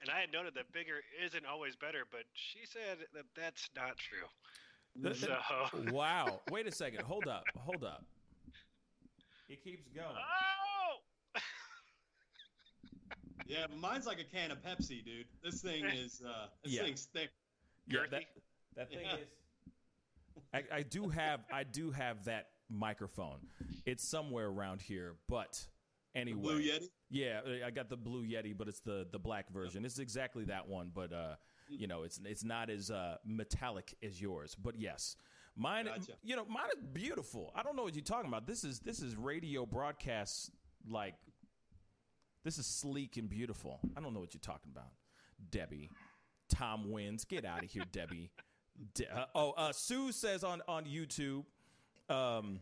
and 0.00 0.10
I 0.10 0.20
had 0.20 0.32
noted 0.32 0.54
that 0.54 0.72
bigger 0.72 1.00
isn't 1.24 1.44
always 1.46 1.76
better, 1.76 2.04
but 2.10 2.22
she 2.34 2.60
said 2.64 2.98
that 3.14 3.24
that's 3.36 3.68
not 3.76 3.96
true. 3.96 4.28
The- 4.96 5.14
So, 5.14 5.36
wow. 5.92 6.40
Wait 6.50 6.66
a 6.66 6.72
second. 6.72 7.02
Hold 7.02 7.26
up. 7.28 7.44
Hold 7.56 7.84
up. 7.84 8.04
It 9.48 9.62
keeps 9.62 9.88
going. 9.88 10.06
oh, 10.16 11.38
Yeah, 13.46 13.66
mine's 13.76 14.06
like 14.06 14.20
a 14.20 14.24
can 14.24 14.50
of 14.52 14.58
Pepsi, 14.62 15.04
dude. 15.04 15.26
This 15.42 15.60
thing 15.60 15.84
is 15.92 16.22
uh 16.26 16.46
this 16.62 16.72
Yeah. 16.74 16.82
thing's 16.84 17.06
thick. 17.12 17.30
Yeah, 17.88 18.00
girthy. 18.00 18.10
that, 18.10 18.22
that 18.76 18.88
thing 18.90 18.98
Yeah. 19.04 19.16
is. 19.16 19.26
I, 20.52 20.62
I 20.78 20.82
do 20.82 21.08
have 21.08 21.40
I 21.52 21.64
do 21.64 21.90
have 21.90 22.24
that 22.24 22.50
microphone. 22.68 23.38
It's 23.86 24.04
somewhere 24.06 24.46
around 24.46 24.80
here, 24.82 25.16
but 25.28 25.64
The 26.14 26.20
anyway. 26.20 26.40
Blue 26.40 26.60
Yeti. 26.60 26.88
Yeah, 27.10 27.40
I 27.66 27.70
got 27.70 27.88
the 27.88 27.96
blue 27.96 28.24
Yeti, 28.24 28.56
but 28.56 28.68
it's 28.68 28.80
the 28.80 29.06
the 29.10 29.18
black 29.18 29.50
version. 29.50 29.84
It's 29.84 29.98
exactly 29.98 30.44
that 30.44 30.68
one, 30.68 30.90
but 30.94 31.12
uh, 31.12 31.34
you 31.68 31.86
know, 31.86 32.02
it's 32.02 32.20
it's 32.24 32.44
not 32.44 32.70
as 32.70 32.90
uh, 32.90 33.16
metallic 33.24 33.94
as 34.02 34.20
yours. 34.20 34.54
But 34.54 34.78
yes, 34.78 35.16
mine. 35.56 35.86
Gotcha. 35.86 36.12
You 36.22 36.36
know, 36.36 36.44
mine 36.48 36.68
is 36.76 36.82
beautiful. 36.92 37.52
I 37.54 37.62
don't 37.62 37.76
know 37.76 37.82
what 37.82 37.94
you're 37.94 38.04
talking 38.04 38.28
about. 38.28 38.46
This 38.46 38.64
is 38.64 38.80
this 38.80 39.00
is 39.00 39.16
radio 39.16 39.66
broadcast 39.66 40.50
like. 40.88 41.14
This 42.42 42.56
is 42.56 42.66
sleek 42.66 43.18
and 43.18 43.28
beautiful. 43.28 43.80
I 43.96 44.00
don't 44.00 44.14
know 44.14 44.20
what 44.20 44.32
you're 44.32 44.40
talking 44.40 44.72
about, 44.72 44.92
Debbie. 45.50 45.90
Tom 46.48 46.90
wins. 46.90 47.24
Get 47.24 47.44
out 47.44 47.62
of 47.62 47.70
here, 47.70 47.84
Debbie. 47.92 48.30
De- 48.94 49.14
uh, 49.14 49.26
oh, 49.34 49.50
uh, 49.52 49.72
Sue 49.72 50.10
says 50.10 50.42
on 50.42 50.62
on 50.66 50.84
YouTube. 50.84 51.44
Um, 52.08 52.60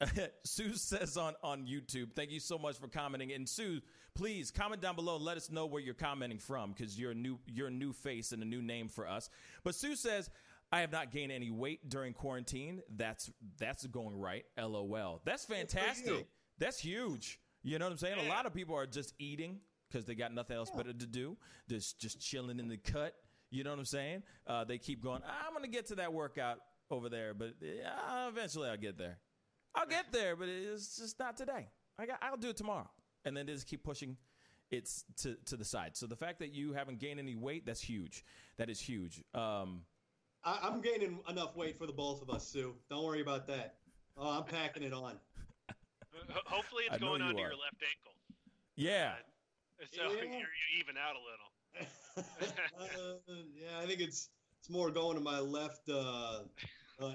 Sue 0.44 0.74
says 0.74 1.16
on 1.16 1.34
on 1.42 1.66
YouTube, 1.66 2.12
thank 2.14 2.30
you 2.30 2.40
so 2.40 2.58
much 2.58 2.78
for 2.78 2.88
commenting. 2.88 3.32
And 3.32 3.48
Sue, 3.48 3.80
please 4.14 4.50
comment 4.50 4.80
down 4.80 4.96
below 4.96 5.16
and 5.16 5.24
let 5.24 5.36
us 5.36 5.50
know 5.50 5.66
where 5.66 5.82
you're 5.82 5.94
commenting 5.94 6.38
from 6.38 6.72
because 6.72 6.98
you're 6.98 7.12
a 7.12 7.16
new 7.16 7.38
you're 7.46 7.68
a 7.68 7.72
new 7.72 7.92
face 7.92 8.32
and 8.32 8.42
a 8.42 8.46
new 8.46 8.62
name 8.62 8.88
for 8.88 9.08
us. 9.08 9.28
But 9.64 9.74
Sue 9.74 9.96
says, 9.96 10.30
I 10.70 10.80
have 10.80 10.92
not 10.92 11.10
gained 11.10 11.32
any 11.32 11.50
weight 11.50 11.88
during 11.88 12.12
quarantine. 12.12 12.82
That's 12.96 13.30
that's 13.58 13.86
going 13.86 14.18
right. 14.18 14.44
LOL. 14.58 15.20
That's 15.24 15.44
fantastic. 15.44 16.26
That's 16.58 16.78
huge. 16.78 17.40
You 17.62 17.78
know 17.78 17.86
what 17.86 17.92
I'm 17.92 17.98
saying? 17.98 18.26
A 18.26 18.28
lot 18.28 18.46
of 18.46 18.54
people 18.54 18.76
are 18.76 18.86
just 18.86 19.14
eating 19.18 19.60
because 19.90 20.04
they 20.04 20.14
got 20.14 20.32
nothing 20.32 20.56
else 20.56 20.70
better 20.70 20.92
to 20.92 21.06
do. 21.06 21.36
Just 21.68 22.00
just 22.00 22.20
chilling 22.20 22.60
in 22.60 22.68
the 22.68 22.76
cut. 22.76 23.14
You 23.50 23.64
know 23.64 23.70
what 23.70 23.78
I'm 23.78 23.84
saying? 23.86 24.22
Uh, 24.46 24.64
they 24.64 24.78
keep 24.78 25.02
going. 25.02 25.22
I'm 25.24 25.54
gonna 25.54 25.68
get 25.68 25.86
to 25.86 25.96
that 25.96 26.12
workout 26.12 26.58
over 26.90 27.08
there, 27.08 27.34
but 27.34 27.54
uh, 27.62 28.28
eventually 28.28 28.68
I'll 28.68 28.76
get 28.76 28.98
there. 28.98 29.18
I'll 29.78 29.86
get 29.86 30.12
there, 30.12 30.36
but 30.36 30.48
it's 30.48 30.96
just 30.96 31.18
not 31.18 31.36
today. 31.36 31.68
I 31.98 32.06
got, 32.06 32.18
I'll 32.22 32.36
do 32.36 32.50
it 32.50 32.56
tomorrow, 32.56 32.88
and 33.24 33.36
then 33.36 33.46
they 33.46 33.52
just 33.52 33.66
keep 33.66 33.82
pushing 33.84 34.16
it's 34.70 35.04
to 35.22 35.36
to 35.46 35.56
the 35.56 35.64
side. 35.64 35.96
So 35.96 36.06
the 36.06 36.16
fact 36.16 36.38
that 36.40 36.52
you 36.52 36.72
haven't 36.72 36.98
gained 36.98 37.18
any 37.18 37.34
weight, 37.34 37.64
that's 37.64 37.80
huge. 37.80 38.24
That 38.58 38.68
is 38.68 38.80
huge. 38.80 39.22
Um, 39.34 39.82
I, 40.44 40.58
I'm 40.62 40.80
gaining 40.80 41.20
enough 41.28 41.56
weight 41.56 41.78
for 41.78 41.86
the 41.86 41.92
both 41.92 42.22
of 42.22 42.30
us, 42.30 42.46
Sue. 42.46 42.74
Don't 42.90 43.04
worry 43.04 43.20
about 43.20 43.46
that. 43.48 43.76
Oh, 44.16 44.38
I'm 44.38 44.44
packing 44.44 44.82
it 44.82 44.92
on. 44.92 45.14
Hopefully 46.46 46.84
it's 46.90 46.98
going 46.98 47.20
you 47.20 47.28
onto 47.28 47.38
are. 47.38 47.48
your 47.48 47.50
left 47.50 47.76
ankle, 47.82 48.12
yeah, 48.76 49.14
so 49.92 50.02
Yeah. 50.02 50.22
you're, 50.22 50.30
you 50.30 50.80
even 50.80 50.96
out 50.96 51.14
a 51.14 51.22
little. 51.22 51.48
uh, 52.80 53.34
yeah, 53.54 53.78
I 53.80 53.86
think 53.86 54.00
it's 54.00 54.30
it's 54.58 54.68
more 54.68 54.90
going 54.90 55.16
to 55.16 55.22
my 55.22 55.38
left. 55.38 55.88
Uh, 55.88 56.40
uh, 57.00 57.14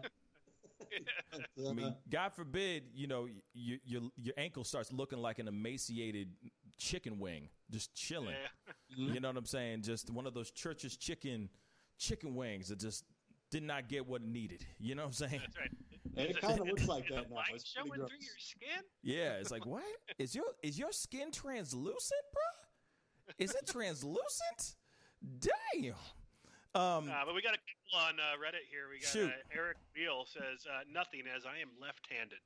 I 1.34 1.74
mean, 1.74 1.86
uh-huh. 1.86 1.96
God 2.10 2.34
forbid, 2.34 2.84
you 2.94 3.08
know, 3.08 3.28
your 3.54 3.80
your 3.86 4.02
your 4.18 4.34
ankle 4.38 4.64
starts 4.64 4.92
looking 4.92 5.20
like 5.20 5.40
an 5.40 5.48
emaciated 5.48 6.30
chicken 6.78 7.20
wing, 7.20 7.50
just 7.72 7.94
chilling. 7.94 8.30
Yeah. 8.30 8.74
Mm-hmm. 8.98 9.14
You 9.14 9.20
know 9.20 9.30
what 9.30 9.38
I'm 9.38 9.46
saying? 9.46 9.82
Just 9.82 10.10
one 10.10 10.28
of 10.28 10.34
those 10.34 10.52
church's 10.52 10.98
chicken 10.98 11.50
chicken 11.98 12.36
wings 12.36 12.70
that 12.70 12.80
just 12.80 13.06
did 13.52 13.64
not 13.64 13.88
get 13.88 14.08
what 14.08 14.22
it 14.22 14.28
needed. 14.28 14.66
You 14.80 14.96
know 14.96 15.04
what 15.04 15.08
I'm 15.08 15.30
saying? 15.30 15.42
That's 15.42 15.58
right. 15.58 15.72
and 16.18 16.30
it 16.30 16.42
kind 16.42 16.60
of 16.60 16.68
looks 16.68 16.88
like 16.88 17.08
that 17.10 17.30
now. 17.30 17.38
light 17.38 17.46
It's 17.54 17.66
showing 17.66 17.90
gross. 17.90 18.10
through 18.10 18.20
your 18.20 18.40
skin? 18.40 18.84
Yeah, 19.02 19.34
it's 19.34 19.52
like 19.52 19.66
what 19.66 19.84
is 20.18 20.36
your 20.36 20.46
is 20.62 20.78
your 20.78 20.92
skin 20.92 21.32
translucent, 21.32 22.22
bruh? 22.34 23.34
Is 23.38 23.52
it 23.52 23.68
translucent? 23.72 24.76
Damn. 25.40 25.94
Um, 26.76 27.10
Uh, 27.10 27.26
but 27.26 27.36
we 27.36 27.42
got 27.42 27.54
a 27.54 27.62
couple 27.62 28.08
on 28.08 28.20
uh, 28.20 28.34
Reddit 28.42 28.66
here. 28.70 28.90
We 28.90 29.00
got 29.00 29.16
uh, 29.16 29.38
Eric 29.56 29.78
Beal 29.94 30.26
says 30.26 30.66
uh, 30.66 30.82
nothing 30.92 31.24
as 31.36 31.46
I 31.46 31.60
am 31.60 31.70
left-handed. 31.80 32.40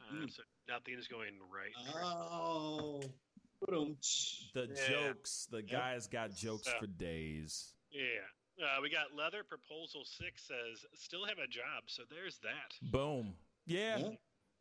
Uh, 0.00 0.04
Hmm. 0.14 0.26
So 0.28 0.42
nothing 0.68 0.94
is 0.98 1.08
going 1.08 1.34
right. 1.52 1.74
Oh, 1.76 3.02
the 3.66 4.68
Yeah. 4.74 4.88
jokes, 4.88 5.48
the 5.50 5.62
guys 5.62 6.06
got 6.06 6.30
jokes 6.34 6.66
So- 6.66 6.78
for 6.78 6.86
days. 6.86 7.74
Yeah. 7.90 8.04
Uh, 8.62 8.80
we 8.82 8.90
got 8.90 9.14
Leather 9.14 9.42
Proposal 9.44 10.04
Six 10.04 10.46
says 10.46 10.84
still 10.94 11.24
have 11.26 11.38
a 11.38 11.46
job. 11.48 11.84
So 11.88 12.02
there's 12.10 12.38
that. 12.40 12.74
Boom. 12.90 13.36
Yeah. 13.66 13.98
Yeah. 13.98 14.10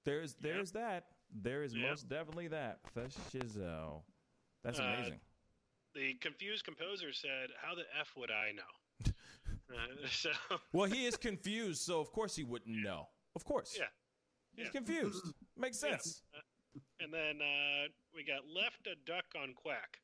There's 0.05 0.33
Yeah. 0.33 0.53
there's 0.53 0.71
that. 0.73 1.11
There 1.31 1.63
is 1.63 1.73
Yeah. 1.75 1.89
most 1.89 2.07
definitely 2.07 2.47
that. 2.49 2.79
For 2.93 3.07
Shizzo. 3.07 4.03
That's 4.63 4.79
Uh, 4.79 4.83
amazing. 4.83 5.21
The 5.93 6.13
confused 6.15 6.63
composer 6.65 7.11
said, 7.13 7.51
"How 7.61 7.73
the 7.75 7.85
f 7.95 8.15
would 8.15 8.31
I 8.31 8.51
know?" 8.51 8.71
Uh, 9.73 10.07
so 10.11 10.31
well, 10.73 10.89
he 10.89 11.05
is 11.05 11.17
confused, 11.17 11.81
so 11.81 11.99
of 11.99 12.11
course 12.11 12.35
he 12.35 12.43
wouldn't 12.43 12.75
know. 12.83 13.07
Of 13.35 13.43
course. 13.45 13.75
Yeah. 13.77 13.85
He's 14.55 14.65
Yeah. 14.65 14.71
confused. 14.71 15.33
Makes 15.55 15.81
Yeah. 15.83 15.91
sense. 15.91 16.21
And 16.99 17.13
then 17.13 17.41
uh, 17.41 17.87
we 18.13 18.23
got 18.23 18.47
left 18.47 18.87
a 18.87 18.95
duck 19.05 19.25
on 19.41 19.53
quack. 19.53 19.99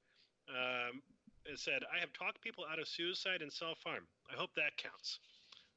Um, 0.50 1.02
it 1.46 1.60
said, 1.60 1.82
"I 1.96 2.00
have 2.00 2.14
talked 2.14 2.42
people 2.42 2.66
out 2.72 2.80
of 2.80 2.88
suicide 2.88 3.42
and 3.42 3.52
self 3.52 3.78
harm. 3.86 4.08
I 4.32 4.36
hope 4.36 4.52
that 4.56 4.78
counts." 4.78 5.20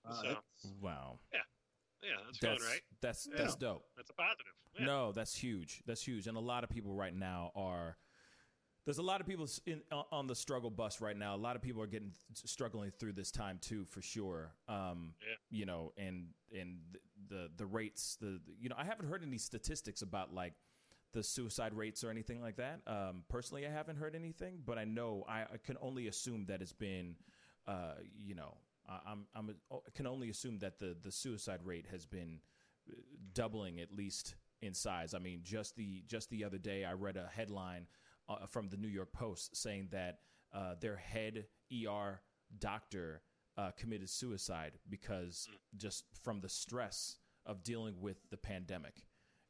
Uh, 0.05 0.14
So- 0.14 0.22
that's- 0.28 0.72
Wow. 0.80 1.18
Yeah, 2.03 2.12
that's, 2.26 2.39
That's 2.39 2.61
going 2.62 2.70
right. 2.72 2.82
that's 3.01 3.26
Yeah. 3.26 3.39
that's 3.39 3.57
dope. 3.57 3.82
That's 3.97 4.11
a 4.11 4.12
positive. 4.12 4.53
Yeah. 4.78 4.84
No, 4.87 5.12
that's 5.12 5.34
huge. 5.34 5.82
That's 5.87 6.03
huge. 6.07 6.26
And 6.26 6.37
a 6.37 6.41
lot 6.41 6.62
of 6.62 6.70
people 6.70 6.95
right 6.95 7.14
now 7.14 7.51
are. 7.55 7.97
There's 8.87 8.99
a 8.99 9.03
lot 9.03 9.20
of 9.20 9.26
people 9.26 9.49
in, 9.66 9.82
on 10.12 10.28
the 10.28 10.34
struggle 10.37 10.70
bus 10.70 11.01
right 11.01 11.16
now. 11.16 11.34
A 11.34 11.37
lot 11.37 11.57
of 11.57 11.62
people 11.62 11.82
are 11.82 11.89
getting 11.89 12.12
struggling 12.32 12.93
through 12.93 13.14
this 13.14 13.32
time 13.32 13.59
too, 13.61 13.84
for 13.84 14.01
sure. 14.01 14.53
Um, 14.68 15.14
Yeah. 15.20 15.34
You 15.51 15.66
know, 15.66 15.93
and 15.99 16.28
and 16.57 16.78
the, 16.93 17.34
the 17.34 17.51
the 17.57 17.66
rates, 17.66 18.16
the 18.20 18.41
you 18.61 18.68
know, 18.68 18.76
I 18.78 18.84
haven't 18.84 19.09
heard 19.09 19.24
any 19.24 19.39
statistics 19.39 20.03
about 20.03 20.32
like 20.32 20.55
the 21.12 21.22
suicide 21.24 21.74
rates 21.74 22.05
or 22.05 22.11
anything 22.11 22.41
like 22.41 22.57
that. 22.57 22.80
Um, 22.87 23.24
personally, 23.28 23.66
I 23.66 23.70
haven't 23.70 23.97
heard 23.97 24.14
anything, 24.14 24.61
but 24.64 24.78
I 24.78 24.84
know 24.84 25.24
I, 25.28 25.43
I 25.43 25.57
can 25.64 25.76
only 25.80 26.07
assume 26.07 26.47
that 26.47 26.62
it's 26.62 26.72
been, 26.72 27.16
uh, 27.66 27.95
you 28.16 28.37
know, 28.37 28.57
I, 28.89 29.01
I'm 29.11 29.26
I'm 29.34 29.55
I 29.72 29.76
can 29.95 30.07
only 30.07 30.30
assume 30.30 30.59
that 30.61 30.78
the 30.78 30.97
the 31.03 31.11
suicide 31.11 31.61
rate 31.64 31.87
has 31.91 32.07
been 32.07 32.39
uh, 32.89 32.95
doubling 33.34 33.80
at 33.80 33.93
least 33.93 34.37
in 34.62 34.74
size. 34.74 35.12
I 35.12 35.18
mean, 35.18 35.41
just 35.43 35.74
the 35.74 36.05
just 36.07 36.30
the 36.30 36.45
other 36.45 36.59
day, 36.59 36.84
I 36.84 36.93
read 36.93 37.16
a 37.16 37.28
headline 37.34 37.87
uh, 38.29 38.47
from 38.47 38.68
the 38.68 38.77
New 38.77 38.89
York 38.89 39.12
Post 39.12 39.57
saying 39.57 39.89
that 39.93 40.20
uh, 40.55 40.74
their 40.81 40.97
head 40.97 41.47
ER 41.72 42.20
doctor 42.59 43.22
uh, 43.59 43.70
committed 43.77 44.09
suicide 44.09 44.72
because 44.89 45.49
just 45.77 46.05
from 46.22 46.41
the 46.41 46.49
stress 46.49 47.16
of 47.47 47.62
dealing 47.62 48.01
with 48.01 48.16
the 48.31 48.37
pandemic, 48.37 48.95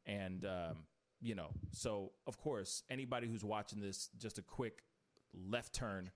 and 0.04 0.44
um, 0.44 0.84
you 1.20 1.34
know, 1.34 1.48
so 1.72 2.12
of 2.26 2.38
course, 2.38 2.82
anybody 2.90 3.26
who's 3.26 3.44
watching 3.44 3.80
this, 3.80 4.10
just 4.18 4.38
a 4.38 4.42
quick 4.42 4.82
left 5.34 5.74
turn. 5.74 6.10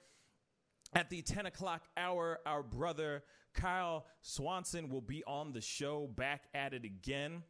at 0.94 1.10
the 1.10 1.22
10 1.22 1.46
o'clock 1.46 1.84
hour. 1.98 2.40
Our 2.46 2.64
brother 2.64 3.24
Kyle 3.54 4.06
Swanson 4.22 4.90
will 4.90 5.02
be 5.02 5.24
on 5.26 5.54
the 5.54 5.62
show, 5.62 6.08
back 6.08 6.44
at 6.54 6.74
it 6.74 6.86
again 6.86 7.44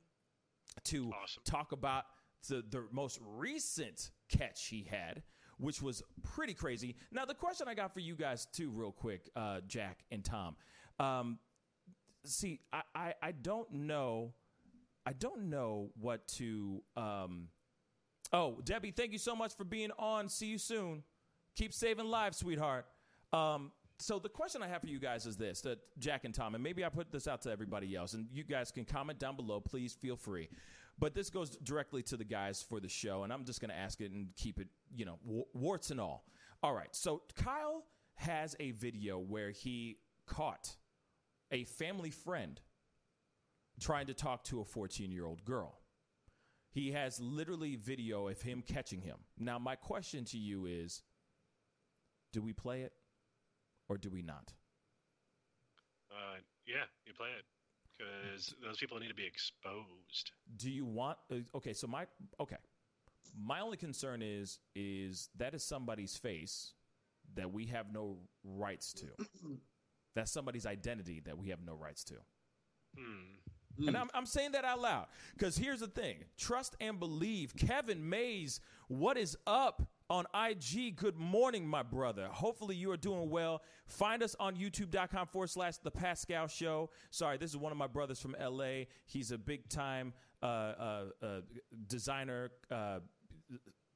to 0.86 1.12
Awesome. 1.24 1.44
talk 1.46 1.72
about 1.72 2.06
the, 2.48 2.64
the 2.70 2.86
most 2.92 3.20
recent 3.22 4.12
catch 4.30 4.68
he 4.68 4.88
had, 4.90 5.24
which 5.58 5.82
was 5.82 6.02
pretty 6.24 6.54
crazy. 6.54 6.96
Now, 7.12 7.26
the 7.26 7.34
question 7.34 7.68
I 7.68 7.74
got 7.74 7.94
for 7.94 8.00
you 8.00 8.16
guys, 8.16 8.46
too, 8.52 8.70
real 8.72 8.92
quick, 8.92 9.30
uh, 9.36 9.60
Jack 9.68 10.00
and 10.12 10.24
Tom. 10.24 10.56
Um, 11.00 11.40
see, 12.26 12.62
I, 12.72 12.82
I, 12.96 13.14
I 13.22 13.32
don't 13.32 13.72
know. 13.72 14.34
I 15.06 15.14
don't 15.14 15.50
know 15.50 15.90
what 16.00 16.28
to. 16.38 16.82
Um, 16.96 17.48
oh, 18.32 18.60
Debbie, 18.64 18.92
thank 18.92 19.12
you 19.12 19.18
so 19.18 19.36
much 19.36 19.56
for 19.56 19.64
being 19.64 19.92
on. 19.98 20.30
See 20.30 20.48
you 20.48 20.58
soon. 20.58 21.04
Keep 21.56 21.74
saving 21.74 22.06
lives, 22.06 22.38
sweetheart. 22.38 22.86
Um, 23.32 23.72
so 24.00 24.18
the 24.18 24.30
question 24.30 24.64
I 24.64 24.68
have 24.68 24.82
for 24.82 24.88
you 24.88 25.00
guys 25.00 25.26
is 25.26 25.38
this: 25.38 25.62
that 25.62 25.80
Jack 26.00 26.24
and 26.24 26.34
Tom, 26.34 26.56
and 26.56 26.64
maybe 26.64 26.86
I 26.86 26.90
put 26.90 27.12
this 27.12 27.28
out 27.28 27.42
to 27.44 27.52
everybody 27.52 27.96
else, 27.96 28.14
and 28.14 28.28
you 28.32 28.44
guys 28.44 28.72
can 28.72 28.86
comment 28.86 29.20
down 29.20 29.36
below. 29.36 29.60
Please 29.60 29.94
feel 29.94 30.16
free. 30.16 30.50
But 30.98 31.14
this 31.14 31.30
goes 31.30 31.52
directly 31.58 32.04
to 32.04 32.18
the 32.18 32.26
guys 32.26 32.62
for 32.62 32.80
the 32.80 32.90
show, 32.90 33.24
and 33.24 33.32
I'm 33.32 33.46
just 33.46 33.62
going 33.62 33.70
to 33.70 33.78
ask 33.78 34.02
it 34.02 34.12
and 34.12 34.28
keep 34.36 34.60
it, 34.60 34.68
you 34.94 35.06
know, 35.06 35.18
warts 35.54 35.92
and 35.92 36.00
all. 36.00 36.26
All 36.62 36.74
right. 36.74 36.94
So 36.94 37.22
Kyle 37.36 37.86
has 38.16 38.56
a 38.60 38.72
video 38.72 39.18
where 39.18 39.52
he 39.52 39.98
caught 40.26 40.76
a 41.52 41.64
family 41.64 42.12
friend 42.12 42.60
trying 43.80 44.08
to 44.08 44.14
talk 44.14 44.44
to 44.46 44.60
a 44.60 44.66
14 44.66 45.12
year 45.12 45.26
old 45.26 45.46
girl. 45.46 45.80
He 46.72 46.92
has 46.92 47.20
literally 47.20 47.78
video 47.78 48.28
of 48.28 48.42
him 48.42 48.62
catching 48.66 49.02
him. 49.02 49.18
Now, 49.38 49.58
my 49.58 49.76
question 49.76 50.26
to 50.26 50.38
you 50.38 50.66
is 50.66 51.02
do 52.32 52.42
we 52.42 52.54
play 52.54 52.82
it 52.82 52.94
or 53.90 53.98
do 53.98 54.10
we 54.10 54.22
not? 54.22 54.54
Uh, 56.12 56.38
yeah, 56.66 56.86
you 57.06 57.14
play 57.14 57.30
it 57.38 57.46
because 57.98 58.56
those 58.64 58.78
people 58.78 59.00
need 59.00 59.10
to 59.10 59.14
be 59.14 59.26
exposed. 59.26 60.32
Do 60.56 60.70
you 60.70 60.86
want 60.86 61.18
uh, 61.32 61.38
okay, 61.56 61.74
so 61.74 61.88
my 61.88 62.06
okay. 62.40 62.58
My 63.38 63.60
only 63.60 63.78
concern 63.78 64.22
is 64.24 64.60
is 64.76 65.30
that 65.38 65.54
is 65.54 65.64
somebody's 65.64 66.18
face 66.18 66.74
that 67.36 67.52
we 67.52 67.66
have 67.68 67.92
no 67.94 68.18
rights 68.44 68.94
to. 68.94 69.08
That's 70.16 70.32
somebody's 70.32 70.66
identity 70.66 71.22
that 71.26 71.38
we 71.38 71.50
have 71.50 71.60
no 71.64 71.76
rights 71.76 72.04
to. 72.06 72.16
Hmm. 72.98 73.88
And 73.88 73.96
I'm, 73.96 74.10
I'm 74.14 74.26
saying 74.26 74.54
that 74.54 74.66
out 74.66 74.82
loud 74.82 75.08
because 75.38 75.58
here's 75.58 75.80
the 75.80 75.88
thing 75.88 76.18
trust 76.38 76.76
and 76.82 77.00
believe. 77.00 77.56
Kevin 77.56 78.10
Mays, 78.10 78.60
what 78.88 79.18
is 79.18 79.38
up 79.48 79.90
on 80.10 80.26
IG? 80.34 80.96
Good 80.96 81.18
morning, 81.18 81.68
my 81.68 81.84
brother. 81.84 82.28
Hopefully, 82.32 82.76
you 82.76 82.92
are 82.92 82.98
doing 82.98 83.30
well. 83.30 83.62
Find 83.88 84.24
us 84.24 84.36
on 84.40 84.56
youtube.com 84.56 85.28
forward 85.28 85.50
slash 85.50 85.78
The 85.78 85.92
Pascal 85.92 86.48
Show. 86.48 86.90
Sorry, 87.12 87.38
this 87.38 87.52
is 87.52 87.58
one 87.58 87.72
of 87.72 87.78
my 87.78 87.88
brothers 87.88 88.20
from 88.20 88.36
LA. 88.40 88.86
He's 89.06 89.32
a 89.32 89.38
big 89.38 89.70
time 89.70 90.14
uh, 90.42 90.46
uh, 90.46 91.04
uh, 91.22 91.28
designer. 91.88 92.52
Uh, 92.72 93.00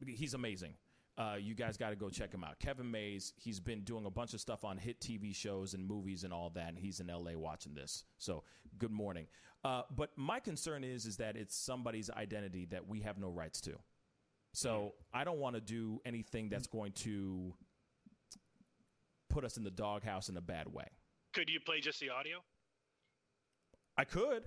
he's 0.05 0.34
amazing. 0.34 0.76
Uh, 1.16 1.36
you 1.39 1.53
guys 1.53 1.78
got 1.78 1.91
to 1.91 1.95
go 1.95 2.09
check 2.09 2.34
him 2.34 2.43
out. 2.43 2.59
Kevin 2.59 2.89
Mays, 2.89 3.34
he's 3.38 3.59
been 3.59 3.82
doing 3.82 4.05
a 4.05 4.09
bunch 4.09 4.34
of 4.34 4.41
stuff 4.41 4.64
on 4.66 4.78
hit 4.78 4.99
TV 4.99 5.36
shows 5.36 5.76
and 5.76 5.86
movies 5.86 6.24
and 6.24 6.34
all 6.34 6.49
that, 6.55 6.70
and 6.70 6.78
he's 6.78 6.99
in 6.99 7.07
LA 7.07 7.34
watching 7.36 7.76
this. 7.76 8.03
So, 8.18 8.43
good 8.80 8.91
morning. 8.91 9.28
Uh, 9.64 9.84
but 9.95 10.09
my 10.16 10.39
concern 10.39 10.84
is 10.84 11.05
is 11.05 11.18
that 11.18 11.38
it's 11.38 11.55
somebody's 11.55 12.09
identity 12.09 12.66
that 12.72 12.88
we 12.88 13.01
have 13.01 13.20
no 13.20 13.30
rights 13.30 13.61
to. 13.61 13.74
So, 14.54 14.93
I 15.14 15.24
don't 15.24 15.39
want 15.39 15.56
to 15.56 15.62
do 15.62 15.99
anything 16.06 16.47
that's 16.49 16.68
going 16.68 16.91
to 16.93 17.54
put 19.30 19.43
us 19.43 19.58
in 19.58 19.64
the 19.64 19.72
doghouse 19.72 20.30
in 20.30 20.38
a 20.38 20.41
bad 20.41 20.68
way. 20.72 20.86
Could 21.34 21.49
you 21.49 21.60
play 21.60 21.80
just 21.80 21.99
the 21.99 22.10
audio? 22.12 22.38
I 23.97 24.04
could. 24.04 24.43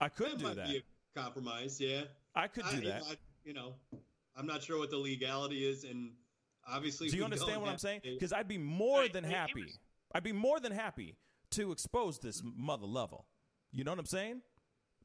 I 0.00 0.08
could 0.08 0.32
That 0.32 0.38
do 0.38 0.44
might 0.44 0.56
that. 0.56 0.68
be 0.68 0.76
a 0.78 1.20
compromise, 1.20 1.80
yeah. 1.80 2.02
I 2.34 2.46
could 2.48 2.64
do 2.70 2.76
I- 2.78 2.80
that. 2.84 3.02
I- 3.04 3.16
you 3.44 3.52
know, 3.54 3.74
I'm 4.36 4.46
not 4.46 4.62
sure 4.62 4.78
what 4.78 4.90
the 4.90 4.98
legality 4.98 5.66
is, 5.66 5.84
and 5.84 6.12
obviously, 6.66 7.08
Do 7.08 7.16
you 7.16 7.24
understand 7.24 7.60
what 7.62 7.70
I'm 7.70 7.78
saying? 7.78 8.00
Because 8.04 8.32
I'd 8.32 8.48
be 8.48 8.58
more 8.58 9.02
Hey, 9.02 9.08
than 9.08 9.24
happy. 9.24 9.62
was- 9.64 9.78
I'd 10.14 10.24
be 10.24 10.32
more 10.32 10.58
than 10.60 10.72
happy 10.72 11.16
to 11.50 11.72
expose 11.72 12.18
this 12.18 12.42
mother 12.44 12.86
level. 12.86 13.26
You 13.72 13.84
know 13.84 13.92
what 13.92 13.98
I'm 14.00 14.06
saying? 14.06 14.42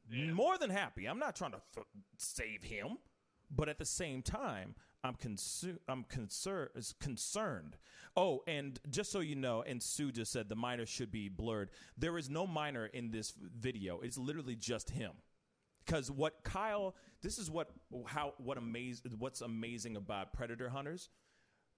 Yeah. 0.10 0.34
More 0.34 0.58
than 0.58 0.70
happy. 0.72 1.06
I'm 1.08 1.20
not 1.20 1.36
trying 1.36 1.52
to 1.52 1.62
th- 1.74 1.86
save 2.18 2.64
him, 2.64 2.98
but 3.54 3.70
at 3.70 3.78
the 3.78 3.86
same 3.86 4.22
time, 4.22 4.76
I'm 5.04 5.16
consu- 5.16 5.80
I'm 5.88 6.04
concerned 6.04 6.70
concerned. 7.00 7.78
Oh, 8.16 8.44
and 8.48 8.80
just 8.90 9.12
so 9.12 9.20
you 9.20 9.36
know, 9.36 9.64
and 9.64 9.82
Sue 9.82 10.12
just 10.12 10.32
said 10.32 10.50
the 10.50 10.56
minor 10.56 10.86
should 10.86 11.12
be 11.12 11.30
blurred. 11.30 11.72
There 11.98 12.18
is 12.18 12.30
no 12.30 12.46
minor 12.46 12.86
in 12.86 13.12
this 13.12 13.34
video. 13.58 14.02
It's 14.02 14.18
literally 14.18 14.56
just 14.56 14.90
him. 14.90 15.12
Because 15.86 16.12
what 16.12 16.44
Kyle, 16.44 16.96
this 17.22 17.38
is 17.38 17.50
what 17.50 17.70
how 18.06 18.34
what 18.38 18.60
amaz- 18.60 19.02
what's 19.18 19.42
amazing 19.42 19.96
about 19.96 20.34
predator 20.34 20.70
hunters. 20.70 21.10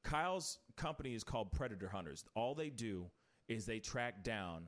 Kyle's 0.03 0.59
company 0.75 1.15
is 1.15 1.23
called 1.23 1.51
Predator 1.53 1.87
Hunters. 1.87 2.25
All 2.35 2.55
they 2.55 2.69
do 2.69 3.09
is 3.47 3.65
they 3.65 3.79
track 3.79 4.23
down 4.23 4.67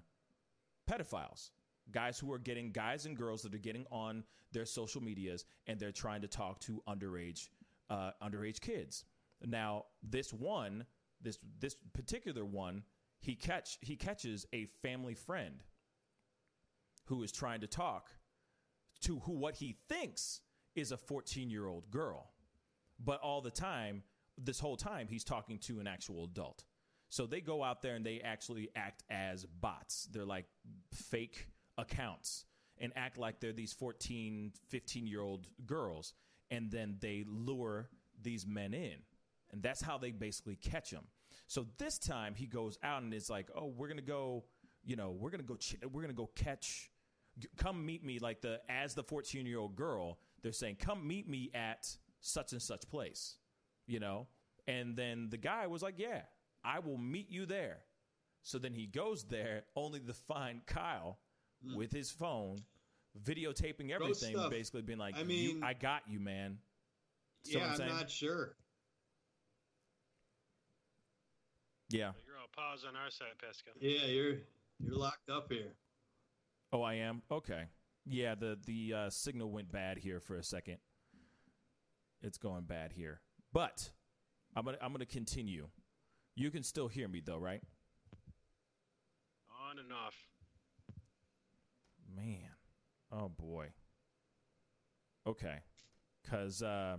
pedophiles, 0.89 1.49
guys 1.91 2.19
who 2.19 2.31
are 2.33 2.39
getting 2.39 2.71
guys 2.71 3.05
and 3.05 3.17
girls 3.17 3.41
that 3.43 3.53
are 3.53 3.59
getting 3.59 3.85
on 3.91 4.23
their 4.51 4.65
social 4.65 5.01
medias 5.01 5.45
and 5.67 5.79
they're 5.79 5.91
trying 5.91 6.21
to 6.21 6.27
talk 6.27 6.59
to 6.61 6.81
underage 6.87 7.49
uh, 7.89 8.11
underage 8.23 8.59
kids. 8.61 9.05
Now, 9.43 9.85
this 10.01 10.33
one, 10.33 10.85
this 11.21 11.37
this 11.59 11.75
particular 11.93 12.45
one, 12.45 12.83
he 13.19 13.35
catch 13.35 13.77
he 13.81 13.95
catches 13.95 14.45
a 14.53 14.65
family 14.81 15.13
friend 15.13 15.63
who 17.05 17.21
is 17.23 17.31
trying 17.31 17.61
to 17.61 17.67
talk 17.67 18.09
to 19.01 19.19
who 19.19 19.33
what 19.33 19.55
he 19.55 19.77
thinks 19.87 20.41
is 20.75 20.91
a 20.91 20.97
14 20.97 21.49
year 21.49 21.67
old 21.67 21.89
girl. 21.91 22.31
But 23.03 23.19
all 23.21 23.41
the 23.41 23.51
time, 23.51 24.03
this 24.37 24.59
whole 24.59 24.77
time, 24.77 25.07
he's 25.07 25.23
talking 25.23 25.59
to 25.59 25.79
an 25.79 25.87
actual 25.87 26.23
adult. 26.25 26.63
So 27.09 27.25
they 27.25 27.41
go 27.41 27.63
out 27.63 27.81
there 27.81 27.95
and 27.95 28.05
they 28.05 28.21
actually 28.21 28.69
act 28.75 29.03
as 29.09 29.45
bots. 29.45 30.07
They're 30.11 30.25
like 30.25 30.45
fake 30.91 31.47
accounts 31.77 32.45
and 32.77 32.91
act 32.95 33.17
like 33.17 33.39
they're 33.39 33.53
these 33.53 33.73
14, 33.73 34.51
15 34.69 35.07
year 35.07 35.21
old 35.21 35.47
girls. 35.65 36.13
And 36.51 36.71
then 36.71 36.97
they 36.99 37.25
lure 37.27 37.89
these 38.21 38.45
men 38.45 38.73
in. 38.73 38.97
And 39.51 39.63
that's 39.63 39.81
how 39.81 39.97
they 39.97 40.11
basically 40.11 40.55
catch 40.55 40.91
them. 40.91 41.05
So 41.47 41.65
this 41.77 41.97
time 41.97 42.35
he 42.35 42.45
goes 42.45 42.77
out 42.83 43.03
and 43.03 43.13
is 43.13 43.29
like, 43.29 43.49
oh, 43.55 43.67
we're 43.75 43.87
going 43.87 43.97
to 43.97 44.03
go, 44.03 44.45
you 44.83 44.95
know, 44.95 45.11
we're 45.11 45.29
going 45.29 45.41
to 45.41 45.47
go, 45.47 45.55
ch- 45.55 45.77
we're 45.83 46.01
going 46.01 46.07
to 46.07 46.13
go 46.13 46.29
catch 46.35 46.91
come 47.57 47.85
meet 47.85 48.03
me 48.03 48.19
like 48.19 48.41
the 48.41 48.61
as 48.69 48.93
the 48.93 49.03
14 49.03 49.45
year 49.45 49.59
old 49.59 49.75
girl 49.75 50.19
they're 50.41 50.51
saying 50.51 50.77
come 50.79 51.05
meet 51.05 51.27
me 51.27 51.51
at 51.53 51.87
such 52.21 52.53
and 52.53 52.61
such 52.61 52.87
place 52.89 53.37
you 53.87 53.99
know 53.99 54.27
and 54.67 54.95
then 54.95 55.27
the 55.29 55.37
guy 55.37 55.67
was 55.67 55.81
like 55.81 55.95
yeah 55.97 56.21
i 56.63 56.79
will 56.79 56.97
meet 56.97 57.29
you 57.29 57.45
there 57.45 57.79
so 58.41 58.57
then 58.57 58.73
he 58.73 58.85
goes 58.85 59.25
there 59.25 59.63
only 59.75 59.99
to 59.99 60.13
find 60.13 60.65
kyle 60.65 61.19
with 61.75 61.91
his 61.91 62.11
phone 62.11 62.57
videotaping 63.23 63.91
everything 63.91 64.35
basically 64.49 64.81
being 64.81 64.99
like 64.99 65.15
I 65.17 65.23
mean- 65.23 65.63
i 65.63 65.73
got 65.73 66.01
you 66.07 66.19
man 66.19 66.57
See 67.45 67.59
yeah, 67.59 67.73
I'm 67.75 67.81
I'm, 67.81 67.87
not 67.89 68.09
sure. 68.09 68.55
yeah 71.89 72.11
You're 72.25 72.37
all 72.39 72.49
pause 72.55 72.83
on 72.87 72.95
our 72.95 73.11
side, 73.11 73.27
Pascal. 73.39 73.73
Yeah, 73.79 74.07
you're 74.07 74.37
You're 74.79 74.97
locked 74.97 75.29
up 75.29 75.51
here. 75.51 75.73
Oh, 76.73 76.81
I 76.81 76.95
am. 76.95 77.21
Okay. 77.31 77.65
Yeah, 78.05 78.33
the 78.35 78.57
the 78.65 78.93
uh, 78.93 79.09
signal 79.09 79.51
went 79.51 79.71
bad 79.71 79.99
here 79.99 80.19
for 80.19 80.37
a 80.37 80.43
second. 80.43 80.77
It's 82.21 82.39
going 82.39 82.63
bad 82.63 82.91
here, 82.91 83.21
but 83.53 83.91
I'm 84.55 84.65
gonna 84.65 84.77
I'm 84.81 84.91
gonna 84.91 85.05
continue. 85.05 85.67
You 86.35 86.49
can 86.49 86.63
still 86.63 86.87
hear 86.87 87.07
me 87.07 87.21
though, 87.23 87.37
right? 87.37 87.61
On 89.69 89.77
and 89.79 89.93
off. 89.93 90.15
Oh 93.15 93.29
boy. 93.29 93.67
Okay, 95.27 95.59
cause 96.29 96.61
uh, 96.61 96.97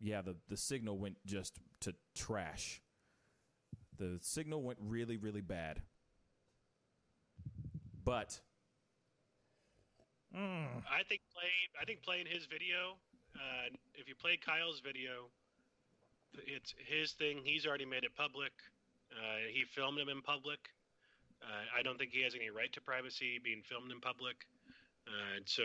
yeah, 0.00 0.20
the 0.20 0.36
the 0.48 0.56
signal 0.56 0.98
went 0.98 1.16
just 1.24 1.60
to 1.80 1.94
trash. 2.14 2.82
The 3.96 4.18
signal 4.20 4.62
went 4.62 4.78
really 4.82 5.16
really 5.16 5.40
bad, 5.40 5.80
but 8.04 8.40
mm, 10.36 10.66
I 10.90 11.04
think 11.08 11.22
playing. 11.32 11.70
I 11.80 11.84
think 11.84 12.02
playing 12.02 12.26
his 12.26 12.46
video. 12.46 12.98
Uh, 13.36 13.70
if 13.94 14.08
you 14.08 14.14
play 14.14 14.36
Kyle's 14.36 14.80
video, 14.80 15.30
it's 16.34 16.74
his 16.78 17.12
thing. 17.12 17.40
He's 17.44 17.66
already 17.66 17.86
made 17.86 18.04
it 18.04 18.14
public. 18.16 18.52
Uh, 19.12 19.46
he 19.52 19.64
filmed 19.64 19.98
him 19.98 20.08
in 20.08 20.20
public. 20.20 20.58
Uh, 21.42 21.78
I 21.78 21.82
don't 21.82 21.98
think 21.98 22.10
he 22.12 22.22
has 22.22 22.34
any 22.34 22.50
right 22.50 22.72
to 22.72 22.80
privacy 22.80 23.40
being 23.42 23.62
filmed 23.62 23.92
in 23.92 24.00
public. 24.00 24.46
Uh, 25.06 25.40
so 25.44 25.62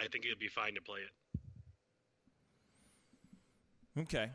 I 0.00 0.06
think 0.08 0.24
it'd 0.24 0.38
be 0.38 0.48
fine 0.48 0.74
to 0.74 0.80
play 0.82 1.00
it. 1.00 1.10
Okay. 4.00 4.30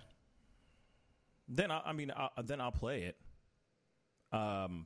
Then 1.47 1.71
I, 1.71 1.81
I 1.85 1.93
mean, 1.93 2.11
I, 2.11 2.29
then 2.43 2.59
I'll 2.61 2.71
play 2.71 3.03
it. 3.03 3.17
Um, 4.35 4.85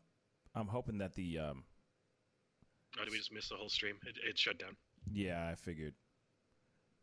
I'm 0.55 0.67
hoping 0.67 0.99
that 0.99 1.13
the 1.15 1.39
um, 1.39 1.63
Oh, 2.99 3.03
did 3.03 3.11
we 3.11 3.17
just 3.17 3.33
miss 3.33 3.49
the 3.49 3.55
whole 3.55 3.69
stream? 3.69 3.95
It, 4.05 4.17
it 4.27 4.37
shut 4.37 4.59
down. 4.59 4.75
yeah, 5.11 5.47
I 5.49 5.55
figured. 5.55 5.93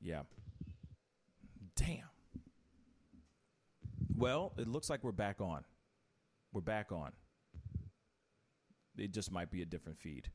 Yeah. 0.00 0.22
Damn. 1.74 2.04
Well, 4.14 4.52
it 4.58 4.68
looks 4.68 4.90
like 4.90 5.02
we're 5.02 5.12
back 5.12 5.40
on. 5.40 5.64
We're 6.52 6.60
back 6.60 6.92
on. 6.92 7.12
It 8.96 9.12
just 9.12 9.32
might 9.32 9.50
be 9.50 9.62
a 9.62 9.66
different 9.66 9.98
feed. 9.98 10.28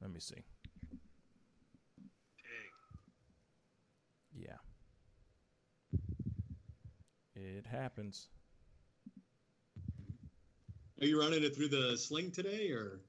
Let 0.00 0.10
me 0.12 0.20
see. 0.20 0.42
Dang. 2.42 2.70
Yeah. 4.34 4.56
It 7.34 7.66
happens. 7.66 8.28
Are 11.00 11.06
you 11.06 11.18
running 11.18 11.42
it 11.42 11.56
through 11.56 11.68
the 11.68 11.96
sling 11.96 12.30
today, 12.30 12.70
or 12.70 13.00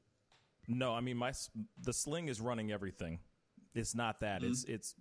No, 0.68 0.94
I 0.94 1.02
mean 1.02 1.18
my 1.18 1.34
the 1.82 1.94
sling 1.94 2.30
is 2.30 2.40
running 2.40 2.72
everything. 2.72 3.20
It's 3.76 3.96
not 3.96 4.20
that. 4.22 4.42
Mm-hmm. 4.42 4.52
It's 4.52 4.64
it's 4.66 4.96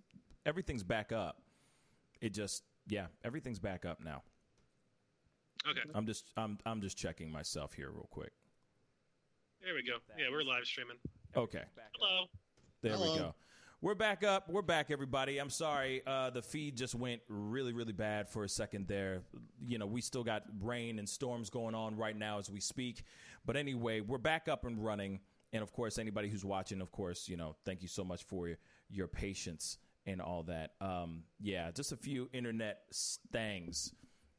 everything's 0.45 0.83
back 0.83 1.11
up. 1.11 1.41
It 2.21 2.33
just 2.33 2.63
yeah, 2.87 3.07
everything's 3.23 3.59
back 3.59 3.85
up 3.85 4.03
now. 4.03 4.23
Okay, 5.69 5.81
I'm 5.93 6.05
just 6.05 6.31
I'm 6.35 6.57
I'm 6.65 6.81
just 6.81 6.97
checking 6.97 7.31
myself 7.31 7.73
here 7.73 7.89
real 7.91 8.07
quick. 8.11 8.31
there 9.63 9.73
we 9.73 9.83
go. 9.83 9.97
Yeah, 10.17 10.25
we're 10.31 10.43
live 10.43 10.65
streaming. 10.65 10.97
Okay. 11.35 11.63
Hello. 11.97 12.25
There 12.81 12.97
we 12.97 13.17
go. 13.17 13.33
We're 13.79 13.95
back 13.95 14.23
up. 14.23 14.49
We're 14.49 14.61
back, 14.61 14.91
everybody. 14.91 15.37
I'm 15.37 15.49
sorry. 15.49 16.01
Uh, 16.05 16.29
the 16.29 16.41
feed 16.41 16.75
just 16.75 16.93
went 16.93 17.21
really, 17.29 17.71
really 17.71 17.93
bad 17.93 18.27
for 18.27 18.43
a 18.43 18.49
second 18.49 18.87
there. 18.87 19.21
You 19.65 19.77
know, 19.77 19.85
we 19.85 20.01
still 20.01 20.25
got 20.25 20.43
rain 20.59 20.99
and 20.99 21.07
storms 21.07 21.49
going 21.49 21.73
on 21.73 21.95
right 21.95 22.17
now 22.17 22.37
as 22.37 22.49
we 22.49 22.59
speak. 22.59 23.03
But 23.45 23.55
anyway, 23.55 24.01
we're 24.01 24.17
back 24.17 24.49
up 24.49 24.65
and 24.65 24.83
running. 24.83 25.21
And 25.53 25.63
of 25.63 25.71
course, 25.71 25.97
anybody 25.99 26.27
who's 26.27 26.43
watching, 26.43 26.81
of 26.81 26.91
course, 26.91 27.29
you 27.29 27.37
know, 27.37 27.55
thank 27.65 27.81
you 27.81 27.87
so 27.87 28.03
much 28.03 28.23
for 28.23 28.49
your, 28.49 28.57
your 28.89 29.07
patience 29.07 29.77
and 30.05 30.21
all 30.21 30.43
that. 30.43 30.73
Um, 30.81 31.23
yeah, 31.39 31.71
just 31.71 31.93
a 31.93 31.97
few 31.97 32.29
internet 32.33 32.81
stangs 32.91 33.93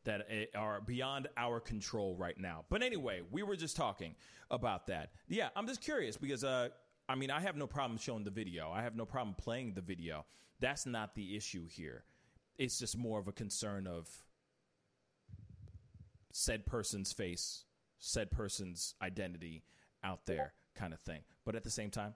that 0.04 0.26
uh, 0.30 0.58
are 0.58 0.80
beyond 0.80 1.28
our 1.36 1.60
control 1.60 2.16
right 2.16 2.38
now. 2.38 2.64
But 2.68 2.82
anyway, 2.82 3.22
we 3.30 3.42
were 3.42 3.56
just 3.56 3.76
talking 3.76 4.14
about 4.50 4.86
that. 4.88 5.10
Yeah, 5.28 5.48
I'm 5.56 5.66
just 5.66 5.80
curious 5.80 6.16
because 6.16 6.44
uh 6.44 6.68
I 7.08 7.14
mean, 7.14 7.30
I 7.30 7.40
have 7.40 7.56
no 7.56 7.66
problem 7.66 7.98
showing 7.98 8.24
the 8.24 8.30
video. 8.30 8.70
I 8.70 8.82
have 8.82 8.96
no 8.96 9.04
problem 9.04 9.34
playing 9.36 9.74
the 9.74 9.80
video. 9.80 10.24
That's 10.60 10.86
not 10.86 11.14
the 11.14 11.36
issue 11.36 11.66
here. 11.66 12.04
It's 12.58 12.78
just 12.78 12.96
more 12.96 13.18
of 13.18 13.28
a 13.28 13.32
concern 13.32 13.86
of 13.86 14.08
said 16.32 16.64
person's 16.66 17.12
face, 17.12 17.64
said 17.98 18.30
person's 18.30 18.94
identity 19.02 19.64
out 20.04 20.26
there 20.26 20.54
kind 20.74 20.92
of 20.94 21.00
thing. 21.00 21.20
But 21.44 21.54
at 21.56 21.64
the 21.64 21.70
same 21.70 21.90
time, 21.90 22.14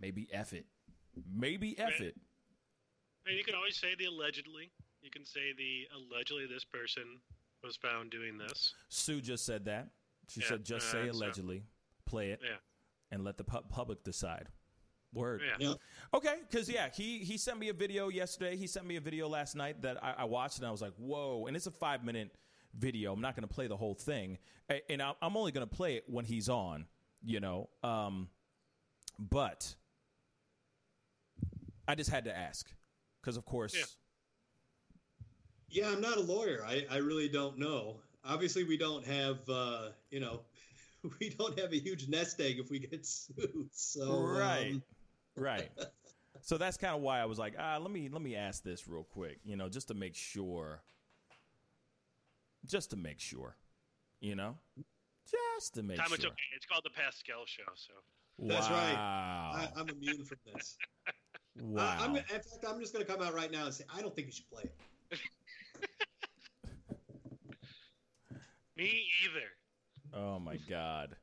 maybe 0.00 0.28
F 0.32 0.52
it. 0.52 0.66
Maybe 1.34 1.78
F 1.78 2.00
it. 2.00 2.16
You 3.26 3.42
can 3.44 3.54
always 3.54 3.76
say 3.76 3.88
the 3.98 4.04
allegedly. 4.04 4.70
You 5.02 5.10
can 5.10 5.24
say 5.24 5.52
the 5.56 5.88
allegedly 5.94 6.46
this 6.46 6.64
person 6.64 7.02
was 7.64 7.76
found 7.76 8.10
doing 8.10 8.38
this. 8.38 8.74
Sue 8.88 9.20
just 9.20 9.44
said 9.44 9.64
that. 9.64 9.88
She 10.28 10.40
Yeah, 10.40 10.48
said, 10.48 10.64
just 10.64 10.88
uh, 10.88 10.92
say 10.92 11.06
so- 11.10 11.12
allegedly, 11.16 11.62
play 12.06 12.30
it, 12.30 12.40
Yeah. 12.42 12.56
And 13.10 13.24
let 13.24 13.36
the 13.38 13.44
pu- 13.44 13.62
public 13.68 14.02
decide. 14.04 14.48
Word. 15.12 15.40
Yeah. 15.46 15.68
yeah? 15.68 15.74
Okay, 16.14 16.34
because 16.50 16.68
yeah, 16.68 16.88
he 16.92 17.18
he 17.20 17.38
sent 17.38 17.58
me 17.58 17.68
a 17.68 17.72
video 17.72 18.08
yesterday. 18.08 18.56
He 18.56 18.66
sent 18.66 18.86
me 18.86 18.96
a 18.96 19.00
video 19.00 19.28
last 19.28 19.56
night 19.56 19.80
that 19.82 20.02
I, 20.04 20.14
I 20.18 20.24
watched, 20.24 20.58
and 20.58 20.66
I 20.66 20.70
was 20.70 20.82
like, 20.82 20.92
"Whoa!" 20.98 21.46
And 21.46 21.56
it's 21.56 21.66
a 21.66 21.70
five 21.70 22.04
minute 22.04 22.34
video. 22.78 23.12
I'm 23.12 23.20
not 23.20 23.34
going 23.34 23.46
to 23.48 23.54
play 23.54 23.66
the 23.66 23.76
whole 23.76 23.94
thing, 23.94 24.36
and 24.90 25.00
I- 25.00 25.14
I'm 25.22 25.36
only 25.36 25.52
going 25.52 25.66
to 25.66 25.74
play 25.74 25.96
it 25.96 26.04
when 26.06 26.24
he's 26.24 26.48
on. 26.48 26.86
You 27.24 27.40
know, 27.40 27.70
um, 27.82 28.28
but 29.18 29.74
I 31.88 31.94
just 31.94 32.10
had 32.10 32.24
to 32.24 32.36
ask 32.36 32.70
because, 33.22 33.36
of 33.36 33.44
course, 33.44 33.74
Yeah. 33.74 33.84
Yeah, 35.68 35.90
I'm 35.90 36.00
not 36.00 36.16
a 36.16 36.20
lawyer. 36.20 36.64
I, 36.66 36.86
I 36.90 36.98
really 36.98 37.28
don't 37.28 37.58
know. 37.58 37.96
Obviously, 38.24 38.64
we 38.64 38.76
don't 38.76 39.04
have, 39.04 39.38
uh, 39.48 39.88
you 40.10 40.20
know, 40.20 40.42
we 41.20 41.30
don't 41.30 41.58
have 41.58 41.72
a 41.72 41.78
huge 41.78 42.08
nest 42.08 42.40
egg 42.40 42.58
if 42.58 42.70
we 42.70 42.80
get 42.80 43.04
sued. 43.06 43.68
So 43.72 44.20
right, 44.20 44.72
um, 44.72 44.82
right. 45.36 45.68
So 46.42 46.58
that's 46.58 46.76
kind 46.76 46.94
of 46.94 47.00
why 47.00 47.18
I 47.20 47.24
was 47.24 47.38
like, 47.40 47.54
ah, 47.58 47.78
let 47.80 47.90
me 47.90 48.08
let 48.08 48.22
me 48.22 48.36
ask 48.36 48.62
this 48.62 48.86
real 48.86 49.02
quick, 49.02 49.38
you 49.44 49.56
know, 49.56 49.68
just 49.68 49.88
to 49.88 49.94
make 49.94 50.14
sure, 50.14 50.82
just 52.64 52.90
to 52.90 52.96
make 52.96 53.18
sure, 53.18 53.56
you 54.20 54.36
know, 54.36 54.54
just 55.28 55.74
to 55.74 55.82
make 55.82 55.96
Time 55.96 56.06
sure. 56.06 56.14
it's 56.14 56.24
okay. 56.24 56.36
It's 56.54 56.66
called 56.66 56.84
the 56.84 56.90
Pascal 56.90 57.46
Show. 57.46 57.64
So 57.74 57.94
That's 58.38 58.70
right. 58.70 58.94
I, 58.94 59.68
I'm 59.76 59.88
immune 59.88 60.24
from 60.24 60.38
this. 60.54 60.76
wow. 61.60 61.96
I, 61.98 62.04
I'm, 62.04 62.14
in 62.16 62.22
fact, 62.22 62.64
I'm 62.68 62.78
just 62.78 62.92
going 62.92 63.04
to 63.04 63.10
come 63.10 63.22
out 63.22 63.34
right 63.34 63.50
now 63.50 63.64
and 63.64 63.74
say 63.74 63.84
I 63.92 64.00
don't 64.00 64.14
think 64.14 64.28
you 64.28 64.32
should 64.32 64.48
play 64.50 64.64
it. 65.10 65.18
me 68.76 69.06
either. 69.24 69.48
Oh 70.16 70.38
my 70.38 70.56
god. 70.68 71.16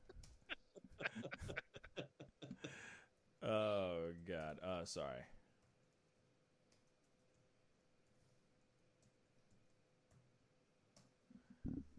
oh 3.44 4.12
god. 4.28 4.60
Uh, 4.64 4.86
sorry. 4.86 5.22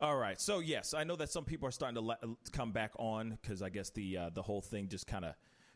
All 0.01 0.17
right. 0.17 0.41
So 0.41 0.59
yes, 0.59 0.93
I 0.95 1.05
know 1.05 1.17
that 1.17 1.31
some 1.31 1.45
people 1.45 1.67
are 1.67 1.73
starting 1.73 1.95
to 1.95 2.01
le- 2.01 2.19
come 2.53 2.73
back 2.73 2.93
on 2.99 3.39
because 3.41 3.63
I 3.63 3.71
guess 3.71 3.91
the 3.91 4.19
uh, 4.19 4.31
the 4.35 4.43
whole 4.43 4.61
thing 4.61 4.89
just 4.89 5.07
kind 5.07 5.25
of 5.25 5.35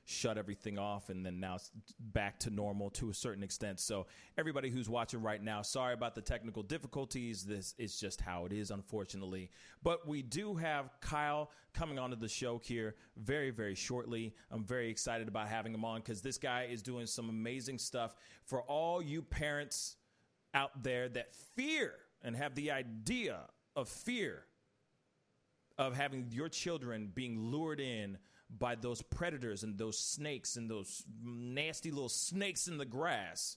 shut 0.08 0.38
everything 0.38 0.78
off, 0.78 1.10
and 1.10 1.24
then 1.24 1.38
now 1.38 1.56
it's 1.56 1.70
back 2.00 2.38
to 2.40 2.48
normal 2.48 2.88
to 2.88 3.10
a 3.10 3.14
certain 3.14 3.42
extent. 3.42 3.78
So 3.78 4.06
everybody 4.38 4.70
who's 4.70 4.88
watching 4.88 5.20
right 5.20 5.42
now, 5.42 5.60
sorry 5.60 5.92
about 5.92 6.14
the 6.14 6.22
technical 6.22 6.62
difficulties. 6.62 7.44
This 7.44 7.74
is 7.76 8.00
just 8.00 8.22
how 8.22 8.46
it 8.46 8.52
is, 8.52 8.70
unfortunately. 8.70 9.50
But 9.82 10.08
we 10.08 10.22
do 10.22 10.54
have 10.54 10.88
Kyle 11.02 11.50
coming 11.74 11.98
onto 11.98 12.16
the 12.16 12.28
show 12.28 12.58
here 12.58 12.94
very 13.18 13.50
very 13.50 13.74
shortly. 13.74 14.34
I'm 14.50 14.64
very 14.64 14.88
excited 14.88 15.28
about 15.28 15.48
having 15.48 15.74
him 15.74 15.84
on 15.84 16.00
because 16.00 16.22
this 16.22 16.38
guy 16.38 16.68
is 16.70 16.80
doing 16.80 17.04
some 17.04 17.28
amazing 17.28 17.78
stuff 17.78 18.14
for 18.46 18.62
all 18.62 19.02
you 19.02 19.20
parents 19.20 19.96
out 20.54 20.82
there 20.82 21.10
that 21.10 21.34
fear 21.54 21.92
and 22.22 22.34
have 22.34 22.54
the 22.54 22.70
idea 22.70 23.40
of 23.76 23.90
fear 23.90 24.44
of 25.76 25.94
having 25.94 26.26
your 26.30 26.48
children 26.48 27.12
being 27.14 27.38
lured 27.38 27.78
in 27.78 28.16
by 28.50 28.74
those 28.74 29.02
predators 29.02 29.62
and 29.62 29.76
those 29.76 29.98
snakes 29.98 30.56
and 30.56 30.70
those 30.70 31.04
nasty 31.22 31.90
little 31.90 32.08
snakes 32.08 32.68
in 32.68 32.78
the 32.78 32.86
grass. 32.86 33.56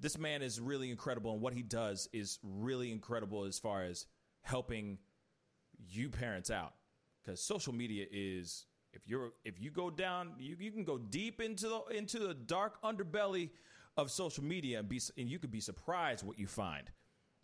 This 0.00 0.18
man 0.18 0.42
is 0.42 0.60
really 0.60 0.90
incredible, 0.90 1.32
and 1.32 1.40
what 1.40 1.54
he 1.54 1.62
does 1.62 2.08
is 2.12 2.38
really 2.42 2.90
incredible 2.90 3.44
as 3.44 3.58
far 3.58 3.84
as 3.84 4.06
helping 4.42 4.98
you 5.90 6.08
parents 6.08 6.50
out. 6.50 6.74
Because 7.22 7.40
social 7.40 7.72
media 7.72 8.06
is 8.10 8.66
if 8.92 9.02
you're 9.06 9.32
if 9.44 9.60
you 9.60 9.70
go 9.70 9.90
down, 9.90 10.32
you, 10.38 10.56
you 10.58 10.70
can 10.70 10.84
go 10.84 10.98
deep 10.98 11.40
into 11.40 11.68
the 11.68 11.96
into 11.96 12.18
the 12.18 12.34
dark 12.34 12.82
underbelly 12.82 13.50
of 13.96 14.10
social 14.10 14.44
media 14.44 14.80
and 14.80 14.88
be 14.88 15.00
and 15.16 15.28
you 15.28 15.38
could 15.38 15.52
be 15.52 15.60
surprised 15.60 16.24
what 16.24 16.38
you 16.38 16.46
find 16.46 16.90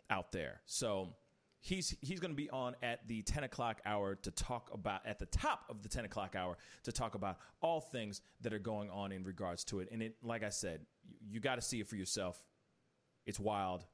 out 0.09 0.31
there. 0.31 0.61
So 0.65 1.15
he's 1.59 1.95
he's 2.01 2.19
going 2.19 2.31
to 2.31 2.37
be 2.37 2.49
on 2.49 2.75
at 2.81 3.07
the 3.07 3.21
10 3.21 3.43
o'clock 3.43 3.81
hour 3.85 4.15
to 4.15 4.31
talk 4.31 4.69
about 4.73 5.05
at 5.05 5.19
the 5.19 5.25
top 5.25 5.65
of 5.69 5.81
the 5.83 5.89
10 5.89 6.05
o'clock 6.05 6.35
hour 6.35 6.57
to 6.83 6.91
talk 6.91 7.15
about 7.15 7.37
all 7.61 7.81
things 7.81 8.21
that 8.41 8.53
are 8.53 8.59
going 8.59 8.89
on 8.89 9.11
in 9.11 9.23
regards 9.23 9.63
to 9.65 9.79
it 9.79 9.89
and 9.91 10.01
it 10.01 10.15
like 10.23 10.43
i 10.43 10.49
said 10.49 10.81
you, 11.03 11.15
you 11.29 11.39
got 11.39 11.55
to 11.55 11.61
see 11.61 11.79
it 11.81 11.87
for 11.87 11.95
yourself 11.97 12.41
it's 13.25 13.39
wild 13.39 13.85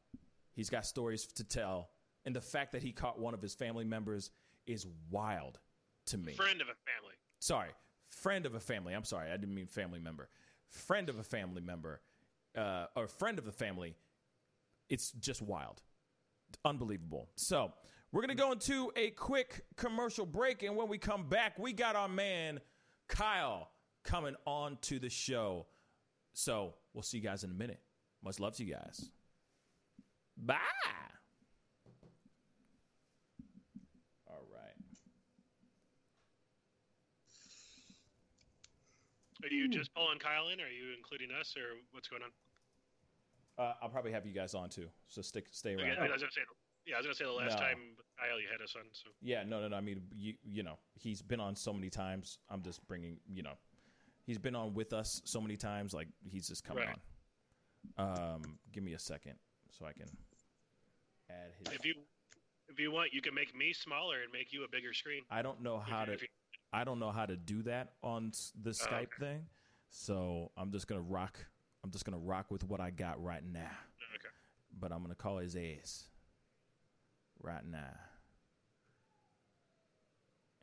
he's 0.54 0.70
got 0.70 0.86
stories 0.86 1.26
to 1.26 1.44
tell 1.44 1.90
and 2.26 2.36
the 2.36 2.42
fact 2.42 2.72
that 2.72 2.84
he 2.84 2.92
caught 2.92 3.20
one 3.20 3.34
of 3.34 3.42
his 3.42 3.56
family 3.56 3.86
members 3.86 4.30
is 4.68 4.86
wild 5.10 5.60
to 6.06 6.18
me 6.18 6.34
Friend 6.34 6.62
of 6.62 6.68
a 6.68 6.78
family. 6.86 7.16
sorry, 7.40 7.70
friend 8.10 8.46
of 8.46 8.54
a 8.56 8.60
family. 8.60 8.94
I'm 8.94 9.04
sorry, 9.04 9.32
I 9.32 9.38
didn't 9.38 9.56
mean 9.56 9.68
family 9.68 10.00
member. 10.00 10.30
Friend 10.70 11.10
of 11.10 11.18
a 11.20 11.24
family 11.24 11.62
member, 11.62 12.02
uh, 12.56 12.86
or 12.96 13.08
friend 13.08 13.40
of 13.40 13.46
the 13.46 13.52
family. 13.52 13.96
It's 14.90 15.12
just 15.12 15.42
wild, 15.42 15.82
unbelievable. 16.64 17.30
So 17.36 17.74
we're 18.12 18.22
gonna 18.22 18.36
go 18.36 18.52
into 18.52 18.92
a 18.96 19.12
quick 19.12 19.66
commercial 19.76 20.26
break, 20.26 20.64
and 20.64 20.76
when 20.76 20.88
we 20.88 20.98
come 20.98 21.28
back, 21.28 21.60
we 21.60 21.74
got 21.74 21.96
our 21.96 22.08
man 22.08 22.60
Kyle 23.08 23.70
coming 24.04 24.36
on 24.46 24.78
to 24.84 25.00
the 25.00 25.10
show. 25.10 25.66
So 26.34 26.76
we'll 26.94 27.04
see 27.04 27.18
you 27.18 27.24
guys 27.24 27.44
in 27.44 27.52
a 27.52 27.54
minute. 27.54 27.82
Much 28.24 28.40
love 28.40 28.56
to 28.56 28.64
you 28.64 28.74
guys. 28.74 29.10
Bye. 30.38 30.56
All 34.28 34.46
right. 34.54 34.76
Are 39.44 39.54
you 39.54 39.66
hmm. 39.66 39.72
just 39.72 39.94
pulling 39.94 40.20
Kyle 40.20 40.50
in, 40.50 40.60
or 40.60 40.66
are 40.66 40.68
you 40.68 40.94
including 40.98 41.30
us, 41.38 41.56
or 41.58 41.78
what's 41.92 42.08
going 42.08 42.24
on? 42.24 42.30
Uh, 43.58 43.74
I'll 43.82 43.90
probably 43.90 44.12
have 44.12 44.26
you 44.26 44.34
guys 44.34 44.54
on 44.54 44.70
too. 44.70 44.88
So 45.08 45.22
stick, 45.22 45.48
stay 45.52 45.76
Okay, 45.76 45.84
around. 45.84 45.98
I 46.00 46.12
was 46.12 46.22
gonna 46.22 46.32
say, 46.32 46.42
yeah, 46.86 46.96
I 46.96 46.98
was 47.00 47.06
gonna 47.06 47.16
say 47.16 47.26
the 47.26 47.32
last 47.32 47.54
No. 47.54 47.66
time 47.66 47.96
Kyle 48.20 48.40
you 48.40 48.48
had 48.52 48.62
us 48.62 48.76
on. 48.76 48.84
So 48.92 49.10
Yeah, 49.22 49.44
no, 49.44 49.62
no, 49.62 49.70
no. 49.70 49.78
I 49.78 49.82
mean, 49.82 50.02
you, 50.14 50.34
you 50.44 50.64
know, 50.64 50.78
he's 50.94 51.22
been 51.22 51.40
on 51.40 51.56
so 51.56 51.72
many 51.74 51.90
times. 51.90 52.40
I'm 52.50 52.62
just 52.62 52.86
bringing, 52.88 53.18
you 53.28 53.44
know, 53.44 53.58
he's 54.26 54.38
been 54.38 54.56
on 54.56 54.74
with 54.74 54.94
us 54.94 55.22
so 55.26 55.40
many 55.40 55.56
times. 55.58 55.94
Like 55.94 56.08
he's 56.24 56.48
just 56.48 56.64
coming 56.64 56.84
Right. 56.86 56.96
on. 57.98 58.36
Um, 58.36 58.60
give 58.74 58.84
me 58.84 58.94
a 58.94 59.00
second 59.00 59.36
so 59.70 59.86
I 59.86 59.94
can 59.94 60.10
add 61.30 61.52
his. 61.60 61.74
if 61.78 61.86
you 61.86 61.94
if 62.68 62.80
you 62.80 62.92
want, 62.92 63.14
you 63.14 63.22
can 63.22 63.34
make 63.34 63.56
me 63.56 63.74
smaller 63.74 64.24
and 64.24 64.32
make 64.34 64.52
you 64.52 64.64
a 64.64 64.68
bigger 64.68 64.92
screen. 64.94 65.24
I 65.30 65.42
don't 65.42 65.62
know 65.62 65.80
how 65.80 66.04
to. 66.06 66.18
I 66.74 66.84
don't 66.84 67.00
know 67.00 67.12
how 67.12 67.26
to 67.26 67.38
do 67.38 67.62
that 67.64 67.94
on 68.04 68.32
the 68.62 68.72
Skype 68.72 68.92
okay. 69.04 69.08
thing. 69.20 69.46
So 69.90 70.52
I'm 70.58 70.72
just 70.72 70.88
gonna 70.88 71.02
rock. 71.02 71.40
I'm 71.86 71.92
just 71.92 72.04
gonna 72.04 72.18
rock 72.18 72.48
with 72.50 72.64
what 72.64 72.82
I 72.82 72.90
got 72.90 73.24
right 73.24 73.44
now. 73.46 73.70
okay. 74.16 74.34
But 74.80 74.92
I'm 74.92 75.04
gonna 75.04 75.14
call 75.14 75.38
his 75.38 75.56
ass 75.56 76.06
right 77.44 77.64
now 77.64 77.94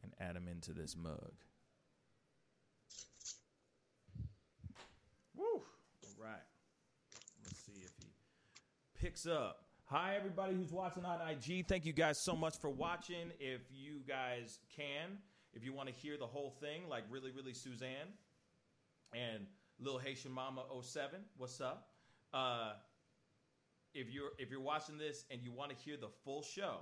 and 0.02 0.12
add 0.18 0.34
him 0.34 0.48
into 0.48 0.72
this 0.72 0.96
mug. 0.96 1.30
Woo! 5.36 5.44
All 5.44 5.62
right. 6.20 6.42
Let's 7.44 7.64
see 7.66 7.84
if 7.84 7.92
he 8.00 8.10
picks 8.98 9.24
up. 9.24 9.66
Hi, 9.84 10.16
everybody 10.16 10.56
who's 10.56 10.72
watching 10.72 11.04
on 11.04 11.20
IG. 11.20 11.68
Thank 11.68 11.84
you 11.84 11.92
guys 11.92 12.18
so 12.18 12.34
much 12.34 12.58
for 12.58 12.68
watching. 12.68 13.30
If 13.38 13.60
you 13.70 14.00
guys 14.08 14.58
can, 14.76 15.18
if 15.54 15.64
you 15.64 15.72
want 15.72 15.88
to 15.88 15.94
hear 15.94 16.16
the 16.16 16.26
whole 16.26 16.56
thing, 16.60 16.88
like 16.88 17.04
really, 17.12 17.30
really 17.30 17.54
Suzanne 17.54 18.10
and 19.12 19.46
Lil 19.78 19.98
Haitian 19.98 20.32
Mama 20.32 20.62
07, 20.80 21.20
what's 21.36 21.60
up? 21.60 21.88
Uh, 22.32 22.72
if 23.94 24.10
you're 24.10 24.30
if 24.38 24.50
you're 24.50 24.60
watching 24.60 24.96
this 24.96 25.24
and 25.30 25.42
you 25.42 25.52
want 25.52 25.70
to 25.70 25.76
hear 25.76 25.96
the 25.96 26.08
full 26.24 26.42
show 26.42 26.78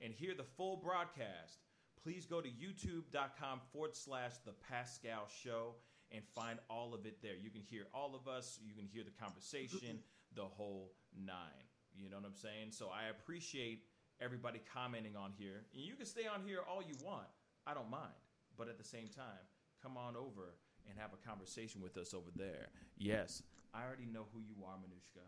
and 0.00 0.12
hear 0.12 0.34
the 0.34 0.44
full 0.44 0.76
broadcast, 0.76 1.60
please 2.02 2.26
go 2.26 2.40
to 2.40 2.48
youtube.com 2.48 3.60
forward 3.72 3.96
slash 3.96 4.32
the 4.44 4.52
Pascal 4.68 5.28
Show 5.42 5.74
and 6.12 6.22
find 6.34 6.58
all 6.68 6.94
of 6.94 7.06
it 7.06 7.22
there. 7.22 7.36
You 7.36 7.50
can 7.50 7.62
hear 7.62 7.86
all 7.94 8.14
of 8.14 8.28
us, 8.28 8.58
you 8.62 8.74
can 8.74 8.86
hear 8.86 9.02
the 9.02 9.24
conversation, 9.24 9.98
the 10.34 10.44
whole 10.44 10.92
nine. 11.18 11.64
You 11.96 12.10
know 12.10 12.16
what 12.16 12.26
I'm 12.26 12.36
saying? 12.36 12.70
So 12.70 12.90
I 12.90 13.08
appreciate 13.08 13.84
everybody 14.20 14.60
commenting 14.72 15.16
on 15.16 15.32
here. 15.36 15.64
And 15.74 15.82
you 15.82 15.94
can 15.94 16.06
stay 16.06 16.26
on 16.26 16.42
here 16.46 16.60
all 16.68 16.82
you 16.82 16.94
want. 17.02 17.26
I 17.66 17.74
don't 17.74 17.90
mind. 17.90 18.12
But 18.56 18.68
at 18.68 18.78
the 18.78 18.84
same 18.84 19.08
time, 19.08 19.44
come 19.82 19.96
on 19.96 20.16
over 20.16 20.54
and 20.88 20.98
have 20.98 21.10
a 21.12 21.28
conversation 21.28 21.80
with 21.80 21.96
us 21.96 22.14
over 22.14 22.30
there. 22.34 22.68
Yes, 22.98 23.42
I 23.74 23.84
already 23.84 24.06
know 24.06 24.26
who 24.32 24.40
you 24.40 24.64
are, 24.64 24.74
Manushka. 24.74 25.24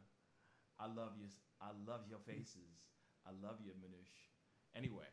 I 0.80 0.86
love 0.86 1.12
you. 1.18 1.26
I 1.60 1.70
love 1.86 2.02
your 2.08 2.20
faces. 2.20 2.86
I 3.26 3.30
love 3.44 3.56
you, 3.64 3.72
Manush. 3.72 4.76
Anyway, 4.76 5.06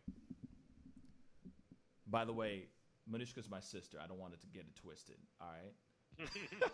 by 2.07 2.25
the 2.25 2.33
way, 2.33 2.67
Manushka's 3.11 3.49
my 3.49 3.59
sister. 3.59 3.97
I 4.03 4.07
don't 4.07 4.19
want 4.19 4.33
it 4.33 4.41
to 4.41 4.47
get 4.47 4.61
it 4.61 4.75
twisted. 4.75 5.17
All 5.41 5.47
right. 5.47 6.29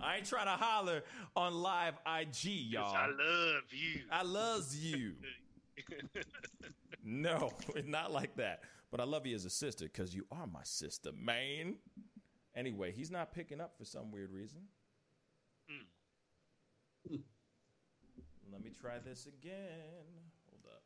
I 0.00 0.16
ain't 0.16 0.26
trying 0.26 0.46
to 0.46 0.52
holler 0.52 1.02
on 1.36 1.54
live 1.54 1.94
IG, 2.06 2.44
y'all. 2.44 2.96
I 2.96 3.06
love 3.06 3.62
you. 3.70 4.00
I 4.10 4.22
loves 4.22 4.76
you. 4.76 5.12
No, 7.04 7.52
not 7.86 8.12
like 8.12 8.34
that. 8.36 8.62
But 8.90 9.00
I 9.00 9.04
love 9.04 9.26
you 9.26 9.34
as 9.34 9.44
a 9.44 9.50
sister 9.50 9.84
because 9.84 10.14
you 10.14 10.24
are 10.32 10.46
my 10.46 10.62
sister, 10.62 11.10
man. 11.12 11.74
Anyway, 12.56 12.92
he's 12.92 13.10
not 13.10 13.32
picking 13.32 13.60
up 13.60 13.76
for 13.76 13.84
some 13.84 14.12
weird 14.12 14.30
reason. 14.32 14.60
Hmm. 15.68 15.84
Hmm. 17.08 17.16
Let 18.52 18.62
me 18.62 18.70
try 18.70 18.98
this 19.04 19.26
again. 19.26 20.30
Hold 20.48 20.66
up. 20.72 20.82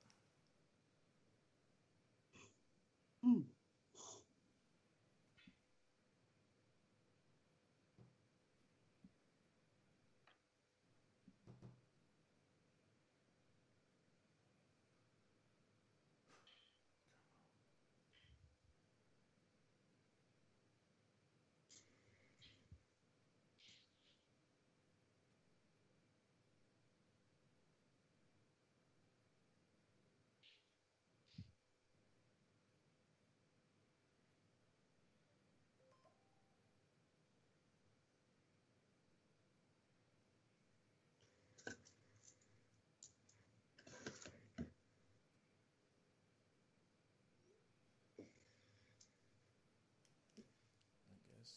I 51.11 51.17
guess. 51.39 51.53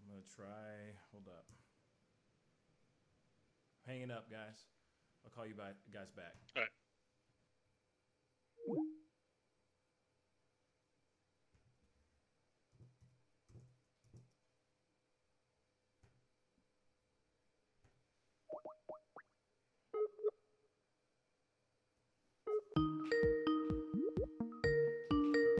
I'm 0.00 0.11
gonna 0.22 0.34
try. 0.34 0.94
Hold 1.12 1.28
up. 1.28 1.46
Hanging 3.86 4.10
up, 4.10 4.30
guys. 4.30 4.66
I'll 5.24 5.30
call 5.30 5.46
you 5.46 5.54
back, 5.54 5.74
guys 5.92 6.10
back. 6.14 6.34
All 6.56 6.62
right. 6.62 6.81